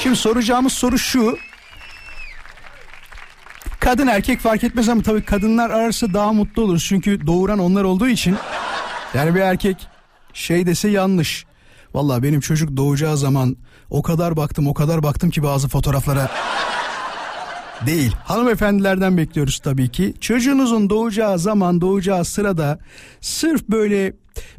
Şimdi 0.02 0.16
soracağımız 0.16 0.72
soru 0.72 0.98
şu. 0.98 1.38
Kadın 3.80 4.06
erkek 4.06 4.40
fark 4.40 4.64
etmez 4.64 4.88
ama 4.88 5.02
tabii 5.02 5.24
kadınlar 5.24 5.70
ararsa 5.70 6.14
daha 6.14 6.32
mutlu 6.32 6.62
oluruz. 6.62 6.84
Çünkü 6.88 7.26
doğuran 7.26 7.58
onlar 7.58 7.84
olduğu 7.84 8.08
için. 8.08 8.36
Yani 9.14 9.34
bir 9.34 9.40
erkek 9.40 9.86
şey 10.32 10.66
dese 10.66 10.88
yanlış. 10.88 11.44
Vallahi 11.94 12.22
benim 12.22 12.40
çocuk 12.40 12.76
doğacağı 12.76 13.16
zaman 13.16 13.56
o 13.90 14.02
kadar 14.02 14.36
baktım 14.36 14.66
o 14.66 14.74
kadar 14.74 15.02
baktım 15.02 15.30
ki 15.30 15.42
bazı 15.42 15.68
fotoğraflara. 15.68 16.30
Değil. 17.86 18.16
Hanımefendilerden 18.24 19.16
bekliyoruz 19.16 19.58
tabii 19.58 19.88
ki. 19.88 20.14
Çocuğunuzun 20.20 20.90
doğacağı 20.90 21.38
zaman 21.38 21.80
doğacağı 21.80 22.24
sırada 22.24 22.78
sırf 23.20 23.68
böyle 23.68 24.12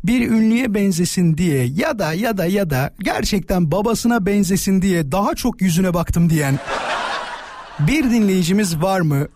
bir 0.04 0.32
ünlüye 0.32 0.74
benzesin 0.74 1.38
diye 1.38 1.66
ya 1.66 2.00
da 2.00 2.14
ya 2.14 2.38
da 2.38 2.46
ya 2.46 2.70
da 2.70 2.94
gerçekten 3.00 3.72
babasına 3.72 4.26
benzesin 4.26 4.82
diye 4.82 5.12
daha 5.12 5.36
çok 5.36 5.62
yüzüne 5.62 5.94
baktım 5.94 6.30
diyen 6.30 6.60
bir 7.80 8.04
dinleyicimiz 8.04 8.82
var 8.82 9.02
mı? 9.02 9.28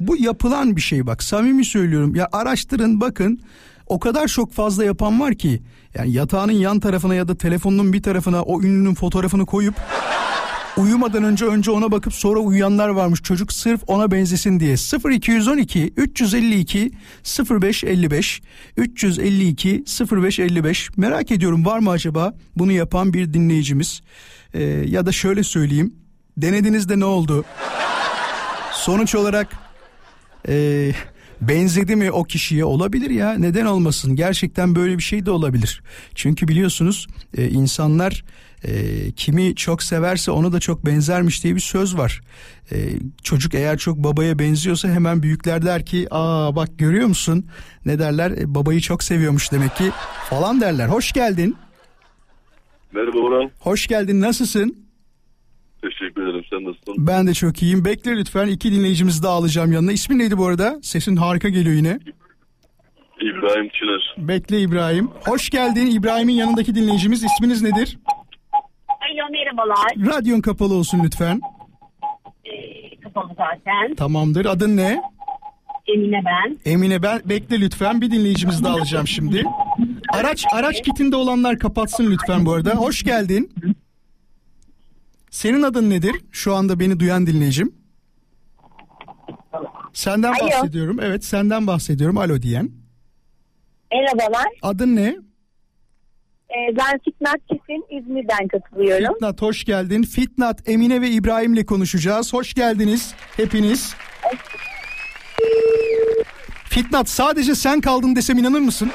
Bu 0.00 0.16
yapılan 0.16 0.76
bir 0.76 0.80
şey 0.80 1.06
bak 1.06 1.22
samimi 1.22 1.64
söylüyorum 1.64 2.14
ya 2.14 2.28
araştırın 2.32 3.00
bakın 3.00 3.40
o 3.86 3.98
kadar 3.98 4.28
çok 4.28 4.52
fazla 4.52 4.84
yapan 4.84 5.20
var 5.20 5.34
ki 5.34 5.62
yani 5.94 6.12
yatağının 6.12 6.52
yan 6.52 6.80
tarafına 6.80 7.14
ya 7.14 7.28
da 7.28 7.36
telefonunun 7.36 7.92
bir 7.92 8.02
tarafına 8.02 8.42
o 8.42 8.62
ünlünün 8.62 8.94
fotoğrafını 8.94 9.46
koyup 9.46 9.74
uyumadan 10.76 11.24
önce 11.24 11.44
önce 11.44 11.70
ona 11.70 11.92
bakıp 11.92 12.14
sonra 12.14 12.40
uyuyanlar 12.40 12.88
varmış. 12.88 13.22
Çocuk 13.22 13.52
sırf 13.52 13.80
ona 13.86 14.10
benzesin 14.10 14.60
diye. 14.60 14.74
0212 15.12 15.92
352 15.96 16.90
0555 17.50 18.42
352 18.76 19.84
0555 20.10 20.90
merak 20.96 21.30
ediyorum 21.30 21.66
var 21.66 21.78
mı 21.78 21.90
acaba 21.90 22.34
bunu 22.56 22.72
yapan 22.72 23.12
bir 23.12 23.34
dinleyicimiz? 23.34 24.02
Ee, 24.54 24.62
ya 24.62 25.06
da 25.06 25.12
şöyle 25.12 25.44
söyleyeyim. 25.44 25.94
Denediniz 26.36 26.88
de 26.88 27.00
ne 27.00 27.04
oldu? 27.04 27.44
Sonuç 28.72 29.14
olarak 29.14 29.48
e, 30.48 30.92
benzedi 31.40 31.96
mi 31.96 32.10
o 32.10 32.24
kişiye? 32.24 32.64
Olabilir 32.64 33.10
ya. 33.10 33.32
Neden 33.32 33.66
olmasın? 33.66 34.16
Gerçekten 34.16 34.74
böyle 34.74 34.98
bir 34.98 35.02
şey 35.02 35.26
de 35.26 35.30
olabilir. 35.30 35.82
Çünkü 36.14 36.48
biliyorsunuz 36.48 37.06
e, 37.36 37.48
insanlar 37.48 38.24
e, 38.64 38.72
kimi 39.12 39.54
çok 39.54 39.82
severse 39.82 40.30
ona 40.30 40.52
da 40.52 40.60
çok 40.60 40.86
benzermiş 40.86 41.44
diye 41.44 41.54
bir 41.54 41.60
söz 41.60 41.96
var 41.98 42.20
e, 42.72 42.76
çocuk 43.22 43.54
eğer 43.54 43.78
çok 43.78 43.96
babaya 43.98 44.38
benziyorsa 44.38 44.88
hemen 44.88 45.22
büyükler 45.22 45.64
der 45.66 45.86
ki 45.86 46.06
aa 46.10 46.56
bak 46.56 46.68
görüyor 46.78 47.06
musun 47.06 47.46
ne 47.86 47.98
derler 47.98 48.30
E, 48.30 48.54
babayı 48.54 48.80
çok 48.80 49.02
seviyormuş 49.02 49.52
demek 49.52 49.76
ki 49.76 49.90
falan 50.30 50.60
derler 50.60 50.88
hoş 50.88 51.12
geldin 51.12 51.56
Merhaba 52.92 53.18
Orhan. 53.18 53.50
hoş 53.60 53.86
geldin 53.86 54.20
nasılsın 54.20 54.84
Teşekkür 55.82 56.22
ederim. 56.22 56.44
Sen 56.50 56.64
nasılsın? 56.64 57.06
ben 57.06 57.26
de 57.26 57.34
çok 57.34 57.62
iyiyim 57.62 57.84
bekle 57.84 58.16
lütfen 58.16 58.46
iki 58.48 58.72
dinleyicimizi 58.72 59.22
daha 59.22 59.32
alacağım 59.32 59.72
yanına 59.72 59.92
ismin 59.92 60.18
neydi 60.18 60.38
bu 60.38 60.46
arada 60.46 60.78
sesin 60.82 61.16
harika 61.16 61.48
geliyor 61.48 61.74
yine 61.76 61.98
İbrahim 63.20 63.68
Çınar. 63.68 64.14
Bekle 64.28 64.60
İbrahim. 64.60 65.08
Hoş 65.26 65.50
geldin 65.50 65.86
İbrahim'in 65.86 66.32
yanındaki 66.34 66.74
dinleyicimiz. 66.74 67.24
İsminiz 67.24 67.62
nedir? 67.62 67.98
Merhabalar. 69.54 70.16
Radyon 70.16 70.40
kapalı 70.40 70.74
olsun 70.74 71.00
lütfen. 71.04 71.40
Ee, 72.44 73.00
kapalı 73.00 73.28
zaten. 73.28 73.94
Tamamdır. 73.94 74.44
Adın 74.46 74.76
ne? 74.76 75.02
Emine 75.86 76.22
ben. 76.24 76.58
Emine 76.64 77.02
ben 77.02 77.22
bekle 77.24 77.60
lütfen. 77.60 78.00
Bir 78.00 78.10
dinleyicimizi 78.10 78.64
daha 78.64 78.74
alacağım 78.74 79.08
şimdi. 79.08 79.44
Araç 80.12 80.44
araç 80.52 80.82
kitinde 80.82 81.16
olanlar 81.16 81.58
kapatsın 81.58 82.10
lütfen 82.10 82.46
bu 82.46 82.52
arada. 82.52 82.70
Hoş 82.70 83.02
geldin. 83.02 83.52
Senin 85.30 85.62
adın 85.62 85.90
nedir? 85.90 86.16
Şu 86.30 86.54
anda 86.54 86.80
beni 86.80 87.00
duyan 87.00 87.26
dinleyicim. 87.26 87.74
Senden 89.92 90.32
Alo. 90.32 90.46
bahsediyorum. 90.46 91.00
Evet 91.00 91.24
senden 91.24 91.66
bahsediyorum. 91.66 92.18
Alo 92.18 92.42
diyen. 92.42 92.70
Merhabalar. 93.92 94.46
Adın 94.62 94.96
ne? 94.96 95.16
Ee, 96.56 96.76
ben 96.76 97.00
Fitnat 97.04 97.36
Çift'in 97.52 97.84
İzmir'den 97.98 98.48
katılıyorum. 98.48 99.14
Fitnat 99.14 99.42
hoş 99.42 99.64
geldin. 99.64 100.02
Fitnat, 100.02 100.68
Emine 100.68 101.00
ve 101.00 101.10
İbrahim'le 101.10 101.64
konuşacağız. 101.66 102.32
Hoş 102.32 102.54
geldiniz 102.54 103.14
hepiniz. 103.36 103.94
Fitnat 106.64 107.08
sadece 107.08 107.54
sen 107.54 107.80
kaldın 107.80 108.16
desem 108.16 108.38
inanır 108.38 108.60
mısın? 108.60 108.90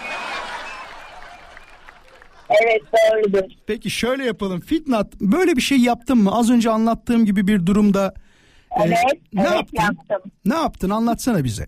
Evet 2.50 2.82
doğrudur. 2.94 3.50
Peki 3.68 3.90
şöyle 3.90 4.26
yapalım. 4.26 4.60
Fitnat 4.60 5.16
böyle 5.22 5.56
bir 5.56 5.62
şey 5.62 5.78
yaptın 5.78 6.18
mı? 6.18 6.32
Az 6.34 6.50
önce 6.50 6.70
anlattığım 6.70 7.26
gibi 7.26 7.48
bir 7.48 7.66
durumda. 7.66 8.14
e, 8.72 8.84
Evet, 8.86 8.98
ne 9.34 9.42
evet 9.42 9.52
yaptın? 9.54 9.78
yaptım. 9.82 10.32
Ne 10.46 10.56
yaptın? 10.56 10.90
Anlatsana 10.90 11.44
bize. 11.44 11.68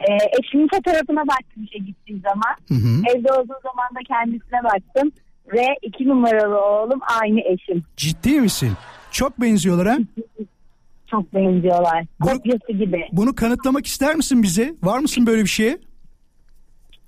Ee, 0.00 0.16
eşimin 0.42 0.68
fotoğrafına 0.74 1.20
baktım 1.20 1.64
işe 1.64 1.78
gittiğim 1.78 2.22
zaman. 2.22 2.56
Hı 2.68 2.74
hı. 2.74 3.02
Evde 3.16 3.32
olduğu 3.32 3.58
zaman 3.62 3.88
da 3.94 4.00
kendisine 4.08 4.64
baktım. 4.64 5.12
Ve 5.52 5.66
iki 5.82 6.08
numaralı 6.08 6.60
oğlum 6.60 7.00
aynı 7.22 7.40
eşim. 7.40 7.84
Ciddi 7.96 8.40
misin? 8.40 8.72
Çok 9.10 9.40
benziyorlar 9.40 9.86
ha? 9.88 9.96
Çok 11.10 11.34
benziyorlar. 11.34 12.04
Bunu- 12.20 12.30
Kopyası 12.30 12.72
gibi. 12.72 13.08
Bunu 13.12 13.34
kanıtlamak 13.34 13.86
ister 13.86 14.14
misin 14.14 14.42
bize? 14.42 14.74
Var 14.82 14.98
mısın 14.98 15.26
böyle 15.26 15.42
bir 15.42 15.48
şeye? 15.48 15.78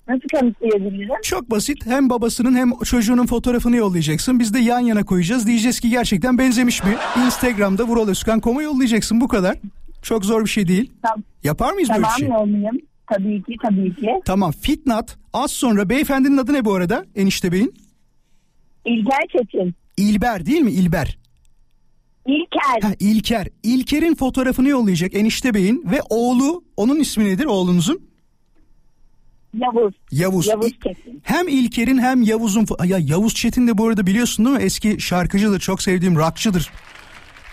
Nasıl 0.09 0.29
kanıtlayabilirim? 0.35 1.15
Çok 1.23 1.51
basit. 1.51 1.87
Hem 1.87 2.11
babasının 2.11 2.55
hem 2.55 2.73
çocuğunun 2.85 3.27
fotoğrafını 3.27 3.77
yollayacaksın. 3.77 4.39
Biz 4.39 4.55
de 4.55 4.59
yan 4.59 4.81
yana 4.81 5.05
koyacağız. 5.05 5.47
Diyeceğiz 5.47 5.81
ki 5.81 5.91
gerçekten 5.91 6.39
benzemiş 6.39 6.85
mi? 6.85 6.97
Instagram'da 7.27 7.85
Vural 7.85 8.09
Özkan.com'a 8.09 8.63
yollayacaksın. 8.63 9.21
Bu 9.21 9.29
kadar. 9.29 9.57
Çok 10.03 10.25
zor 10.25 10.45
bir 10.45 10.51
şey 10.51 10.69
değil. 10.69 10.93
Tamam. 11.03 11.23
Yapar 11.45 11.73
mıyız 11.73 11.89
Tamam 11.89 12.03
böyle 12.03 12.15
bir 12.15 12.21
şey? 12.21 12.29
yollayayım. 12.29 12.81
Tabii 13.13 13.43
ki 13.43 13.57
tabii 13.63 13.95
ki. 13.95 14.11
Tamam 14.25 14.53
Fitnat 14.53 15.17
az 15.33 15.51
sonra 15.51 15.89
beyefendinin 15.89 16.37
adı 16.37 16.53
ne 16.53 16.65
bu 16.65 16.75
arada 16.75 17.05
enişte 17.15 17.53
beyin? 17.53 17.75
İlker 18.85 19.27
Çetin. 19.33 19.75
İlber 19.97 20.47
değil 20.47 20.61
mi 20.61 20.71
İlber? 20.71 21.19
İlker. 22.27 22.89
Ha, 22.89 22.95
İlker. 23.01 23.49
İlker'in 23.63 24.15
fotoğrafını 24.15 24.69
yollayacak 24.69 25.15
enişte 25.15 25.55
beyin 25.55 25.85
ve 25.91 26.01
oğlu 26.11 26.65
onun 26.77 27.01
ismi 27.01 27.25
nedir 27.25 27.45
oğlunuzun? 27.45 28.01
Yavuz. 29.55 29.95
Yavuz. 30.13 30.47
Yavuz 30.47 30.71
Çetin. 30.85 31.21
Hem 31.23 31.49
İlker'in 31.49 31.99
hem 31.99 32.23
Yavuz'un 32.23 32.67
ya 32.85 32.99
Yavuz 32.99 33.35
Çetin 33.35 33.67
de 33.69 33.79
bu 33.79 33.89
arada 33.89 34.07
biliyorsun 34.07 34.45
değil 34.47 34.57
mi? 34.57 34.63
Eski 34.63 35.01
şarkıcıdır. 35.01 35.61
Çok 35.61 35.83
sevdiğim 35.83 36.17
rockçıdır. 36.17 36.71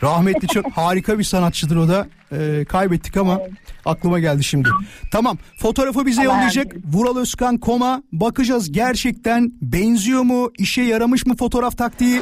Rahmetli 0.04 0.48
çok 0.48 0.72
harika 0.78 1.20
bir 1.20 1.24
sanatçıdır 1.24 1.76
o 1.76 1.88
da. 1.88 2.08
Ee, 2.32 2.66
kaybettik 2.70 3.18
ama 3.18 3.40
aklıma 3.86 4.20
geldi 4.20 4.44
şimdi. 4.44 4.70
Tamam. 5.12 5.38
Fotoğrafı 5.58 6.06
bize 6.06 6.24
yollayacak. 6.24 6.74
Vural 6.94 7.18
Özkan 7.18 7.58
koma. 7.58 8.04
Bakacağız 8.12 8.72
gerçekten 8.72 9.52
benziyor 9.62 10.22
mu? 10.22 10.52
işe 10.58 10.82
yaramış 10.82 11.26
mı 11.26 11.36
fotoğraf 11.36 11.78
taktiği? 11.78 12.22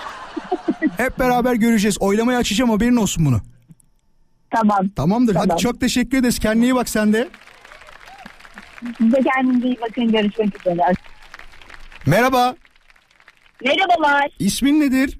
Hep 0.96 1.18
beraber 1.18 1.54
göreceğiz. 1.54 1.98
Oylamayı 2.00 2.38
açacağım 2.38 2.70
haberin 2.70 2.96
olsun 2.96 3.26
bunu. 3.26 3.40
Tamam. 4.50 4.88
Tamamdır. 4.88 5.34
Tamam. 5.34 5.48
Hadi 5.50 5.62
çok 5.62 5.80
teşekkür 5.80 6.18
ederiz. 6.18 6.38
Kendine 6.38 6.64
iyi 6.64 6.74
bak 6.74 6.88
sen 6.88 7.12
de. 7.12 7.28
Siz 8.98 9.12
de 9.12 9.20
kendinize 9.34 9.66
iyi 9.66 9.78
bakın. 9.80 10.12
Görüşmek 10.12 10.60
üzere. 10.60 10.92
Merhaba. 12.06 12.54
Merhabalar. 13.64 14.28
İsmin 14.38 14.80
nedir? 14.80 15.18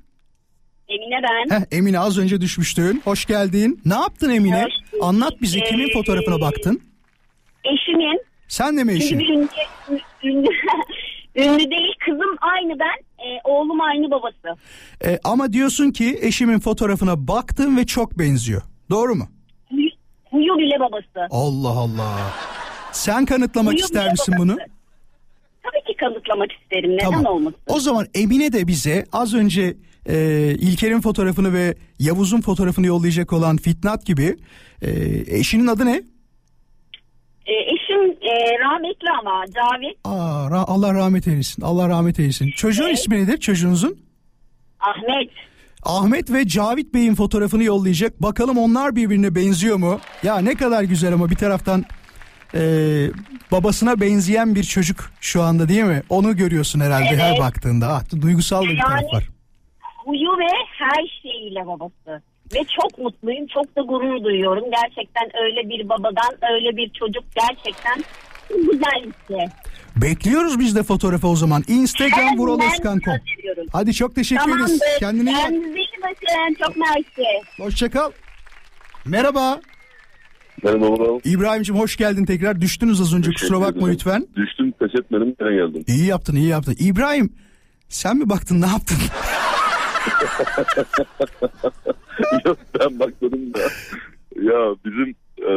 Emine 0.88 1.20
ben. 1.22 1.56
Heh, 1.56 1.64
Emine 1.78 1.98
az 1.98 2.18
önce 2.18 2.40
düşmüştün. 2.40 3.00
Hoş 3.04 3.26
geldin. 3.26 3.80
Ne 3.84 3.94
yaptın 3.94 4.30
Emine? 4.30 4.62
Hoş 4.64 4.92
bulduk. 4.92 5.04
Anlat 5.04 5.32
bize 5.42 5.60
kimin 5.60 5.88
Ee, 5.88 5.92
fotoğrafına 5.92 6.40
baktın? 6.40 6.80
Eşimin. 7.64 8.20
Sen 8.48 8.76
de 8.76 8.84
mi 8.84 9.00
Çünkü 9.00 9.04
eşin? 9.04 9.18
ünlü, 9.18 9.48
ünlü, 10.24 10.48
ünlü 11.36 11.70
değil. 11.70 11.94
Kızım 12.04 12.36
aynı 12.40 12.78
ben. 12.78 13.24
e, 13.26 13.40
oğlum 13.44 13.80
aynı 13.80 14.10
babası. 14.10 14.60
Ee, 15.04 15.18
ama 15.24 15.52
diyorsun 15.52 15.90
ki 15.90 16.18
eşimin 16.22 16.58
fotoğrafına 16.60 17.28
baktın 17.28 17.76
ve 17.76 17.86
çok 17.86 18.18
benziyor. 18.18 18.62
Doğru 18.90 19.14
mu? 19.14 19.28
Huyu, 19.70 19.88
huyu 20.30 20.58
bile 20.58 20.80
babası. 20.80 21.28
Allah 21.30 21.68
Allah. 21.68 22.16
Sen 22.92 23.24
kanıtlamak 23.24 23.72
Huyu 23.72 23.84
ister 23.84 24.02
bile 24.04 24.10
misin 24.10 24.34
babası. 24.38 24.48
bunu? 24.48 24.56
Tabii 25.62 25.84
ki 25.86 25.96
kanıtlamak 25.96 26.52
isterim. 26.52 26.90
Neden 26.96 27.24
olmasın? 27.24 27.58
O 27.66 27.80
zaman 27.80 28.06
Emine 28.14 28.52
de 28.52 28.66
bize 28.66 29.04
az 29.12 29.34
önce 29.34 29.76
e, 30.08 30.16
İlker'in 30.58 31.00
fotoğrafını 31.00 31.52
ve 31.52 31.74
Yavuz'un 31.98 32.40
fotoğrafını 32.40 32.86
yollayacak 32.86 33.32
olan 33.32 33.56
Fitnat 33.56 34.06
gibi 34.06 34.36
e, 34.82 34.90
eşinin 35.38 35.66
adı 35.66 35.86
ne? 35.86 36.02
E, 37.46 37.52
eşim 37.52 38.10
e, 38.10 38.58
rahmetli 38.64 39.08
ama 39.20 39.44
Cavit 39.46 39.98
Aa, 40.04 40.46
ra- 40.50 40.64
Allah 40.66 40.94
rahmet 40.94 41.28
eylesin. 41.28 41.62
Allah 41.62 41.88
rahmet 41.88 42.18
eylesin. 42.20 42.50
Çocuğun 42.56 42.88
ismi 42.88 43.16
nedir 43.16 43.38
çocuğunuzun? 43.38 43.98
Ahmet. 44.80 45.30
Ahmet 45.82 46.32
ve 46.32 46.46
Cavit 46.48 46.94
Bey'in 46.94 47.14
fotoğrafını 47.14 47.64
yollayacak. 47.64 48.22
Bakalım 48.22 48.58
onlar 48.58 48.96
birbirine 48.96 49.34
benziyor 49.34 49.76
mu? 49.76 50.00
Ya 50.22 50.38
ne 50.38 50.54
kadar 50.54 50.82
güzel 50.82 51.12
ama 51.14 51.30
bir 51.30 51.36
taraftan 51.36 51.84
e, 52.54 52.60
babasına 53.52 54.00
benzeyen 54.00 54.54
bir 54.54 54.64
çocuk 54.64 55.10
şu 55.20 55.42
anda 55.42 55.68
değil 55.68 55.84
mi? 55.84 56.02
Onu 56.08 56.36
görüyorsun 56.36 56.80
herhalde 56.80 57.08
Evet. 57.10 57.20
her 57.20 57.38
baktığında. 57.38 57.88
Ah, 57.88 58.20
duygusal 58.20 58.64
da 58.64 58.68
bir 58.68 58.78
taraf 58.78 59.02
Yani- 59.02 59.12
var. 59.12 59.28
Huyu 60.08 60.38
ve 60.38 60.48
her 60.78 61.20
şeyiyle 61.22 61.66
babası. 61.66 62.22
Ve 62.54 62.58
çok 62.80 62.98
mutluyum. 62.98 63.46
Çok 63.46 63.76
da 63.76 63.80
gurur 63.82 64.24
duyuyorum. 64.24 64.64
Gerçekten 64.70 65.30
öyle 65.44 65.68
bir 65.68 65.88
babadan 65.88 66.52
öyle 66.54 66.76
bir 66.76 66.90
çocuk 66.90 67.24
gerçekten 67.34 68.04
güzel 68.48 69.12
şey. 69.28 69.46
Bekliyoruz 69.96 70.58
biz 70.58 70.76
de 70.76 70.82
fotoğrafı 70.82 71.28
o 71.28 71.36
zaman. 71.36 71.62
Instagram 71.68 72.18
Hemen 72.20 72.38
Vural 72.38 72.60
Özkan.com. 72.72 73.14
gönderiyorum. 73.14 73.66
Hadi 73.72 73.94
çok 73.94 74.14
teşekkür 74.14 74.42
ederiz. 74.50 74.78
Tamamdır. 74.78 75.00
Kendine 75.00 75.30
iyi 75.30 75.34
bak. 75.36 75.42
Kendinize 75.42 75.78
iyi 75.78 76.02
bakın. 76.02 76.54
Çok 76.66 76.76
mersi. 76.76 77.24
Hoşçakal. 77.58 78.10
Merhaba. 79.04 79.60
Merhaba 80.62 80.86
Vural. 80.88 81.20
İbrahim'cim 81.24 81.76
hoş 81.76 81.96
geldin 81.96 82.24
tekrar. 82.24 82.60
Düştünüz 82.60 83.00
az 83.00 83.14
önce 83.14 83.30
kusura 83.30 83.60
bakma 83.60 83.80
ederim. 83.80 83.92
lütfen. 83.92 84.26
Düştüm 84.36 84.72
pes 84.72 84.90
etmedim 85.00 85.34
gene 85.40 85.54
geldim. 85.56 85.84
İyi 85.86 86.06
yaptın 86.06 86.36
iyi 86.36 86.48
yaptın. 86.48 86.76
İbrahim 86.80 87.32
sen 87.88 88.16
mi 88.16 88.28
baktın 88.28 88.60
ne 88.60 88.66
yaptın? 88.66 88.96
Yok 92.46 92.58
ben 92.80 92.98
bakmadım 92.98 93.54
da. 93.54 93.58
Ya 94.42 94.74
bizim 94.84 95.14
e, 95.42 95.52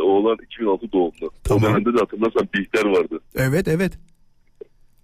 oğlan 0.00 0.36
2006 0.42 0.92
doğumlu. 0.92 1.30
Tamam. 1.44 1.64
O 1.64 1.66
dönemde 1.66 1.94
de 1.94 1.98
hatırlarsan 1.98 2.48
Bihter 2.54 2.84
vardı. 2.84 3.20
evet 3.36 3.68
evet. 3.68 3.92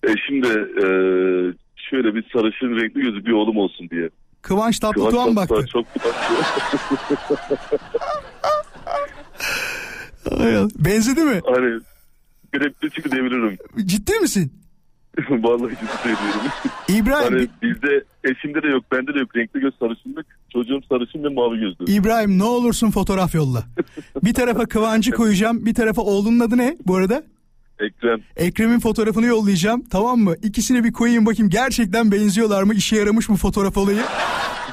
Eşim 0.03 0.43
de 0.43 0.49
e, 0.49 0.87
şöyle 1.91 2.15
bir 2.15 2.25
sarışın 2.33 2.77
renkli 2.77 3.01
gözü 3.01 3.25
bir 3.25 3.33
oğlum 3.33 3.57
olsun 3.57 3.91
diye. 3.91 4.11
Kıvanç 4.43 4.81
Kıvanç 4.81 4.97
Tatlıtuğan 4.97 5.37
baktı. 5.37 5.67
Çok. 5.73 5.87
Benzedi 10.79 11.21
mi? 11.21 11.41
hani 11.47 11.81
bir 12.55 12.61
replik 12.61 13.13
diyebilirim. 13.13 13.59
Ciddi 13.85 14.13
misin? 14.21 14.53
Vallahi 15.31 15.71
ciddi 15.71 15.93
söylüyorum. 16.03 16.41
İbrahim, 16.89 17.33
hani 17.35 17.49
bizde 17.63 18.05
eşimde 18.25 18.63
de 18.63 18.67
yok 18.69 18.85
bende 18.93 19.15
de 19.15 19.19
yok 19.19 19.37
renkli 19.37 19.61
göz 19.61 19.75
sarışınlık. 19.79 20.27
Çocuğum 20.53 20.81
sarışın 20.89 21.25
ve 21.25 21.29
mavi 21.29 21.61
gözlü. 21.61 21.93
İbrahim 21.93 22.39
ne 22.39 22.45
olursun 22.45 22.91
fotoğraf 22.91 23.35
yolla. 23.35 23.63
Bir 24.25 24.35
tarafa 24.35 24.67
Kıvancı 24.67 25.11
koyacağım, 25.11 25.67
bir 25.67 25.75
tarafa 25.75 26.03
oğlunun 26.03 26.41
adı 26.41 26.57
ne 26.59 26.77
bu 26.87 26.97
arada? 26.97 27.23
Ekrem. 27.81 28.21
Ekrem'in 28.37 28.81
fotoğrafını 28.81 29.27
yollayacağım 29.27 29.85
tamam 29.91 30.19
mı? 30.19 30.35
İkisini 30.43 30.85
bir 30.85 30.93
koyayım 30.93 31.27
bakayım 31.27 31.51
gerçekten 31.51 32.13
benziyorlar 32.13 32.63
mı? 32.63 32.75
İşe 32.75 32.97
yaramış 32.97 33.29
mı 33.29 33.37
fotoğraf 33.37 33.77
olayı? 33.77 34.03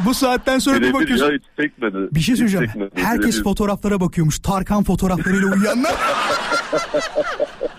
Bu 0.05 0.13
saatten 0.13 0.59
sonra 0.59 0.75
bir 0.77 0.81
Birebir 0.81 0.93
bakıyorsun. 0.93 1.25
ya 1.25 1.31
hiç 1.31 1.43
sekmedi. 1.59 1.97
Bir 2.15 2.19
şey 2.19 2.35
söyleyeceğim. 2.35 2.89
Herkes 2.95 3.33
Birebir. 3.35 3.43
fotoğraflara 3.43 3.99
bakıyormuş. 4.01 4.39
Tarkan 4.39 4.83
fotoğraflarıyla 4.83 5.47
uyuyanlar. 5.55 5.93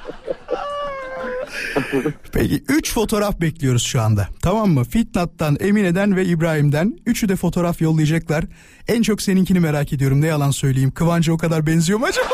Peki 2.32 2.62
3 2.68 2.92
fotoğraf 2.94 3.40
bekliyoruz 3.40 3.82
şu 3.82 4.00
anda. 4.00 4.28
Tamam 4.42 4.70
mı? 4.70 4.84
Fitnat'tan, 4.84 5.56
Emine'den 5.60 6.16
ve 6.16 6.24
İbrahim'den. 6.24 6.98
Üçü 7.06 7.28
de 7.28 7.36
fotoğraf 7.36 7.80
yollayacaklar. 7.80 8.44
En 8.88 9.02
çok 9.02 9.22
seninkini 9.22 9.60
merak 9.60 9.92
ediyorum. 9.92 10.20
Ne 10.20 10.26
yalan 10.26 10.50
söyleyeyim. 10.50 10.90
Kıvancı 10.90 11.32
o 11.32 11.36
kadar 11.36 11.66
benziyor 11.66 11.98
mu 11.98 12.06
acaba? 12.06 12.28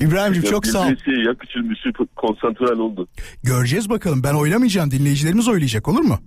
İbrahim'cim 0.00 0.42
çok 0.42 0.66
sağ 0.66 0.80
ol. 0.80 0.90
ya 1.26 1.34
küçülmüşü 1.34 1.92
konsantrel 2.16 2.78
oldu. 2.78 3.08
Göreceğiz 3.42 3.90
bakalım. 3.90 4.22
Ben 4.22 4.34
oylamayacağım. 4.34 4.90
Dinleyicilerimiz 4.90 5.48
oylayacak 5.48 5.88
olur 5.88 6.00
mu? 6.00 6.18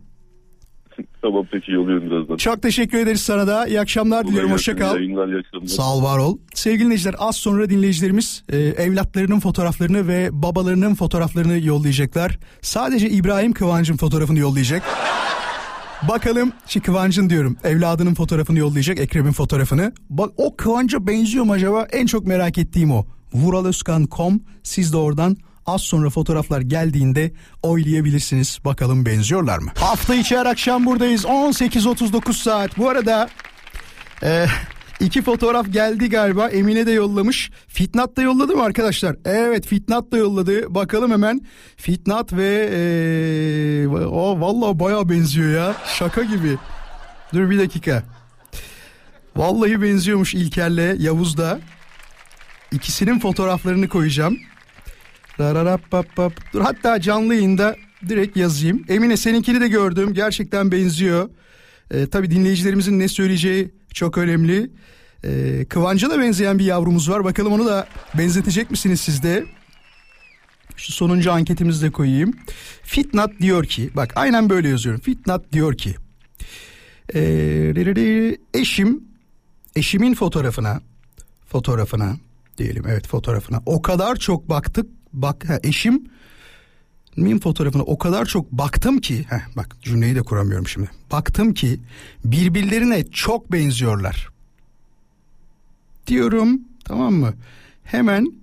Tamam 1.21 1.45
peki 1.51 1.71
yolluyorum 1.71 2.11
birazdan. 2.11 2.37
Çok 2.37 2.61
teşekkür 2.61 2.97
ederiz 2.97 3.21
sana 3.21 3.47
da. 3.47 3.67
İyi 3.67 3.79
akşamlar 3.79 4.27
diliyorum. 4.27 4.47
Kolay 4.47 4.55
Hoşça 4.55 4.71
gelsin, 4.71 4.85
kal. 4.87 4.99
iyi 4.99 5.03
Yayınlar, 5.03 5.27
iyi 5.27 5.39
akşamlar. 5.39 5.67
Sağ 5.67 5.95
ol 5.95 6.03
var 6.03 6.17
ol. 6.17 6.37
Sevgili 6.53 6.83
dinleyiciler 6.85 7.15
az 7.17 7.35
sonra 7.35 7.69
dinleyicilerimiz 7.69 8.43
e, 8.49 8.57
evlatlarının 8.57 9.39
fotoğraflarını 9.39 10.07
ve 10.07 10.29
babalarının 10.31 10.95
fotoğraflarını 10.95 11.59
yollayacaklar. 11.65 12.39
Sadece 12.61 13.09
İbrahim 13.09 13.53
Kıvancın 13.53 13.97
fotoğrafını 13.97 14.39
yollayacak. 14.39 14.83
Bakalım 16.07 16.51
şu 16.67 16.81
Kıvancın 16.81 17.29
diyorum 17.29 17.57
evladının 17.63 18.13
fotoğrafını 18.13 18.59
yollayacak 18.59 18.99
Ekrem'in 18.99 19.31
fotoğrafını. 19.31 19.93
Bak 20.09 20.29
o 20.37 20.55
Kıvanç'a 20.55 21.07
benziyor 21.07 21.45
mu 21.45 21.51
acaba? 21.53 21.87
En 21.91 22.05
çok 22.05 22.27
merak 22.27 22.57
ettiğim 22.57 22.91
o. 22.91 23.05
Vuraloskan.com 23.33 24.39
siz 24.63 24.93
de 24.93 24.97
oradan 24.97 25.37
az 25.69 25.81
sonra 25.81 26.09
fotoğraflar 26.09 26.61
geldiğinde 26.61 27.31
oylayabilirsiniz. 27.63 28.59
Bakalım 28.65 29.05
benziyorlar 29.05 29.57
mı? 29.57 29.71
Hafta 29.75 30.15
içi 30.15 30.37
her 30.37 30.45
akşam 30.45 30.85
buradayız 30.85 31.25
18.39 31.25 32.33
saat. 32.33 32.77
Bu 32.77 32.89
arada 32.89 33.29
ee, 34.23 34.45
iki 34.99 35.21
fotoğraf 35.21 35.73
geldi 35.73 36.09
galiba. 36.09 36.49
Emine 36.49 36.85
de 36.85 36.91
yollamış. 36.91 37.51
Fitnat 37.67 38.17
da 38.17 38.21
yolladı 38.21 38.55
mı 38.55 38.63
arkadaşlar? 38.63 39.15
Evet 39.25 39.67
Fitnat 39.67 40.11
da 40.11 40.17
yolladı. 40.17 40.75
Bakalım 40.75 41.11
hemen. 41.11 41.41
Fitnat 41.77 42.33
ve 42.33 42.69
ee, 42.73 43.87
o 43.87 44.41
vallahi 44.41 44.79
bayağı 44.79 45.09
benziyor 45.09 45.49
ya. 45.49 45.75
Şaka 45.97 46.23
gibi. 46.23 46.57
Dur 47.33 47.49
bir 47.49 47.59
dakika. 47.59 48.03
Vallahi 49.35 49.81
benziyormuş 49.81 50.33
İlker'le 50.33 50.95
Yavuz 50.99 51.37
da. 51.37 51.59
İkisinin 52.71 53.19
fotoğraflarını 53.19 53.87
koyacağım. 53.89 54.37
Dur 56.53 56.61
hatta 56.61 57.01
canlı 57.01 57.35
yayında 57.35 57.75
direkt 58.09 58.37
yazayım. 58.37 58.85
Emine 58.89 59.17
seninkini 59.17 59.61
de 59.61 59.67
gördüm. 59.67 60.13
Gerçekten 60.13 60.71
benziyor. 60.71 61.29
Ee, 61.91 62.07
tabii 62.07 62.31
dinleyicilerimizin 62.31 62.99
ne 62.99 63.07
söyleyeceği 63.07 63.71
çok 63.93 64.17
önemli. 64.17 64.71
Ee, 65.23 65.65
Kıvanç'a 65.69 66.09
da 66.09 66.19
benzeyen 66.19 66.59
bir 66.59 66.65
yavrumuz 66.65 67.09
var. 67.09 67.23
Bakalım 67.23 67.53
onu 67.53 67.65
da 67.65 67.87
benzetecek 68.17 68.71
misiniz 68.71 69.01
siz 69.01 69.23
de? 69.23 69.45
Şu 70.75 70.91
sonuncu 70.91 71.31
anketimizi 71.31 71.85
de 71.85 71.91
koyayım. 71.91 72.33
Fitnat 72.83 73.31
diyor 73.39 73.65
ki, 73.65 73.89
bak 73.95 74.13
aynen 74.15 74.49
böyle 74.49 74.69
yazıyorum. 74.69 75.01
Fitnat 75.01 75.53
diyor 75.53 75.77
ki, 75.77 75.95
ee, 77.15 78.37
eşim 78.53 79.03
eşimin 79.75 80.13
fotoğrafına 80.13 80.81
fotoğrafına 81.47 82.17
diyelim 82.57 82.83
evet 82.87 83.07
fotoğrafına 83.07 83.61
o 83.65 83.81
kadar 83.81 84.15
çok 84.15 84.49
baktık 84.49 84.98
bak 85.13 85.49
ha, 85.49 85.59
eşim 85.63 86.03
min 87.15 87.39
fotoğrafına 87.39 87.83
o 87.83 87.97
kadar 87.97 88.25
çok 88.25 88.51
baktım 88.51 89.01
ki 89.01 89.25
heh, 89.29 89.55
bak 89.55 89.77
cümleyi 89.81 90.15
de 90.15 90.21
kuramıyorum 90.21 90.67
şimdi. 90.67 90.89
Baktım 91.11 91.53
ki 91.53 91.79
birbirlerine 92.25 93.03
çok 93.11 93.51
benziyorlar. 93.51 94.29
Diyorum 96.07 96.61
tamam 96.85 97.13
mı? 97.13 97.33
Hemen 97.83 98.33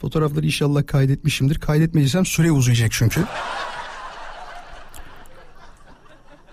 fotoğrafları 0.00 0.46
inşallah 0.46 0.86
kaydetmişimdir. 0.86 1.58
Kaydetmediysem 1.58 2.26
süre 2.26 2.52
uzayacak 2.52 2.92
çünkü. 2.92 3.24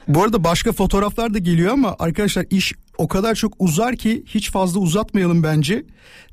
Bu 0.08 0.24
arada 0.24 0.44
başka 0.44 0.72
fotoğraflar 0.72 1.34
da 1.34 1.38
geliyor 1.38 1.74
ama 1.74 1.96
arkadaşlar 2.00 2.46
iş 2.50 2.74
o 2.98 3.08
kadar 3.08 3.36
çok 3.36 3.54
uzar 3.60 3.96
ki 3.96 4.24
hiç 4.28 4.52
fazla 4.52 4.80
uzatmayalım 4.80 5.44
bence. 5.44 5.86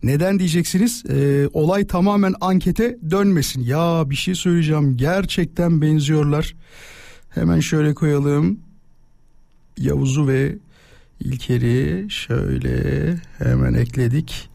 Neden 0.03 0.39
diyeceksiniz? 0.39 1.05
Ee, 1.09 1.49
olay 1.53 1.87
tamamen 1.87 2.35
ankete 2.41 2.99
dönmesin. 3.11 3.63
Ya 3.63 4.11
bir 4.11 4.17
şey 4.17 4.35
söyleyeceğim. 4.35 4.97
Gerçekten 4.97 5.83
benziyorlar. 5.83 6.55
Hemen 7.31 7.61
şöyle 7.61 7.95
koyalım. 7.95 8.61
Yavuz'u 9.79 10.29
ve 10.29 10.59
İlker'i 11.21 12.11
şöyle 12.11 13.15
hemen 13.39 13.75
ekledik. 13.75 14.49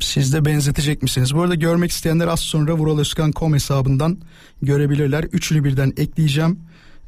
Siz 0.00 0.32
de 0.32 0.44
benzetecek 0.44 1.02
misiniz? 1.02 1.34
Bu 1.34 1.42
arada 1.42 1.54
görmek 1.54 1.90
isteyenler 1.90 2.26
az 2.26 2.40
sonra 2.40 2.74
vuraloskan.com 2.74 3.54
hesabından 3.54 4.18
görebilirler. 4.62 5.24
Üçünü 5.24 5.64
birden 5.64 5.92
ekleyeceğim. 5.96 6.60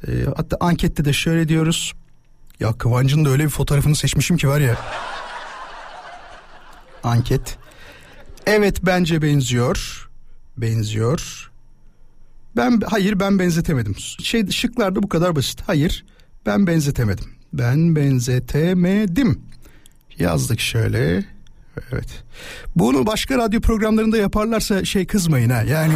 E, 0.07 0.11
hatta 0.35 0.57
ankette 0.59 1.05
de 1.05 1.13
şöyle 1.13 1.47
diyoruz. 1.47 1.93
Ya 2.59 2.73
Kıvancı'nın 2.73 3.25
da 3.25 3.29
öyle 3.29 3.43
bir 3.43 3.49
fotoğrafını 3.49 3.95
seçmişim 3.95 4.37
ki 4.37 4.47
var 4.47 4.59
ya. 4.59 4.77
Anket. 7.03 7.57
Evet 8.45 8.77
bence 8.83 9.21
benziyor. 9.21 10.09
Benziyor. 10.57 11.51
Ben 12.55 12.81
hayır 12.85 13.19
ben 13.19 13.39
benzetemedim. 13.39 13.95
Şey 14.23 14.49
şıklarda 14.49 15.03
bu 15.03 15.09
kadar 15.09 15.35
basit. 15.35 15.61
Hayır 15.67 16.05
ben 16.45 16.67
benzetemedim. 16.67 17.25
Ben 17.53 17.95
benzetemedim. 17.95 19.41
Yazdık 20.17 20.59
şöyle. 20.59 21.25
Evet. 21.91 22.23
Bunu 22.75 23.05
başka 23.05 23.37
radyo 23.37 23.61
programlarında 23.61 24.17
yaparlarsa 24.17 24.85
şey 24.85 25.07
kızmayın 25.07 25.49
ha. 25.49 25.61
Yani 25.61 25.93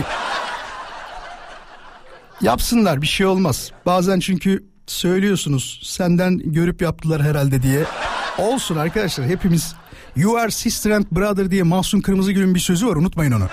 yapsınlar 2.41 3.01
bir 3.01 3.07
şey 3.07 3.25
olmaz. 3.25 3.71
Bazen 3.85 4.19
çünkü 4.19 4.72
söylüyorsunuz 4.87 5.79
senden 5.83 6.39
görüp 6.39 6.81
yaptılar 6.81 7.21
herhalde 7.21 7.63
diye. 7.63 7.83
Olsun 8.37 8.75
arkadaşlar 8.75 9.27
hepimiz 9.27 9.75
You 10.15 10.37
are 10.37 10.51
sister 10.51 10.91
and 10.91 11.05
brother 11.11 11.51
diye 11.51 11.63
Mahsun 11.63 12.01
Kırmızıgül'ün 12.01 12.55
bir 12.55 12.59
sözü 12.59 12.87
var 12.87 12.95
unutmayın 12.95 13.31
onu. 13.31 13.47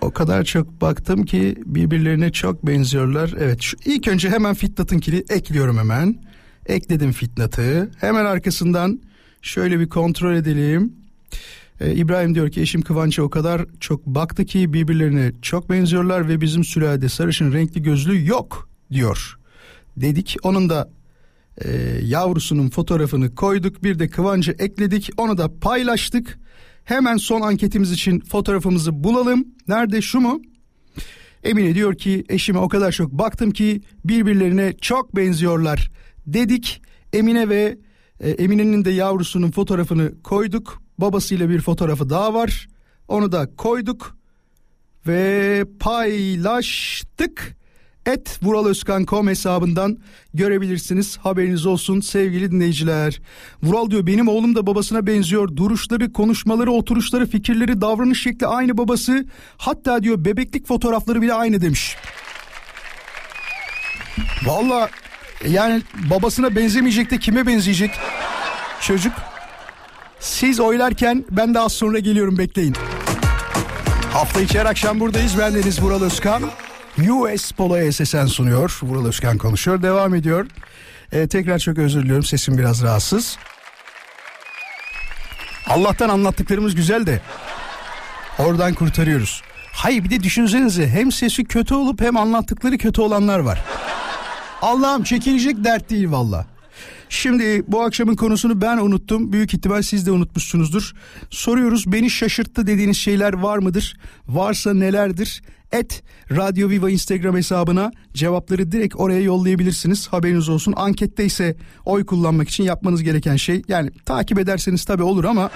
O 0.00 0.10
kadar 0.10 0.44
çok 0.44 0.80
baktım 0.80 1.24
ki 1.24 1.54
birbirlerine 1.66 2.32
çok 2.32 2.66
benziyorlar. 2.66 3.34
Evet 3.38 3.62
şu 3.62 3.76
ilk 3.84 4.08
önce 4.08 4.30
hemen 4.30 4.54
Fitnat'ınkini 4.54 5.24
ekliyorum 5.28 5.78
hemen. 5.78 6.18
Ekledim 6.66 7.12
Fitnat'ı. 7.12 7.90
Hemen 8.00 8.24
arkasından 8.24 9.00
şöyle 9.42 9.80
bir 9.80 9.88
kontrol 9.88 10.34
edelim. 10.34 10.92
Ee, 11.80 11.94
İbrahim 11.94 12.34
diyor 12.34 12.50
ki 12.50 12.60
eşim 12.60 12.82
Kıvanç'a 12.82 13.22
o 13.22 13.30
kadar 13.30 13.66
çok 13.80 14.06
baktı 14.06 14.44
ki 14.44 14.72
birbirlerine 14.72 15.32
çok 15.42 15.70
benziyorlar 15.70 16.28
ve 16.28 16.40
bizim 16.40 16.64
sülalede 16.64 17.08
sarışın 17.08 17.52
renkli 17.52 17.82
gözlü 17.82 18.28
yok 18.28 18.68
diyor. 18.92 19.38
Dedik 19.96 20.36
onun 20.42 20.68
da 20.68 20.90
e, 21.64 21.70
yavrusunun 22.02 22.68
fotoğrafını 22.68 23.34
koyduk 23.34 23.84
bir 23.84 23.98
de 23.98 24.08
Kıvanç'ı 24.08 24.52
ekledik 24.58 25.10
onu 25.16 25.38
da 25.38 25.58
paylaştık. 25.60 26.38
Hemen 26.84 27.16
son 27.16 27.40
anketimiz 27.40 27.92
için 27.92 28.20
fotoğrafımızı 28.20 29.04
bulalım. 29.04 29.44
Nerede 29.68 30.02
şu 30.02 30.20
mu? 30.20 30.40
Emine 31.44 31.74
diyor 31.74 31.94
ki 31.94 32.24
eşime 32.28 32.58
o 32.58 32.68
kadar 32.68 32.92
çok 32.92 33.12
baktım 33.12 33.50
ki 33.50 33.80
birbirlerine 34.04 34.74
çok 34.80 35.16
benziyorlar 35.16 35.90
dedik. 36.26 36.82
Emine 37.12 37.48
ve 37.48 37.78
e, 38.20 38.30
Emine'nin 38.30 38.84
de 38.84 38.90
yavrusunun 38.90 39.50
fotoğrafını 39.50 40.22
koyduk. 40.22 40.85
Babasıyla 40.98 41.48
bir 41.48 41.60
fotoğrafı 41.60 42.10
daha 42.10 42.34
var. 42.34 42.68
Onu 43.08 43.32
da 43.32 43.56
koyduk 43.56 44.16
ve 45.06 45.64
paylaştık. 45.80 47.56
Et 48.06 48.38
vuraloskan.com 48.42 49.28
hesabından 49.28 49.98
görebilirsiniz. 50.34 51.16
Haberiniz 51.16 51.66
olsun 51.66 52.00
sevgili 52.00 52.50
dinleyiciler. 52.50 53.20
Vural 53.62 53.90
diyor 53.90 54.06
benim 54.06 54.28
oğlum 54.28 54.54
da 54.54 54.66
babasına 54.66 55.06
benziyor. 55.06 55.56
Duruşları, 55.56 56.12
konuşmaları, 56.12 56.72
oturuşları, 56.72 57.26
fikirleri, 57.26 57.80
davranış 57.80 58.22
şekli 58.22 58.46
aynı 58.46 58.78
babası. 58.78 59.26
Hatta 59.56 60.02
diyor 60.02 60.24
bebeklik 60.24 60.66
fotoğrafları 60.66 61.22
bile 61.22 61.34
aynı 61.34 61.60
demiş. 61.60 61.96
Valla 64.46 64.90
yani 65.48 65.82
babasına 66.10 66.56
benzemeyecek 66.56 67.10
de 67.10 67.18
kime 67.18 67.46
benzeyecek 67.46 67.90
çocuk? 68.80 69.12
Siz 70.20 70.60
oylarken 70.60 71.24
ben 71.30 71.54
de 71.54 71.60
az 71.60 71.72
sonra 71.72 71.98
geliyorum 71.98 72.38
bekleyin. 72.38 72.74
Hafta 74.12 74.40
içi 74.40 74.58
her 74.58 74.66
akşam 74.66 75.00
buradayız. 75.00 75.38
Ben 75.38 75.54
Deniz 75.54 75.82
Vural 75.82 76.02
Özkan. 76.02 76.42
US 77.10 77.52
Polo 77.52 77.92
SSN 77.92 78.26
sunuyor. 78.26 78.78
Vural 78.82 79.06
Özkan 79.06 79.38
konuşuyor. 79.38 79.82
Devam 79.82 80.14
ediyor. 80.14 80.46
Ee, 81.12 81.28
tekrar 81.28 81.58
çok 81.58 81.78
özür 81.78 82.02
diliyorum. 82.02 82.24
Sesim 82.24 82.58
biraz 82.58 82.82
rahatsız. 82.82 83.38
Allah'tan 85.68 86.08
anlattıklarımız 86.08 86.74
güzel 86.74 87.06
de 87.06 87.20
oradan 88.38 88.74
kurtarıyoruz. 88.74 89.42
Hayır 89.72 90.04
bir 90.04 90.10
de 90.10 90.22
düşünsenize 90.22 90.88
hem 90.88 91.12
sesi 91.12 91.44
kötü 91.44 91.74
olup 91.74 92.00
hem 92.00 92.16
anlattıkları 92.16 92.78
kötü 92.78 93.00
olanlar 93.00 93.38
var. 93.38 93.64
Allah'ım 94.62 95.02
çekilecek 95.02 95.64
dert 95.64 95.90
değil 95.90 96.10
valla. 96.10 96.46
Şimdi 97.08 97.64
bu 97.68 97.82
akşamın 97.82 98.16
konusunu 98.16 98.60
ben 98.60 98.78
unuttum. 98.78 99.32
Büyük 99.32 99.54
ihtimal 99.54 99.82
siz 99.82 100.06
de 100.06 100.10
unutmuşsunuzdur. 100.10 100.94
Soruyoruz 101.30 101.92
beni 101.92 102.10
şaşırttı 102.10 102.66
dediğiniz 102.66 102.96
şeyler 102.96 103.32
var 103.32 103.58
mıdır? 103.58 103.96
Varsa 104.28 104.74
nelerdir? 104.74 105.42
Et 105.72 106.02
Radyo 106.30 106.68
Viva 106.68 106.90
Instagram 106.90 107.36
hesabına 107.36 107.92
cevapları 108.14 108.72
direkt 108.72 108.96
oraya 108.96 109.20
yollayabilirsiniz. 109.20 110.08
Haberiniz 110.08 110.48
olsun. 110.48 110.74
Ankette 110.76 111.24
ise 111.24 111.56
oy 111.84 112.06
kullanmak 112.06 112.48
için 112.48 112.64
yapmanız 112.64 113.02
gereken 113.02 113.36
şey 113.36 113.62
yani 113.68 113.90
takip 114.04 114.38
ederseniz 114.38 114.84
tabi 114.84 115.02
olur 115.02 115.24
ama 115.24 115.50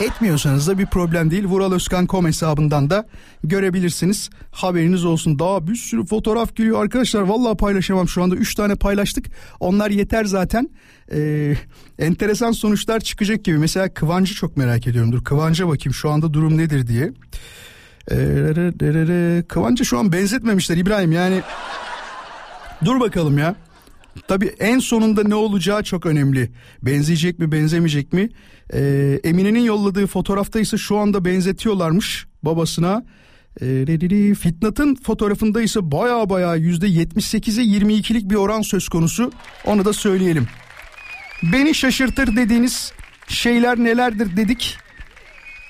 etmiyorsanız 0.00 0.68
da 0.68 0.78
bir 0.78 0.86
problem 0.86 1.30
değil. 1.30 1.44
Vuraloskan.com 1.44 2.26
hesabından 2.26 2.90
da 2.90 3.06
görebilirsiniz. 3.44 4.30
Haberiniz 4.50 5.04
olsun. 5.04 5.38
Daha 5.38 5.66
bir 5.66 5.76
sürü 5.76 6.06
fotoğraf 6.06 6.56
geliyor 6.56 6.82
arkadaşlar. 6.82 7.20
Vallahi 7.20 7.56
paylaşamam 7.56 8.08
şu 8.08 8.22
anda. 8.22 8.36
3 8.36 8.54
tane 8.54 8.74
paylaştık. 8.74 9.26
Onlar 9.60 9.90
yeter 9.90 10.24
zaten. 10.24 10.70
Ee, 11.12 11.54
enteresan 11.98 12.52
sonuçlar 12.52 13.00
çıkacak 13.00 13.44
gibi. 13.44 13.58
Mesela 13.58 13.94
Kıvancı 13.94 14.34
çok 14.34 14.56
merak 14.56 14.86
ediyorum. 14.86 15.12
Dur 15.12 15.24
Kıvanç'a 15.24 15.68
bakayım 15.68 15.94
şu 15.94 16.10
anda 16.10 16.34
durum 16.34 16.58
nedir 16.58 16.86
diye. 16.86 17.12
Ee, 18.10 19.42
Kıvanç'a 19.48 19.84
şu 19.84 19.98
an 19.98 20.12
benzetmemişler 20.12 20.76
İbrahim 20.76 21.12
yani. 21.12 21.42
Dur 22.84 23.00
bakalım 23.00 23.38
ya. 23.38 23.54
Tabii 24.28 24.54
en 24.58 24.78
sonunda 24.78 25.22
ne 25.22 25.34
olacağı 25.34 25.82
çok 25.82 26.06
önemli. 26.06 26.50
Benzeyecek 26.82 27.38
mi 27.38 27.52
benzemeyecek 27.52 28.12
mi? 28.12 28.28
Ee, 28.72 29.20
Emine'nin 29.24 29.60
yolladığı 29.60 30.06
fotoğrafta 30.06 30.60
ise 30.60 30.76
şu 30.76 30.98
anda 30.98 31.24
benzetiyorlarmış 31.24 32.26
babasına. 32.42 33.04
Ee, 33.62 34.34
Fitnat'ın 34.34 34.94
fotoğrafında 34.94 35.62
ise 35.62 35.90
baya 35.90 36.30
baya 36.30 36.54
yüzde 36.54 36.86
78'e 36.86 37.64
22'lik 37.64 38.30
bir 38.30 38.34
oran 38.34 38.62
söz 38.62 38.88
konusu. 38.88 39.32
Onu 39.64 39.84
da 39.84 39.92
söyleyelim. 39.92 40.46
Beni 41.42 41.74
şaşırtır 41.74 42.36
dediğiniz 42.36 42.92
şeyler 43.28 43.78
nelerdir 43.78 44.36
dedik. 44.36 44.76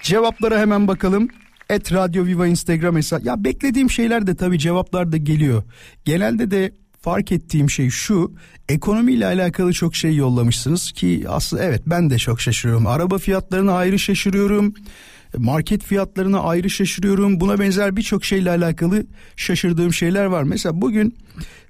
Cevaplara 0.03 0.59
hemen 0.59 0.89
bakalım. 0.89 1.28
Et 1.70 1.92
Radyo 1.92 2.24
Viva 2.26 2.46
Instagram 2.46 2.96
hesabı. 2.96 3.26
Ya 3.26 3.44
beklediğim 3.44 3.90
şeyler 3.90 4.26
de 4.26 4.36
tabii 4.36 4.58
cevaplar 4.58 5.12
da 5.12 5.16
geliyor. 5.16 5.62
Genelde 6.04 6.50
de 6.50 6.72
fark 7.00 7.32
ettiğim 7.32 7.70
şey 7.70 7.90
şu. 7.90 8.34
Ekonomiyle 8.68 9.26
alakalı 9.26 9.72
çok 9.72 9.96
şey 9.96 10.16
yollamışsınız 10.16 10.92
ki 10.92 11.24
aslında 11.28 11.64
evet 11.64 11.82
ben 11.86 12.10
de 12.10 12.18
çok 12.18 12.40
şaşırıyorum. 12.40 12.86
Araba 12.86 13.18
fiyatlarına 13.18 13.72
ayrı 13.72 13.98
şaşırıyorum. 13.98 14.74
Market 15.36 15.84
fiyatlarına 15.84 16.40
ayrı 16.40 16.70
şaşırıyorum. 16.70 17.40
Buna 17.40 17.60
benzer 17.60 17.96
birçok 17.96 18.24
şeyle 18.24 18.50
alakalı 18.50 19.06
şaşırdığım 19.36 19.92
şeyler 19.92 20.24
var. 20.24 20.42
Mesela 20.42 20.80
bugün 20.80 21.16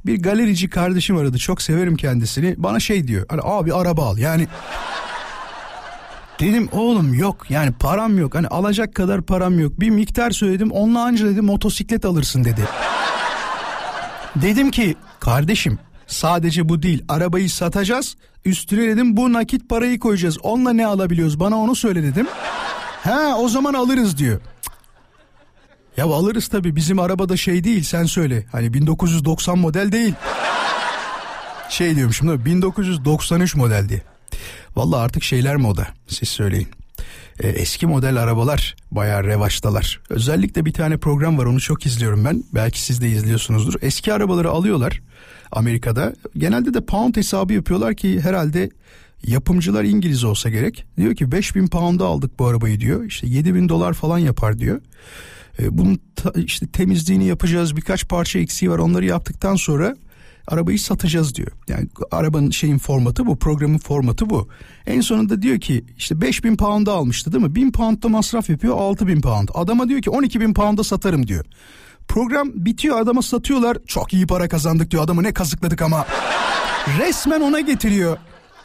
bir 0.07 0.23
galerici 0.23 0.71
kardeşim 0.71 1.17
aradı. 1.17 1.39
Çok 1.39 1.63
severim 1.63 1.97
kendisini. 1.97 2.55
Bana 2.59 2.81
şey 2.81 3.09
diyor. 3.09 3.27
Hani 3.29 3.41
abi 3.45 3.75
araba 3.75 4.07
al. 4.07 4.19
Yani 4.19 4.49
Dedim 6.41 6.69
oğlum 6.73 7.15
yok 7.15 7.51
yani 7.51 7.73
param 7.73 8.19
yok 8.19 8.35
hani 8.35 8.49
alacak 8.49 8.95
kadar 8.95 9.23
param 9.23 9.59
yok. 9.59 9.81
Bir 9.81 9.91
miktar 9.91 10.31
söyledim 10.31 10.71
onunla 10.71 11.01
anca 11.05 11.27
dedi 11.27 11.41
motosiklet 11.41 12.05
alırsın 12.05 12.45
dedi. 12.45 12.69
Dedim 14.37 14.71
ki 14.71 14.97
kardeşim 15.21 15.79
Sadece 16.09 16.69
bu 16.69 16.83
değil. 16.83 17.05
Arabayı 17.09 17.51
satacağız. 17.51 18.17
Üstüne 18.45 18.89
dedim 18.89 19.17
bu 19.17 19.33
nakit 19.33 19.69
parayı 19.69 19.99
koyacağız. 19.99 20.39
Onunla 20.43 20.73
ne 20.73 20.87
alabiliyoruz? 20.87 21.41
Bana 21.41 21.57
onu 21.57 21.75
söyle 21.75 22.03
dedim. 22.03 22.27
Ha 23.05 23.37
o 23.39 23.49
zaman 23.49 23.75
alırız 23.75 24.19
diyor. 24.19 24.41
Ya 25.97 26.05
alırız 26.05 26.49
tabii 26.49 26.77
bizim 26.77 26.99
arabada 26.99 27.37
şey 27.37 27.65
değil 27.65 27.83
sen 27.83 28.05
söyle. 28.05 28.47
Hani 28.53 28.75
1990 28.75 29.59
model 29.59 29.93
değil. 29.93 30.15
Şey 31.69 31.97
diyormuşum 31.97 32.29
da 32.29 32.45
1993 32.45 33.55
model 33.55 33.89
diye. 33.89 34.03
Vallahi 34.77 35.01
artık 35.01 35.23
şeyler 35.23 35.57
moda 35.57 35.89
siz 36.09 36.29
söyleyin. 36.29 36.69
E, 37.41 37.49
eski 37.49 37.87
model 37.87 38.17
arabalar 38.23 38.77
bayağı 38.91 39.25
revaçtalar. 39.25 40.01
Özellikle 40.11 40.65
bir 40.65 40.73
tane 40.73 40.97
program 40.97 41.39
var 41.39 41.45
onu 41.45 41.61
çok 41.61 41.87
izliyorum 41.87 42.25
ben. 42.25 42.45
Belki 42.55 42.83
siz 42.83 43.01
de 43.03 43.09
izliyorsunuzdur. 43.09 43.75
Eski 43.83 44.13
arabaları 44.13 44.51
alıyorlar 44.51 45.01
Amerika'da. 45.53 46.15
Genelde 46.37 46.75
de 46.75 46.81
pound 46.87 47.17
hesabı 47.17 47.53
yapıyorlar 47.53 47.95
ki 47.95 48.21
herhalde 48.21 48.71
yapımcılar 49.27 49.85
İngiliz 49.85 50.25
olsa 50.25 50.51
gerek. 50.51 50.85
Diyor 50.97 51.15
ki 51.15 51.33
5000 51.33 51.67
pound'a 51.67 52.05
aldık 52.07 52.39
bu 52.39 52.47
arabayı 52.47 52.81
diyor. 52.81 53.05
İşte 53.05 53.27
7000 53.27 53.69
dolar 53.69 53.93
falan 53.95 54.19
yapar 54.19 54.59
diyor. 54.59 54.81
E, 55.63 55.79
bunun 55.79 56.01
ta- 56.17 56.33
işte 56.41 56.67
temizliğini 56.67 57.27
yapacağız 57.27 57.77
birkaç 57.77 58.09
parça 58.09 58.39
eksiği 58.39 58.71
var 58.71 58.79
onları 58.79 59.05
yaptıktan 59.05 59.57
sonra 59.57 59.97
arabayı 60.49 60.79
satacağız 60.79 61.35
diyor. 61.35 61.53
Yani 61.69 61.89
arabanın 62.11 62.51
şeyin 62.51 62.79
formatı 62.79 63.27
bu 63.27 63.39
programın 63.39 63.79
formatı 63.79 64.31
bu. 64.31 64.49
En 64.87 65.01
sonunda 65.01 65.43
diyor 65.43 65.61
ki 65.61 65.85
işte 65.97 66.21
5000 66.21 66.57
pound'a 66.57 66.93
almıştı 66.93 67.33
değil 67.33 67.45
mi? 67.45 67.55
1000 67.55 67.73
pound'da 67.73 68.09
masraf 68.09 68.51
yapıyor 68.51 68.79
6000 68.79 69.21
pound. 69.21 69.49
Adama 69.55 69.89
diyor 69.89 70.03
ki 70.03 70.11
12000 70.11 70.55
pound'a 70.55 70.85
satarım 70.85 71.27
diyor. 71.27 71.45
Program 72.09 72.51
bitiyor 72.55 73.01
adama 73.01 73.23
satıyorlar 73.23 73.79
çok 73.87 74.15
iyi 74.15 74.27
para 74.27 74.49
kazandık 74.49 74.91
diyor 74.91 75.05
adamı 75.05 75.23
ne 75.23 75.33
kazıkladık 75.33 75.83
ama. 75.83 76.07
Resmen 76.99 77.41
ona 77.41 77.61
getiriyor. 77.61 78.19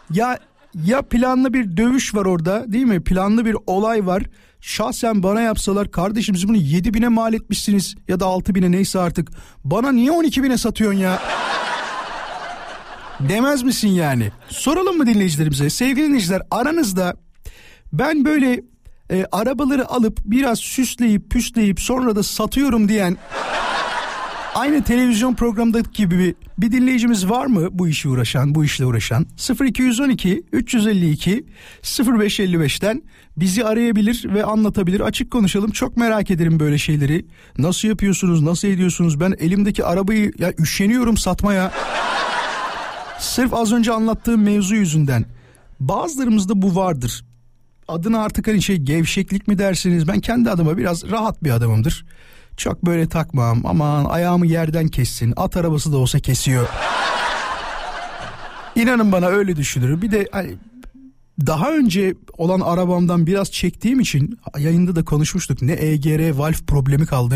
Ya 0.09 0.39
ya 0.85 1.01
planlı 1.01 1.53
bir 1.53 1.77
dövüş 1.77 2.15
var 2.15 2.25
orada 2.25 2.73
değil 2.73 2.85
mi? 2.85 3.03
Planlı 3.03 3.45
bir 3.45 3.57
olay 3.67 4.05
var. 4.05 4.23
Şahsen 4.61 5.23
bana 5.23 5.41
yapsalar 5.41 5.91
kardeşim 5.91 6.35
siz 6.35 6.47
bunu 6.47 6.57
7 6.57 6.93
bine 6.93 7.07
mal 7.07 7.33
etmişsiniz 7.33 7.95
ya 8.07 8.19
da 8.19 8.25
6 8.25 8.55
bine 8.55 8.71
neyse 8.71 8.99
artık. 8.99 9.31
Bana 9.63 9.91
niye 9.91 10.11
12 10.11 10.43
bine 10.43 10.57
satıyorsun 10.57 10.99
ya? 10.99 11.19
Demez 13.29 13.63
misin 13.63 13.89
yani? 13.89 14.31
Soralım 14.49 14.97
mı 14.97 15.07
dinleyicilerimize? 15.07 15.69
Sevgili 15.69 16.07
dinleyiciler 16.07 16.41
aranızda 16.51 17.15
ben 17.93 18.25
böyle 18.25 18.63
e, 19.11 19.25
arabaları 19.31 19.89
alıp 19.89 20.19
biraz 20.25 20.59
süsleyip 20.59 21.29
püsleyip 21.29 21.79
sonra 21.79 22.15
da 22.15 22.23
satıyorum 22.23 22.89
diyen 22.89 23.17
aynı 24.55 24.83
televizyon 24.83 25.35
programındaki 25.35 25.91
gibi 25.91 26.19
bir, 26.19 26.35
bir 26.57 26.71
dinleyicimiz 26.71 27.29
var 27.29 27.45
mı 27.45 27.67
bu 27.71 27.87
işi 27.87 28.09
uğraşan, 28.09 28.55
bu 28.55 28.65
işle 28.65 28.85
uğraşan? 28.85 29.27
0212 29.61 30.43
352 30.51 31.45
0555'ten 31.83 33.03
bizi 33.37 33.65
arayabilir 33.65 34.33
ve 34.33 34.43
anlatabilir. 34.43 34.99
Açık 34.99 35.31
konuşalım. 35.31 35.71
Çok 35.71 35.97
merak 35.97 36.31
ederim 36.31 36.59
böyle 36.59 36.77
şeyleri. 36.77 37.25
Nasıl 37.57 37.87
yapıyorsunuz, 37.87 38.41
nasıl 38.41 38.67
ediyorsunuz? 38.67 39.19
Ben 39.19 39.33
elimdeki 39.39 39.85
arabayı 39.85 40.31
ya 40.39 40.53
üşeniyorum 40.59 41.17
satmaya. 41.17 41.71
Sırf 43.23 43.53
az 43.53 43.73
önce 43.73 43.93
anlattığım 43.93 44.41
mevzu 44.41 44.75
yüzünden. 44.75 45.25
Bazılarımızda 45.79 46.61
bu 46.61 46.75
vardır. 46.75 47.25
Adına 47.87 48.23
artık 48.23 48.47
hani 48.47 48.61
şey 48.61 48.77
gevşeklik 48.77 49.47
mi 49.47 49.57
dersiniz? 49.57 50.07
Ben 50.07 50.19
kendi 50.19 50.49
adıma 50.49 50.77
biraz 50.77 51.11
rahat 51.11 51.43
bir 51.43 51.51
adamımdır. 51.51 52.05
Çok 52.57 52.85
böyle 52.85 53.09
takmam 53.09 53.65
aman 53.65 54.05
ayağımı 54.05 54.47
yerden 54.47 54.87
kessin. 54.87 55.33
At 55.35 55.57
arabası 55.57 55.91
da 55.91 55.97
olsa 55.97 56.19
kesiyor. 56.19 56.67
İnanın 58.75 59.11
bana 59.11 59.27
öyle 59.27 59.55
düşünürüm. 59.55 60.01
Bir 60.01 60.11
de 60.11 60.27
hani 60.31 60.55
daha 61.47 61.71
önce 61.71 62.15
olan 62.37 62.59
arabamdan 62.59 63.27
biraz 63.27 63.51
çektiğim 63.51 63.99
için 63.99 64.39
yayında 64.57 64.95
da 64.95 65.05
konuşmuştuk. 65.05 65.61
Ne 65.61 65.73
EGR 65.73 66.29
valve 66.29 66.65
problemi 66.67 67.05
kaldı 67.05 67.35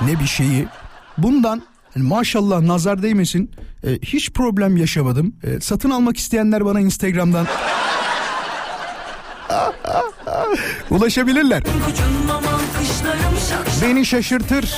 ne 0.00 0.20
bir 0.20 0.26
şeyi. 0.26 0.68
Bundan 1.18 1.62
hani 1.96 2.08
maşallah 2.08 2.60
nazar 2.60 3.02
değmesin 3.02 3.50
e, 3.84 3.98
hiç 4.02 4.30
problem 4.30 4.76
yaşamadım. 4.76 5.34
E, 5.42 5.60
satın 5.60 5.90
almak 5.90 6.16
isteyenler 6.16 6.64
bana 6.64 6.80
Instagram'dan 6.80 7.46
ulaşabilirler. 10.90 11.62
Beni 13.82 14.06
şaşırtır 14.06 14.74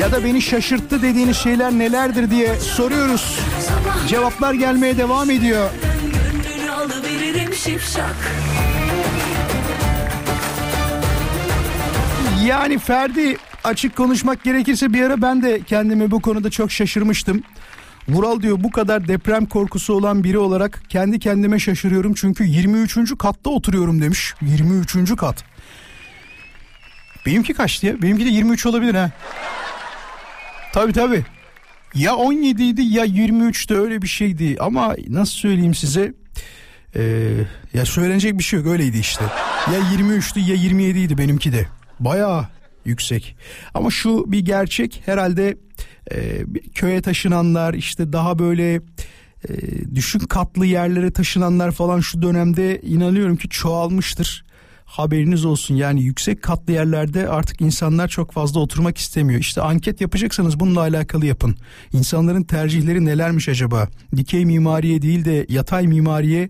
ya 0.00 0.12
da 0.12 0.24
beni 0.24 0.42
şaşırttı 0.42 1.02
dediğiniz 1.02 1.36
şeyler 1.36 1.72
nelerdir 1.72 2.30
diye 2.30 2.60
soruyoruz. 2.60 3.38
Cevaplar 4.08 4.54
gelmeye 4.54 4.98
devam 4.98 5.30
ediyor. 5.30 5.70
Yani 12.46 12.78
Ferdi 12.78 13.36
açık 13.64 13.96
konuşmak 13.96 14.44
gerekirse 14.44 14.92
bir 14.92 15.02
ara 15.02 15.22
ben 15.22 15.42
de 15.42 15.60
kendimi 15.60 16.10
bu 16.10 16.22
konuda 16.22 16.50
çok 16.50 16.72
şaşırmıştım. 16.72 17.42
Vural 18.08 18.42
diyor 18.42 18.56
bu 18.60 18.70
kadar 18.70 19.08
deprem 19.08 19.46
korkusu 19.46 19.94
olan 19.94 20.24
biri 20.24 20.38
olarak 20.38 20.82
kendi 20.88 21.18
kendime 21.18 21.58
şaşırıyorum 21.58 22.14
çünkü 22.14 22.44
23. 22.44 23.18
katta 23.18 23.50
oturuyorum 23.50 24.02
demiş. 24.02 24.34
23. 24.42 25.16
kat. 25.16 25.44
Benimki 27.26 27.54
kaç 27.54 27.82
diye? 27.82 28.02
Benimki 28.02 28.26
de 28.26 28.28
23 28.28 28.66
olabilir 28.66 28.94
ha. 28.94 29.10
Tabii 30.72 30.92
tabii. 30.92 31.24
Ya 31.94 32.16
17 32.16 32.62
idi 32.62 32.82
ya 32.82 33.06
23'te 33.06 33.74
öyle 33.78 34.02
bir 34.02 34.06
şeydi 34.06 34.56
ama 34.60 34.94
nasıl 35.08 35.32
söyleyeyim 35.32 35.74
size? 35.74 36.12
Ee, 36.96 37.32
ya 37.74 37.86
söylenecek 37.86 38.38
bir 38.38 38.44
şey 38.44 38.58
yok 38.58 38.68
öyleydi 38.68 38.98
işte. 38.98 39.24
Ya 39.72 39.78
23'tü 39.78 40.40
ya 40.40 40.54
27 40.54 40.98
idi 40.98 41.18
benimki 41.18 41.52
de. 41.52 41.66
Bayağı 42.00 42.46
yüksek. 42.84 43.36
Ama 43.74 43.90
şu 43.90 44.32
bir 44.32 44.40
gerçek 44.40 45.02
herhalde 45.06 45.56
e, 46.12 46.44
köye 46.74 47.02
taşınanlar 47.02 47.74
işte 47.74 48.12
daha 48.12 48.38
böyle 48.38 48.74
e, 48.74 48.80
düşük 49.94 50.28
katlı 50.28 50.66
yerlere 50.66 51.10
taşınanlar 51.10 51.72
falan 51.72 52.00
şu 52.00 52.22
dönemde 52.22 52.80
inanıyorum 52.80 53.36
ki 53.36 53.48
çoğalmıştır. 53.48 54.44
Haberiniz 54.84 55.44
olsun 55.44 55.74
yani 55.74 56.02
yüksek 56.02 56.42
katlı 56.42 56.72
yerlerde 56.72 57.28
artık 57.28 57.60
insanlar 57.60 58.08
çok 58.08 58.32
fazla 58.32 58.60
oturmak 58.60 58.98
istemiyor. 58.98 59.40
İşte 59.40 59.60
anket 59.60 60.00
yapacaksanız 60.00 60.60
bununla 60.60 60.80
alakalı 60.80 61.26
yapın. 61.26 61.56
İnsanların 61.92 62.42
tercihleri 62.42 63.04
nelermiş 63.04 63.48
acaba? 63.48 63.88
Dikey 64.16 64.44
mimariye 64.44 65.02
değil 65.02 65.24
de 65.24 65.46
yatay 65.48 65.86
mimariye 65.86 66.48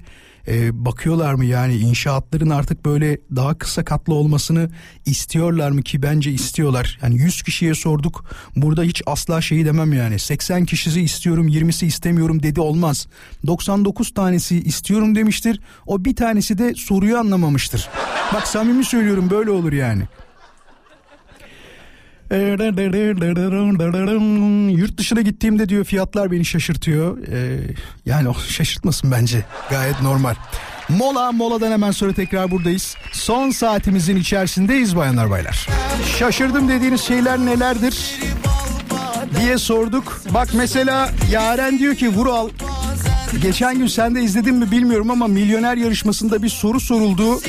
e, 0.48 0.84
bakıyorlar 0.84 1.34
mı 1.34 1.44
yani 1.44 1.76
inşaatların 1.76 2.50
artık 2.50 2.84
böyle 2.84 3.18
daha 3.36 3.58
kısa 3.58 3.84
katlı 3.84 4.14
olmasını 4.14 4.70
istiyorlar 5.06 5.70
mı 5.70 5.82
ki 5.82 6.02
bence 6.02 6.30
istiyorlar. 6.30 6.98
Yani 7.02 7.16
100 7.16 7.42
kişiye 7.42 7.74
sorduk 7.74 8.24
burada 8.56 8.82
hiç 8.82 9.02
asla 9.06 9.40
şeyi 9.40 9.66
demem 9.66 9.92
yani 9.92 10.18
80 10.18 10.64
kişisi 10.64 11.00
istiyorum 11.00 11.48
20'si 11.48 11.86
istemiyorum 11.86 12.42
dedi 12.42 12.60
olmaz. 12.60 13.06
99 13.46 14.14
tanesi 14.14 14.62
istiyorum 14.62 15.14
demiştir 15.14 15.60
o 15.86 16.04
bir 16.04 16.16
tanesi 16.16 16.58
de 16.58 16.74
soruyu 16.74 17.18
anlamamıştır. 17.18 17.88
Bak 18.34 18.46
samimi 18.46 18.84
söylüyorum 18.84 19.30
böyle 19.30 19.50
olur 19.50 19.72
yani. 19.72 20.02
Yurt 24.70 24.98
dışına 24.98 25.20
gittiğimde 25.20 25.68
diyor 25.68 25.84
fiyatlar 25.84 26.32
beni 26.32 26.44
şaşırtıyor. 26.44 27.18
Ee, 27.28 27.58
yani 28.06 28.28
o 28.28 28.34
şaşırtmasın 28.34 29.10
bence. 29.10 29.44
Gayet 29.70 30.02
normal. 30.02 30.34
Mola 30.88 31.32
moladan 31.32 31.72
hemen 31.72 31.90
sonra 31.90 32.12
tekrar 32.12 32.50
buradayız. 32.50 32.96
Son 33.12 33.50
saatimizin 33.50 34.16
içerisindeyiz 34.16 34.96
bayanlar 34.96 35.30
baylar. 35.30 35.68
Şaşırdım 36.18 36.68
dediğiniz 36.68 37.00
şeyler 37.00 37.38
nelerdir? 37.38 38.18
diye 39.40 39.58
sorduk. 39.58 40.22
Bak 40.34 40.48
mesela 40.54 41.10
Yaren 41.30 41.78
diyor 41.78 41.94
ki 41.94 42.08
Vural 42.08 42.48
geçen 43.42 43.78
gün 43.78 43.86
sen 43.86 44.14
de 44.14 44.22
izledin 44.22 44.54
mi 44.54 44.70
bilmiyorum 44.70 45.10
ama 45.10 45.26
milyoner 45.26 45.76
yarışmasında 45.76 46.42
bir 46.42 46.48
soru 46.48 46.80
soruldu. 46.80 47.40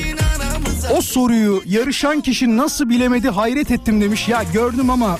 O 0.90 1.00
soruyu 1.00 1.62
yarışan 1.66 2.20
kişi 2.20 2.56
nasıl 2.56 2.88
bilemedi 2.88 3.28
hayret 3.30 3.70
ettim 3.70 4.00
demiş. 4.00 4.28
Ya 4.28 4.42
gördüm 4.52 4.90
ama 4.90 5.18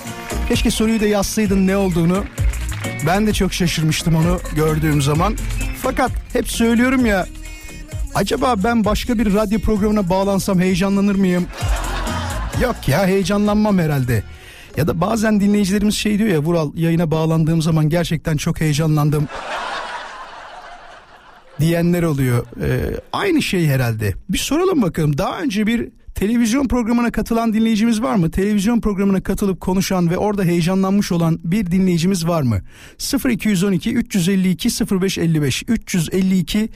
keşke 0.49 0.71
soruyu 0.71 1.01
da 1.01 1.07
yazsaydın 1.07 1.67
ne 1.67 1.77
olduğunu. 1.77 2.25
Ben 3.07 3.27
de 3.27 3.33
çok 3.33 3.53
şaşırmıştım 3.53 4.17
onu 4.17 4.41
gördüğüm 4.57 5.03
zaman. 5.03 5.35
Fakat 5.83 6.11
hep 6.33 6.51
söylüyorum 6.51 7.07
ya 7.07 7.27
acaba 8.15 8.55
ben 8.65 8.85
başka 8.85 9.19
bir 9.19 9.35
radyo 9.35 9.61
programına 9.61 10.11
bağlansam 10.11 10.61
heyecanlanır 10.61 11.15
mıyım? 11.15 11.47
Yok 12.63 12.89
ya 12.89 13.07
heyecanlanmam 13.07 13.79
herhalde. 13.79 14.23
Ya 14.77 14.87
da 14.87 15.01
bazen 15.01 15.41
dinleyicilerimiz 15.41 15.95
şey 15.95 16.19
diyor 16.19 16.29
ya 16.29 16.39
Vural 16.39 16.71
yayına 16.75 17.11
bağlandığım 17.11 17.63
zaman 17.63 17.89
gerçekten 17.89 18.37
çok 18.37 18.61
heyecanlandım 18.61 19.29
diyenler 21.61 22.03
oluyor. 22.03 22.47
Ee, 22.63 23.01
aynı 23.13 23.43
şey 23.43 23.67
herhalde. 23.67 24.15
Bir 24.29 24.39
soralım 24.39 24.83
bakalım 24.83 25.19
daha 25.19 25.41
önce 25.41 25.67
bir 25.67 25.89
Televizyon 26.15 26.69
programına 26.69 27.13
katılan 27.13 27.53
dinleyicimiz 27.53 28.03
var 28.03 28.15
mı? 28.15 28.31
Televizyon 28.31 28.81
programına 28.81 29.23
katılıp 29.23 29.61
konuşan 29.61 30.11
ve 30.11 30.19
orada 30.19 30.45
heyecanlanmış 30.45 31.13
olan 31.13 31.39
bir 31.45 31.71
dinleyicimiz 31.71 32.29
var 32.29 32.43
mı? 32.43 32.61
0212 33.31 33.95
352 33.95 34.69
0555 35.03 35.63
352 35.69 36.69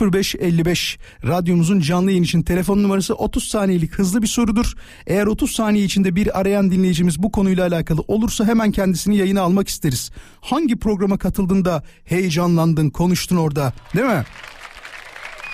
0555 0.00 0.98
radyomuzun 1.24 1.80
canlı 1.80 2.10
yayın 2.10 2.22
için 2.22 2.42
telefon 2.42 2.82
numarası 2.82 3.14
30 3.14 3.44
saniyelik 3.48 3.94
hızlı 3.94 4.22
bir 4.22 4.26
sorudur. 4.26 4.74
Eğer 5.06 5.26
30 5.26 5.52
saniye 5.52 5.84
içinde 5.84 6.16
bir 6.16 6.40
arayan 6.40 6.70
dinleyicimiz 6.70 7.22
bu 7.22 7.32
konuyla 7.32 7.66
alakalı 7.66 8.00
olursa 8.08 8.44
hemen 8.44 8.70
kendisini 8.70 9.16
yayına 9.16 9.40
almak 9.40 9.68
isteriz. 9.68 10.10
Hangi 10.40 10.76
programa 10.76 11.18
katıldığında 11.18 11.82
heyecanlandın, 12.04 12.90
konuştun 12.90 13.36
orada 13.36 13.72
değil 13.96 14.06
mi? 14.06 14.24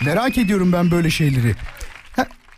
Merak 0.04 0.38
ediyorum 0.38 0.72
ben 0.72 0.90
böyle 0.90 1.10
şeyleri. 1.10 1.54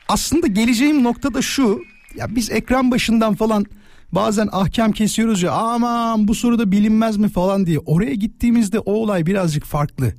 Aslında 0.09 0.47
geleceğim 0.47 1.05
nokta 1.05 1.35
da 1.35 1.43
şu. 1.43 1.81
Ya 2.15 2.27
biz 2.37 2.51
ekran 2.51 2.91
başından 2.91 3.35
falan 3.35 3.67
bazen 4.13 4.49
ahkam 4.53 4.93
kesiyoruz 4.93 5.43
ya 5.43 5.53
aman 5.53 6.29
bu 6.29 6.35
soruda 6.35 6.73
bilinmez 6.73 7.17
mi 7.17 7.29
falan 7.29 7.67
diye. 7.67 7.79
Oraya 7.79 8.15
gittiğimizde 8.15 8.79
o 8.79 8.93
olay 8.93 9.27
birazcık 9.27 9.65
farklı. 9.65 10.13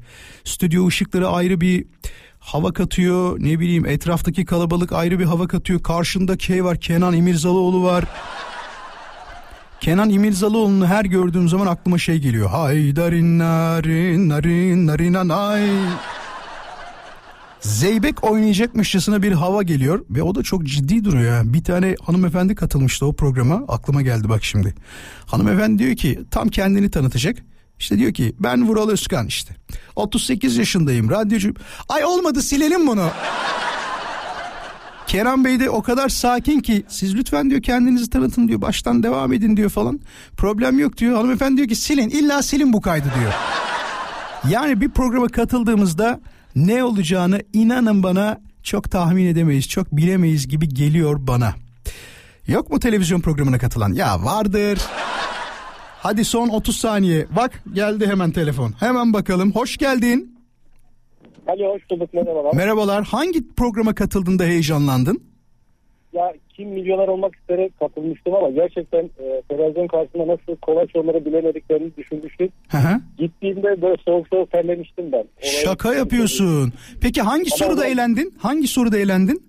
Stüdyo 0.43 0.88
ışıkları 0.88 1.27
ayrı 1.27 1.61
bir 1.61 1.85
hava 2.39 2.73
katıyor. 2.73 3.39
Ne 3.39 3.59
bileyim 3.59 3.85
etraftaki 3.85 4.45
kalabalık 4.45 4.91
ayrı 4.93 5.19
bir 5.19 5.25
hava 5.25 5.47
katıyor. 5.47 5.83
Karşında 5.83 6.39
şey 6.39 6.63
var 6.63 6.79
Kenan 6.79 7.13
İmirzalıoğlu 7.13 7.83
var. 7.83 8.05
Kenan 9.81 10.09
İmirzalıoğlu'nu 10.09 10.88
her 10.88 11.05
gördüğüm 11.05 11.49
zaman 11.49 11.67
aklıma 11.67 11.97
şey 11.97 12.17
geliyor. 12.17 12.49
Haydarin 12.49 13.39
narin 13.39 14.29
narin 14.29 14.88
narinanay. 14.88 15.69
Zeybek 17.59 18.23
oynayacakmışçasına 18.23 19.21
bir 19.23 19.31
hava 19.31 19.63
geliyor 19.63 20.05
ve 20.09 20.23
o 20.23 20.35
da 20.35 20.43
çok 20.43 20.63
ciddi 20.63 21.03
duruyor. 21.03 21.35
ya. 21.35 21.53
Bir 21.53 21.63
tane 21.63 21.95
hanımefendi 22.03 22.55
katılmıştı 22.55 23.05
o 23.05 23.13
programa 23.13 23.63
aklıma 23.67 24.01
geldi 24.01 24.29
bak 24.29 24.43
şimdi. 24.43 24.75
Hanımefendi 25.25 25.83
diyor 25.83 25.95
ki 25.95 26.19
tam 26.31 26.49
kendini 26.49 26.91
tanıtacak. 26.91 27.37
İşte 27.79 27.97
diyor 27.97 28.13
ki 28.13 28.35
ben 28.39 28.67
Vural 28.67 28.89
Özkan 28.89 29.27
işte. 29.27 29.55
38 29.95 30.57
yaşındayım 30.57 31.09
radyocu. 31.09 31.53
Ay 31.89 32.05
olmadı 32.05 32.41
silelim 32.41 32.87
bunu. 32.87 33.09
Kenan 35.07 35.45
Bey 35.45 35.59
de 35.59 35.69
o 35.69 35.81
kadar 35.81 36.09
sakin 36.09 36.59
ki 36.59 36.83
siz 36.87 37.15
lütfen 37.15 37.49
diyor 37.49 37.61
kendinizi 37.61 38.09
tanıtın 38.09 38.47
diyor 38.47 38.61
baştan 38.61 39.03
devam 39.03 39.33
edin 39.33 39.57
diyor 39.57 39.69
falan. 39.69 39.99
Problem 40.37 40.79
yok 40.79 40.97
diyor. 40.97 41.15
Hanımefendi 41.15 41.57
diyor 41.57 41.67
ki 41.67 41.75
silin 41.75 42.09
illa 42.09 42.43
silin 42.43 42.73
bu 42.73 42.81
kaydı 42.81 43.07
diyor. 43.19 43.33
Yani 44.49 44.81
bir 44.81 44.89
programa 44.89 45.27
katıldığımızda 45.27 46.19
ne 46.65 46.83
olacağını 46.83 47.41
inanın 47.53 48.03
bana 48.03 48.41
çok 48.63 48.91
tahmin 48.91 49.25
edemeyiz, 49.25 49.69
çok 49.69 49.91
bilemeyiz 49.91 50.47
gibi 50.47 50.69
geliyor 50.69 51.17
bana. 51.19 51.53
Yok 52.47 52.71
mu 52.71 52.79
televizyon 52.79 53.21
programına 53.21 53.57
katılan? 53.59 53.93
Ya 53.93 54.23
vardır. 54.23 54.79
Hadi 55.99 56.25
son 56.25 56.49
30 56.49 56.77
saniye. 56.77 57.25
Bak 57.35 57.63
geldi 57.73 58.07
hemen 58.07 58.31
telefon. 58.31 58.73
Hemen 58.79 59.13
bakalım. 59.13 59.51
Hoş 59.51 59.77
geldin. 59.77 60.37
Alo 61.47 61.73
hoş 61.73 61.89
bulduk 61.89 62.13
merhabalar. 62.13 62.53
Merhabalar. 62.53 63.03
Hangi 63.05 63.53
programa 63.53 63.95
katıldığında 63.95 64.43
heyecanlandın? 64.43 65.23
ya 66.13 66.33
kim 66.57 66.69
milyoner 66.69 67.07
olmak 67.07 67.35
istere 67.35 67.69
katılmıştım 67.79 68.33
ama 68.35 68.49
gerçekten 68.49 69.03
e, 69.03 69.41
televizyon 69.49 69.87
karşısında 69.87 70.27
nasıl 70.27 70.55
kolay 70.61 70.87
soruları 70.93 71.25
bilemediklerini 71.25 71.91
düşünmüştüm. 71.97 72.49
Hı 72.69 72.77
hı. 72.77 73.01
Gittiğimde 73.17 73.81
böyle 73.81 73.97
soğuk 74.05 74.27
soğuk 74.27 74.51
terlemiştim 74.51 75.11
ben. 75.11 75.17
Olay- 75.17 75.63
Şaka 75.63 75.93
yapıyorsun. 75.93 76.73
Peki 77.01 77.21
hangi 77.21 77.49
Ama 77.51 77.65
soruda 77.65 77.81
ben- 77.81 77.91
eğlendin? 77.91 78.33
Hangi 78.37 78.67
soruda 78.67 78.97
eğlendin? 78.97 79.43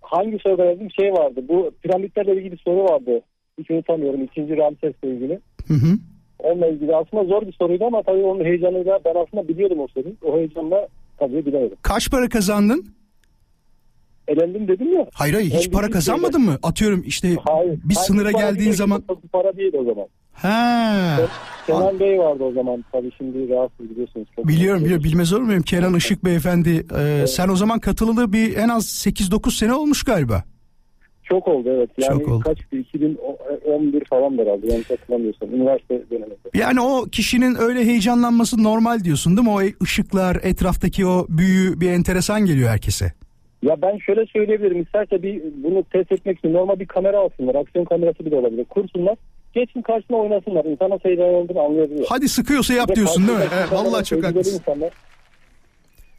Hangi 0.00 0.38
soruda 0.38 0.64
yazdım 0.64 0.88
şey 0.90 1.12
vardı. 1.12 1.40
Bu 1.48 1.70
piramitlerle 1.82 2.36
ilgili 2.36 2.56
soru 2.56 2.84
vardı. 2.84 3.20
Hiç 3.58 3.70
unutamıyorum. 3.70 4.22
İkinci 4.24 4.56
Ramses'le 4.56 5.04
ilgili. 5.04 5.40
Hı 5.68 5.74
hı. 5.74 5.98
Onunla 6.38 6.66
ilgili 6.66 6.96
aslında 6.96 7.24
zor 7.24 7.46
bir 7.46 7.52
soruydu 7.52 7.84
ama 7.84 8.02
tabii 8.02 8.22
onun 8.22 8.44
heyecanıyla 8.44 8.98
ben 9.04 9.14
aslında 9.14 9.48
biliyordum 9.48 9.80
o 9.80 9.86
soruyu. 9.88 10.14
O 10.24 10.38
heyecanla 10.38 10.88
tabii 11.18 11.46
bilemedim. 11.46 11.76
Kaç 11.82 12.10
para 12.10 12.28
kazandın? 12.28 12.86
Elendim 14.30 14.68
dedim 14.68 14.92
ya. 14.92 15.06
Hayır 15.14 15.34
hayır 15.34 15.50
hiç 15.50 15.70
para 15.70 15.90
kazanmadın 15.90 16.40
mı? 16.42 16.58
Atıyorum 16.62 17.02
işte 17.06 17.28
Hayır. 17.44 17.78
bir 17.84 17.94
Hayır, 17.94 18.06
sınıra 18.06 18.30
geldiğin 18.30 18.72
zaman. 18.72 19.02
Para 19.32 19.56
değil 19.56 19.72
o 19.74 19.84
zaman. 19.84 20.06
Ha. 20.32 21.16
Kenan 21.66 22.00
Bey 22.00 22.18
vardı 22.18 22.44
o 22.44 22.52
zaman. 22.52 22.84
Tabii 22.92 23.10
şimdi 23.18 23.48
rahatsız 23.48 23.90
biliyorsunuz. 23.90 24.28
Çok 24.36 24.48
Biliyorum 24.48 24.84
biliyorum 24.84 25.04
bilmez 25.04 25.32
olur 25.32 25.42
muyum? 25.42 25.62
Kenan 25.62 25.94
Işık 25.94 26.24
beyefendi. 26.24 26.86
Ee, 26.98 27.26
Sen 27.26 27.48
o 27.48 27.56
zaman 27.56 27.78
katılılı 27.78 28.32
bir 28.32 28.56
en 28.56 28.68
az 28.68 28.84
8-9 29.06 29.50
sene 29.50 29.74
olmuş 29.74 30.02
galiba. 30.02 30.44
Çok 31.22 31.48
oldu 31.48 31.68
evet. 31.76 31.90
Yani 31.98 32.20
Çok 32.22 32.28
oldu. 32.28 32.40
kaçtı? 32.44 32.76
2011 32.76 34.04
falan 34.04 34.38
herhalde 34.38 34.66
yanlış 34.66 34.90
hatırlamıyorsam. 34.90 35.54
Üniversite 35.54 36.02
döneminde. 36.10 36.34
Yani 36.54 36.80
o 36.80 37.04
kişinin 37.12 37.54
öyle 37.60 37.84
heyecanlanması 37.84 38.62
normal 38.62 39.04
diyorsun 39.04 39.36
değil 39.36 39.48
mi? 39.48 39.54
O 39.54 39.84
ışıklar, 39.84 40.38
etraftaki 40.42 41.06
o 41.06 41.26
büyü 41.28 41.80
bir 41.80 41.90
enteresan 41.90 42.46
geliyor 42.46 42.68
herkese. 42.70 43.12
Ya 43.62 43.82
ben 43.82 43.98
şöyle 43.98 44.26
söyleyebilirim. 44.26 44.82
İsterse 44.82 45.22
bir 45.22 45.42
bunu 45.64 45.84
test 45.92 46.12
etmek 46.12 46.38
için 46.38 46.52
normal 46.52 46.80
bir 46.80 46.86
kamera 46.86 47.18
alsınlar. 47.18 47.54
Aksiyon 47.54 47.84
kamerası 47.84 48.26
bile 48.26 48.36
olabilir. 48.36 48.64
Kursunlar. 48.64 49.16
Geçin 49.54 49.82
karşısına 49.82 50.16
oynasınlar. 50.16 50.64
İnsan 50.64 50.90
nasıl 50.90 51.04
heyecanlandığını 51.04 51.60
anlayabiliyor. 51.60 52.06
Hadi 52.08 52.28
sıkıyorsa 52.28 52.74
yap 52.74 52.96
diyorsun 52.96 53.28
değil 53.28 53.38
mi? 53.38 53.44
Evet, 53.54 53.72
vallahi 53.72 54.04
çok 54.04 54.24
haklısın. 54.24 54.54
insanlar. 54.54 54.90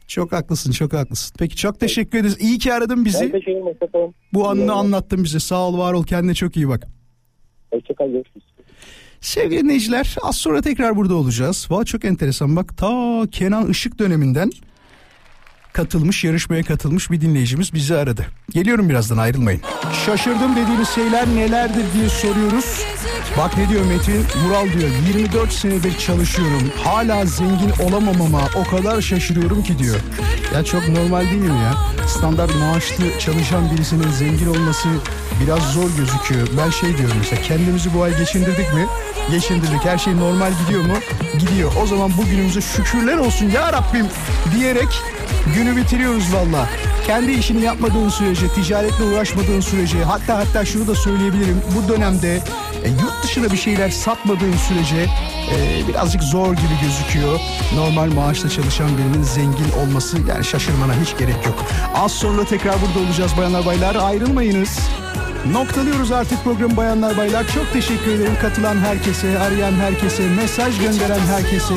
Çok 0.06 0.32
haklısın, 0.32 0.72
çok 0.72 0.92
haklısın. 0.92 1.34
Peki 1.38 1.56
çok 1.56 1.80
teşekkür 1.80 2.18
ederiz. 2.18 2.36
İyi 2.40 2.58
ki 2.58 2.72
aradın 2.74 2.96
Ben 2.96 3.04
bizi. 3.04 3.32
teşekkür 3.32 3.40
ederim. 3.50 4.14
Bu 4.32 4.48
anını 4.48 4.72
anlattın 4.72 5.24
bize. 5.24 5.40
Sağ 5.40 5.68
ol, 5.68 5.78
var 5.78 5.92
ol. 5.92 6.04
Kendine 6.04 6.34
çok 6.34 6.56
iyi 6.56 6.68
bak. 6.68 6.86
Hoşçakal. 7.72 8.06
Görüşürüz. 8.10 8.44
Sevgili 9.20 9.60
dinleyiciler 9.62 10.16
az 10.22 10.36
sonra 10.36 10.62
tekrar 10.62 10.96
burada 10.96 11.14
olacağız. 11.14 11.66
Valla 11.70 11.84
çok 11.84 12.04
enteresan 12.04 12.56
bak 12.56 12.76
ta 12.78 13.22
Kenan 13.30 13.70
Işık 13.70 13.98
döneminden 13.98 14.50
katılmış 15.72 16.24
yarışmaya 16.24 16.62
katılmış 16.62 17.10
bir 17.10 17.20
dinleyicimiz 17.20 17.74
bizi 17.74 17.96
aradı. 17.96 18.26
Geliyorum 18.50 18.88
birazdan 18.88 19.18
ayrılmayın. 19.18 19.60
Şaşırdım 20.06 20.56
dediğiniz 20.56 20.88
şeyler 20.88 21.26
nelerdir 21.26 21.84
diye 21.94 22.08
soruyoruz. 22.08 22.80
Bak 23.38 23.56
ne 23.58 23.68
diyor 23.68 23.84
Metin? 23.84 24.24
Mural 24.44 24.64
diyor 24.72 24.90
24 25.08 25.52
senedir 25.52 25.98
çalışıyorum. 25.98 26.72
Hala 26.84 27.26
zengin 27.26 27.72
olamamama 27.82 28.40
o 28.54 28.76
kadar 28.76 29.00
şaşırıyorum 29.00 29.62
ki 29.62 29.78
diyor. 29.78 29.96
Ya 30.54 30.64
çok 30.64 30.88
normal 30.88 31.20
değil 31.24 31.42
mi 31.42 31.60
ya? 31.62 31.74
Standart 32.08 32.56
maaşlı 32.56 33.18
çalışan 33.18 33.70
birisinin 33.70 34.10
zengin 34.10 34.46
olması 34.46 34.88
biraz 35.44 35.72
zor 35.72 35.90
gözüküyor. 35.96 36.48
Ben 36.58 36.70
şey 36.70 36.98
diyorum 36.98 37.16
mesela 37.18 37.42
kendimizi 37.42 37.94
bu 37.94 38.02
ay 38.02 38.18
geçindirdik 38.18 38.74
mi? 38.74 38.86
Geçindirdik. 39.30 39.84
Her 39.84 39.98
şey 39.98 40.16
normal 40.16 40.52
gidiyor 40.64 40.82
mu? 40.84 40.94
Gidiyor. 41.38 41.72
O 41.82 41.86
zaman 41.86 42.10
bugünümüze 42.18 42.60
şükürler 42.60 43.16
olsun 43.16 43.50
ya 43.50 43.72
Rabbim 43.72 44.06
diyerek 44.54 44.88
günü 45.62 45.76
bitiriyoruz 45.76 46.34
valla. 46.34 46.68
Kendi 47.06 47.32
işini 47.32 47.62
yapmadığın 47.62 48.08
sürece, 48.08 48.48
ticaretle 48.48 49.04
uğraşmadığın 49.04 49.60
sürece, 49.60 50.04
hatta 50.04 50.38
hatta 50.38 50.64
şunu 50.64 50.86
da 50.86 50.94
söyleyebilirim. 50.94 51.62
Bu 51.76 51.92
dönemde 51.92 52.40
e, 52.84 52.88
yurt 52.88 53.22
dışına 53.22 53.50
bir 53.50 53.56
şeyler 53.56 53.90
satmadığın 53.90 54.56
sürece 54.56 55.06
e, 55.52 55.88
birazcık 55.88 56.22
zor 56.22 56.54
gibi 56.54 56.80
gözüküyor. 56.82 57.40
Normal 57.74 58.12
maaşla 58.12 58.48
çalışan 58.48 58.88
birinin 58.98 59.22
zengin 59.22 59.72
olması 59.82 60.16
yani 60.28 60.44
şaşırmana 60.44 60.94
hiç 60.94 61.18
gerek 61.18 61.46
yok. 61.46 61.64
Az 61.94 62.12
sonra 62.12 62.44
tekrar 62.44 62.74
burada 62.82 63.06
olacağız 63.06 63.32
bayanlar 63.36 63.66
baylar. 63.66 63.94
Ayrılmayınız. 63.94 64.78
Noktalıyoruz 65.50 66.12
artık 66.12 66.44
programı 66.44 66.76
bayanlar 66.76 67.16
baylar. 67.16 67.46
Çok 67.54 67.72
teşekkür 67.72 68.12
ederim 68.12 68.36
katılan 68.40 68.76
herkese, 68.76 69.38
arayan 69.38 69.72
herkese, 69.72 70.28
mesaj 70.28 70.80
gönderen 70.80 71.20
herkese 71.20 71.74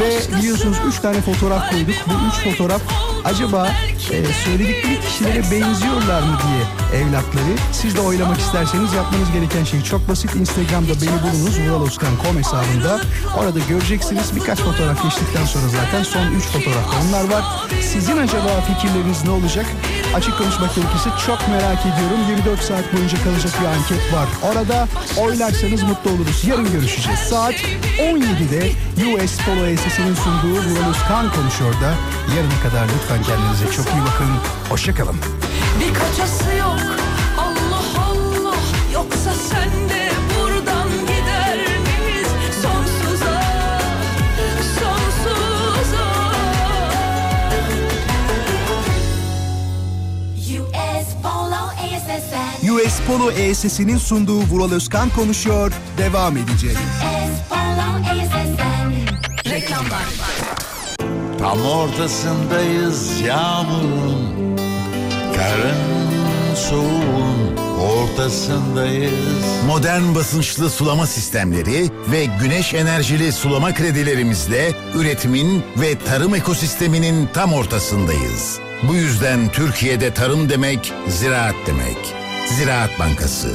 ve 0.00 0.38
biliyorsunuz 0.38 0.76
3 0.88 0.98
tane 0.98 1.20
fotoğraf 1.20 1.70
koyduk. 1.70 1.94
Bu 2.06 2.12
3 2.48 2.50
fotoğraf 2.50 2.82
acaba 3.24 3.68
e, 4.10 4.24
söyledikleri 4.44 5.00
kişilere 5.00 5.42
benziyorlar 5.42 6.22
mı 6.22 6.38
diye 6.46 7.00
evlatları. 7.02 7.54
Siz 7.72 7.96
de 7.96 8.00
oylamak 8.00 8.38
isterseniz 8.38 8.92
yapmanız 8.92 9.32
gereken 9.32 9.64
şey 9.64 9.82
çok 9.82 10.08
basit. 10.08 10.33
Instagram'da 10.40 10.94
beni 11.02 11.22
bulunuz 11.22 11.58
vuraloskan.com 11.58 12.38
hesabında. 12.38 13.00
Orada 13.38 13.58
göreceksiniz 13.68 14.36
birkaç 14.36 14.58
fotoğraf 14.58 15.02
geçtikten 15.02 15.44
sonra 15.44 15.68
zaten 15.68 16.02
son 16.02 16.26
3 16.26 16.44
fotoğrafta 16.44 16.96
onlar 17.02 17.24
var. 17.34 17.44
Sizin 17.82 18.16
acaba 18.16 18.60
fikirleriniz 18.60 19.24
ne 19.24 19.30
olacak? 19.30 19.66
Açık 20.14 20.38
konuşmak 20.38 20.74
gerekirse 20.74 21.10
çok 21.26 21.48
merak 21.48 21.80
ediyorum. 21.80 22.18
24 22.28 22.60
saat 22.60 22.94
boyunca 22.94 23.24
kalacak 23.24 23.52
bir 23.60 23.66
anket 23.66 24.12
var. 24.12 24.28
Orada 24.42 24.88
oylarsanız 25.20 25.82
mutlu 25.82 26.10
oluruz. 26.10 26.44
Yarın 26.44 26.72
görüşeceğiz. 26.72 27.20
Saat 27.20 27.54
17'de 27.98 28.70
US 29.04 29.36
Polo 29.44 29.76
SS'nin 29.76 30.14
sunduğu 30.14 30.54
Vural 30.54 30.90
Özkan 30.90 31.32
konuşuyor 31.32 31.72
da. 31.72 31.94
Yarına 32.36 32.60
kadar 32.62 32.84
lütfen 32.94 33.22
kendinize 33.22 33.76
çok 33.76 33.86
iyi 33.86 34.02
bakın. 34.02 34.28
Hoşçakalın. 34.70 35.16
Bir 35.80 35.94
kaçası 35.94 36.56
yok 36.58 37.03
US 52.86 53.00
Polo 53.06 53.30
ESS'inin 53.30 53.98
sunduğu 53.98 54.40
Vural 54.40 54.72
Özkan 54.72 55.10
konuşuyor 55.10 55.72
devam 55.98 56.36
edecek. 56.36 56.76
Reklamlar. 59.46 60.04
Tam 61.38 61.66
ortasındayız 61.66 63.20
yağmurun 63.20 64.56
Karın 65.36 66.54
soğuğun 66.54 67.56
ortasındayız 67.80 69.12
Modern 69.66 70.14
basınçlı 70.14 70.70
sulama 70.70 71.06
sistemleri 71.06 71.90
ve 72.10 72.24
güneş 72.40 72.74
enerjili 72.74 73.32
sulama 73.32 73.74
kredilerimizle 73.74 74.72
üretimin 74.94 75.62
ve 75.76 75.98
tarım 75.98 76.34
ekosisteminin 76.34 77.28
tam 77.34 77.52
ortasındayız. 77.52 78.58
Bu 78.88 78.94
yüzden 78.94 79.52
Türkiye'de 79.52 80.14
tarım 80.14 80.48
demek 80.48 80.92
ziraat 81.08 81.54
demek. 81.66 82.23
Ziraat 82.46 82.98
Bankası. 82.98 83.48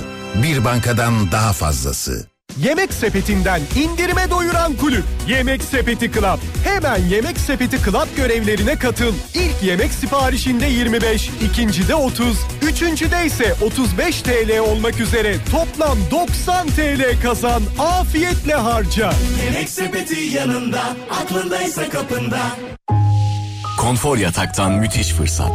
Bir 0.44 0.66
bankadan 0.66 1.32
daha 1.32 1.54
fazlası. 1.54 2.26
Yemek 2.58 2.94
sepetinden 2.94 3.62
indirime 3.76 4.30
doyuran 4.30 4.76
kulüp. 4.78 5.04
Yemek 5.28 5.64
Sepeti 5.64 6.12
Club. 6.12 6.38
Hemen 6.64 6.98
Yemek 7.10 7.38
Sepeti 7.38 7.78
Club 7.84 8.16
görevlerine 8.16 8.76
katıl. 8.80 9.14
İlk 9.34 9.64
yemek 9.64 9.92
siparişinde 9.92 10.66
25, 10.66 11.30
ikincide 11.50 11.96
30, 11.96 12.38
üçüncüde 12.62 13.26
ise 13.26 13.56
35 13.66 14.22
TL 14.22 14.60
olmak 14.60 15.00
üzere 15.00 15.36
toplam 15.52 15.98
90 16.12 16.68
TL 16.68 17.22
kazan. 17.24 17.64
Afiyetle 17.80 18.54
harca. 18.54 19.14
Yemek 19.46 19.70
sepeti 19.70 20.20
yanında, 20.20 20.82
aklındaysa 21.22 21.90
kapında. 21.90 22.40
Konfor 23.78 24.18
yataktan 24.18 24.72
müthiş 24.72 25.08
fırsat. 25.14 25.52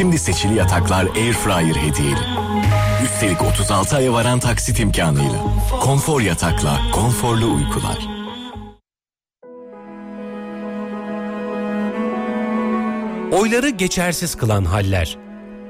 Şimdi 0.00 0.18
seçili 0.18 0.54
yataklar 0.54 1.06
Airfryer 1.16 1.74
hediyeli. 1.74 2.20
Üstelik 3.04 3.42
36 3.42 3.96
aya 3.96 4.12
varan 4.12 4.40
taksit 4.40 4.80
imkanıyla. 4.80 5.38
Konfor 5.80 6.20
yatakla 6.20 6.80
konforlu 6.92 7.54
uykular. 7.54 7.98
Oyları 13.32 13.68
geçersiz 13.68 14.34
kılan 14.34 14.64
haller. 14.64 15.18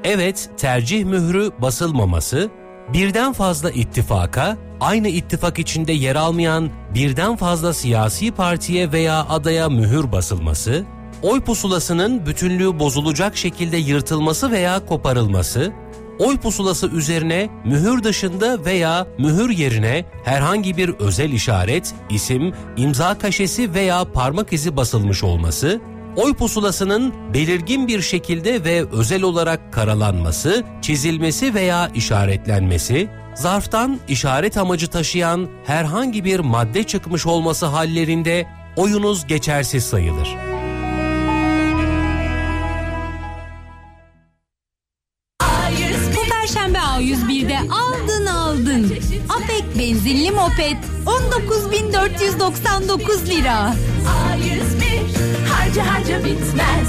Evet, 0.05 0.51
tercih 0.57 1.05
mührü 1.05 1.51
basılmaması, 1.59 2.51
birden 2.93 3.33
fazla 3.33 3.71
ittifaka, 3.71 4.57
aynı 4.81 5.09
ittifak 5.09 5.59
içinde 5.59 5.93
yer 5.93 6.17
almayan 6.17 6.71
birden 6.95 7.37
fazla 7.37 7.75
siyasi 7.75 8.31
partiye 8.31 8.93
veya 8.93 9.27
adaya 9.29 9.69
mühür 9.69 10.13
basılması, 10.13 10.85
oy 11.23 11.41
pusulasının 11.41 12.27
bütünlüğü 12.27 12.79
bozulacak 12.79 13.37
şekilde 13.37 13.77
yırtılması 13.77 14.51
veya 14.51 14.87
koparılması, 14.87 15.73
oy 16.19 16.39
pusulası 16.39 16.87
üzerine 16.87 17.51
mühür 17.65 18.03
dışında 18.03 18.65
veya 18.65 19.07
mühür 19.19 19.51
yerine 19.51 20.05
herhangi 20.25 20.77
bir 20.77 20.89
özel 20.89 21.33
işaret, 21.33 21.95
isim, 22.11 22.53
imza 22.77 23.19
kaşesi 23.19 23.75
veya 23.75 24.05
parmak 24.13 24.53
izi 24.53 24.77
basılmış 24.77 25.25
olması, 25.25 25.81
oy 26.17 26.35
pusulasının 26.35 27.15
belirgin 27.35 27.89
bir 27.89 28.01
şekilde 28.01 28.65
ve 28.65 28.85
özel 28.93 29.23
olarak 29.23 29.73
karalanması, 29.73 30.65
çizilmesi 30.83 31.55
veya 31.55 31.91
işaretlenmesi, 31.95 33.09
zarftan 33.35 34.01
işaret 34.09 34.57
amacı 34.57 34.87
taşıyan 34.89 35.49
herhangi 35.67 36.25
bir 36.25 36.41
madde 36.41 36.83
çıkmış 36.83 37.27
olması 37.27 37.67
hallerinde 37.67 38.47
oyunuz 38.77 39.27
geçersiz 39.27 39.85
sayılır. 39.85 40.60
Benzinli 50.05 50.31
moped 50.31 50.77
19.499 51.07 53.27
lira. 53.27 53.75
A101 54.07 55.01
harca 55.49 55.87
harca 55.95 56.25
bitmez. 56.25 56.89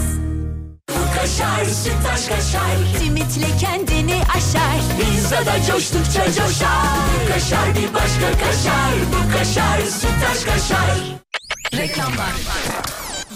Bu 0.89 0.93
kaşar 1.19 1.65
sütaş 1.65 2.25
kaşar. 2.27 2.77
Limitle 3.03 3.47
kendini 3.59 4.15
aşar. 4.35 4.79
Pizzada 4.99 5.63
coştukça 5.67 6.25
coşar. 6.25 6.87
Bu 7.13 7.19
kaşar 7.33 7.75
bir 7.75 7.93
başka 7.93 8.31
kaşar. 8.31 8.93
Bu 9.11 9.31
kaşar 9.37 9.79
sütaş 9.81 10.43
kaşar. 10.45 10.97
Reklamlar. 11.73 12.33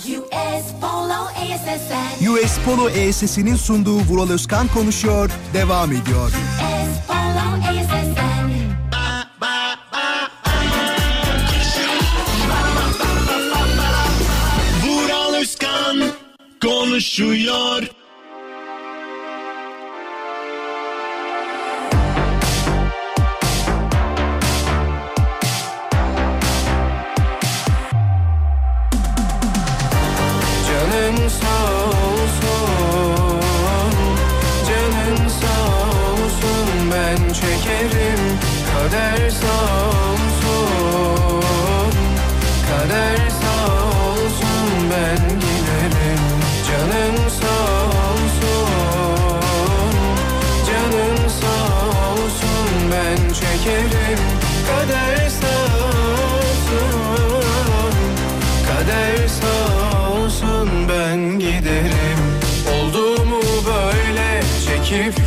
US 0.05 0.65
Polo 0.81 1.23
ASSN. 1.23 2.25
US 2.27 2.57
Polo 2.65 2.89
ESS'inin 2.89 3.55
sunduğu 3.55 3.99
Vural 3.99 4.29
Özkan 4.29 4.67
konuşuyor 4.67 5.29
devam 5.53 5.91
ediyor. 5.91 6.29
US 6.29 7.07
Polo 7.07 7.57
ASSN. 7.69 8.34
Konuşuyor. 16.65 17.83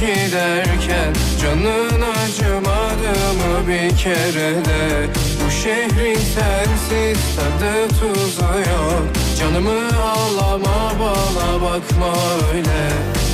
Giderken 0.00 1.12
Canın 1.42 2.00
acımadı 2.00 3.12
mı 3.38 3.68
bir 3.68 3.96
kere 3.96 4.64
de? 4.64 5.06
Bu 5.44 5.50
şehrin 5.50 6.18
sensiz 6.18 7.36
tadı 7.36 7.88
tuzu 7.88 8.42
yok. 8.42 9.02
Canımı 9.38 9.80
ağlama 10.02 10.92
bana 11.00 11.62
bakma 11.62 12.14
öyle. 12.52 12.80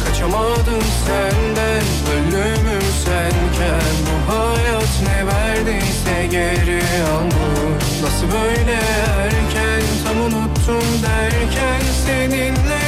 Kaçamadım 0.05 0.85
senden 1.07 1.85
ölümüm 2.15 2.83
senken. 3.05 3.95
Bu 4.07 4.33
hayat 4.33 5.03
ne 5.07 5.27
verdiyse 5.27 6.27
geri 6.31 6.83
almış 7.15 7.85
Nasıl 8.03 8.27
böyle 8.33 8.79
erken 9.23 9.83
tam 10.05 10.21
unuttum 10.21 11.03
derken 11.03 11.81
Seninle 12.07 12.84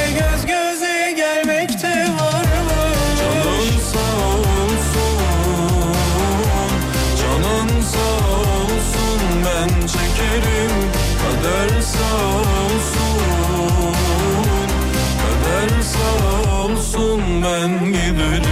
sağ 11.97 12.25
olsun 12.65 13.17
Kader 15.21 15.81
sağ 15.81 16.63
olsun 16.63 17.21
ben 17.43 17.85
giderim 17.85 18.46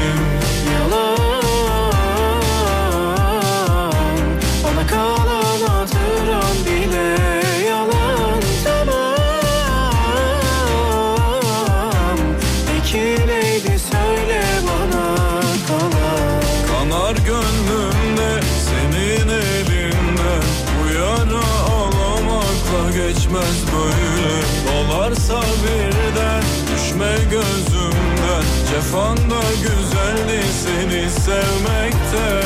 seni 31.36 31.44
sevmekte. 31.44 32.26
Kader 32.26 32.45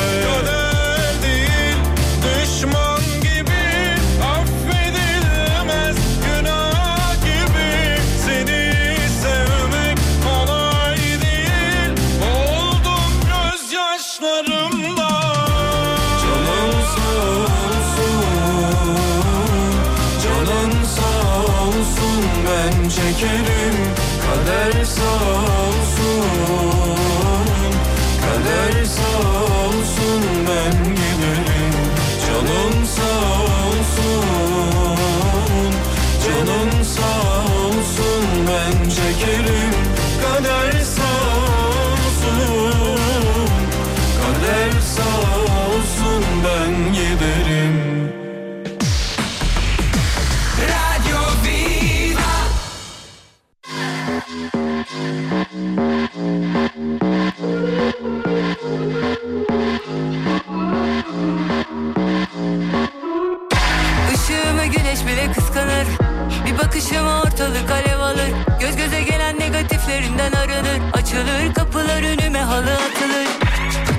negatiflerinden 70.20 70.32
aranır 70.32 70.92
Açılır 70.92 71.54
kapılar 71.54 72.02
önüme 72.02 72.38
halı 72.38 72.74
atılır. 72.74 73.28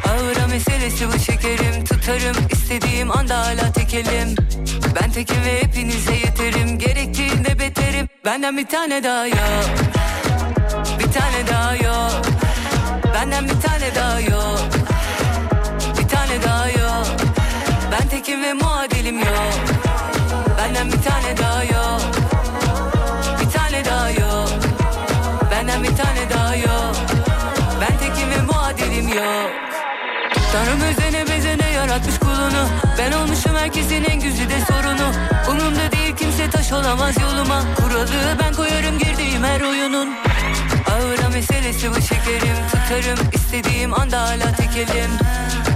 Ağıra 0.09 0.47
meselesi 0.47 1.07
bu 1.07 1.19
şekerim 1.19 1.85
Tutarım. 1.85 2.35
İstediğim 2.51 3.11
anda 3.11 3.39
hala 3.39 3.71
tekelim. 3.73 4.35
Ben 5.01 5.11
tekim 5.11 5.43
ve 5.45 5.63
hepinize 5.63 6.13
yeterim. 6.13 6.77
Gerektiğinde 6.77 7.59
beterim. 7.59 8.09
Benden 8.25 8.57
bir 8.57 8.67
tane 8.67 9.03
daha 9.03 9.27
yok. 9.27 9.65
Bir 10.99 11.11
tane 11.11 11.47
daha 11.51 11.75
yok. 11.75 12.21
Benden 13.13 13.45
bir 13.45 13.61
tane 13.61 13.95
daha 13.95 14.19
yok. 14.19 14.59
Bir 15.99 16.07
tane 16.07 16.43
daha 16.43 16.69
yok. 16.69 17.07
Ben 17.91 18.07
tekim 18.07 18.43
ve 18.43 18.53
muadilim 18.53 19.19
yok. 19.19 19.53
Benden 20.57 20.87
bir 20.87 21.01
tane 21.01 21.37
daha 21.37 21.63
yok 21.63 21.70
bir 25.91 25.97
tane 25.97 26.29
daha 26.29 26.55
yok. 26.55 26.95
Ben 27.81 27.97
tekim 27.97 28.29
ve 28.29 28.41
muadilim 28.41 29.07
yok. 29.07 29.51
Tanrım 30.51 30.81
özene 30.81 31.27
bezene 31.27 31.69
yaratmış 31.69 32.19
kulunu. 32.19 32.67
Ben 32.97 33.11
olmuşum 33.11 33.55
herkesin 33.55 34.03
en 34.03 34.19
güzide 34.19 34.59
sorunu. 34.67 35.11
Umurumda 35.49 35.91
değil 35.91 36.15
kimse 36.15 36.49
taş 36.49 36.71
olamaz 36.71 37.15
yoluma. 37.21 37.63
Kuralı 37.75 38.37
ben 38.43 38.53
koyarım 38.53 38.99
girdiğim 38.99 39.43
her 39.43 39.61
oyunun. 39.61 40.09
Ağıra 40.91 41.29
meselesi 41.29 41.91
bu 41.91 42.01
şekerim. 42.01 42.57
Tutarım 42.71 43.19
istediğim 43.33 43.93
anda 43.93 44.21
hala 44.21 44.55
tekelim. 44.55 45.11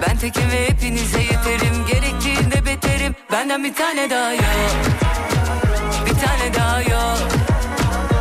Ben 0.07 0.17
tekim 0.17 0.51
ve 0.51 0.69
hepinize 0.69 1.19
yeterim. 1.19 1.85
Gerektiğinde 1.87 2.65
beterim. 2.65 3.15
Benden 3.31 3.63
bir 3.63 3.73
tane 3.73 4.09
daha 4.09 4.33
yok. 4.33 4.75
Bir 6.05 6.13
tane 6.13 6.53
daha 6.53 6.81
yok. 6.81 7.29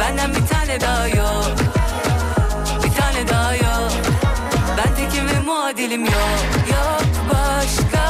Benden 0.01 0.31
bir 0.35 0.47
tane 0.47 0.81
daha 0.81 1.09
yok 1.09 1.64
Daha 3.29 3.55
yok. 3.55 3.93
Ben 4.77 4.95
tekim 4.95 5.29
ve 5.29 5.41
muadilim 5.47 6.05
yok. 6.05 6.39
Yok 6.72 7.03
başka 7.31 8.05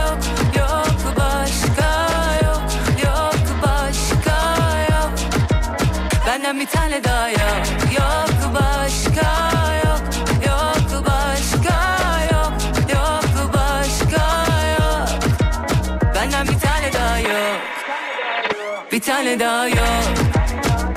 yok. 0.00 0.18
Yok 0.58 1.16
başka 1.16 2.08
yok. 2.44 2.62
Yok 3.04 3.34
başka 3.62 4.36
yok. 4.90 5.12
Benden 6.26 6.60
bir 6.60 6.66
tane 6.66 7.04
daha 7.04 7.28
yok. 7.28 7.66
Yok 7.98 8.54
başka 8.54 9.32
yok. 9.84 10.02
Yok 10.46 11.06
başka 11.06 11.78
yok. 12.32 12.52
Yok 12.94 13.52
başka 13.54 14.24
yok. 14.80 15.08
Benden 16.14 16.46
bir 16.46 16.60
tane 16.60 16.92
daha 16.92 17.18
yok. 17.18 17.60
Bir 18.92 19.00
tane 19.00 19.40
daha 19.40 19.68
yok. 19.68 20.04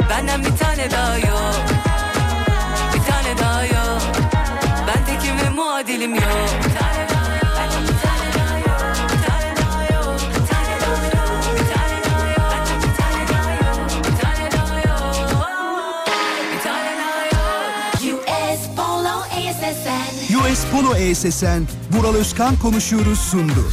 Benden 0.10 0.40
bir 0.46 0.58
tane 0.58 0.92
daha 0.92 1.18
yok 1.18 1.55
daha 6.14 6.46
yok. 17.26 18.16
US 18.16 18.62
Polo 18.76 19.10
ASSN 19.10 20.38
US 20.38 20.66
Polo 20.72 20.96
ESSN, 20.96 21.64
Vural 21.92 22.16
Özkan 22.16 22.60
konuşuyoruz 22.60 23.20
sundu. 23.20 23.66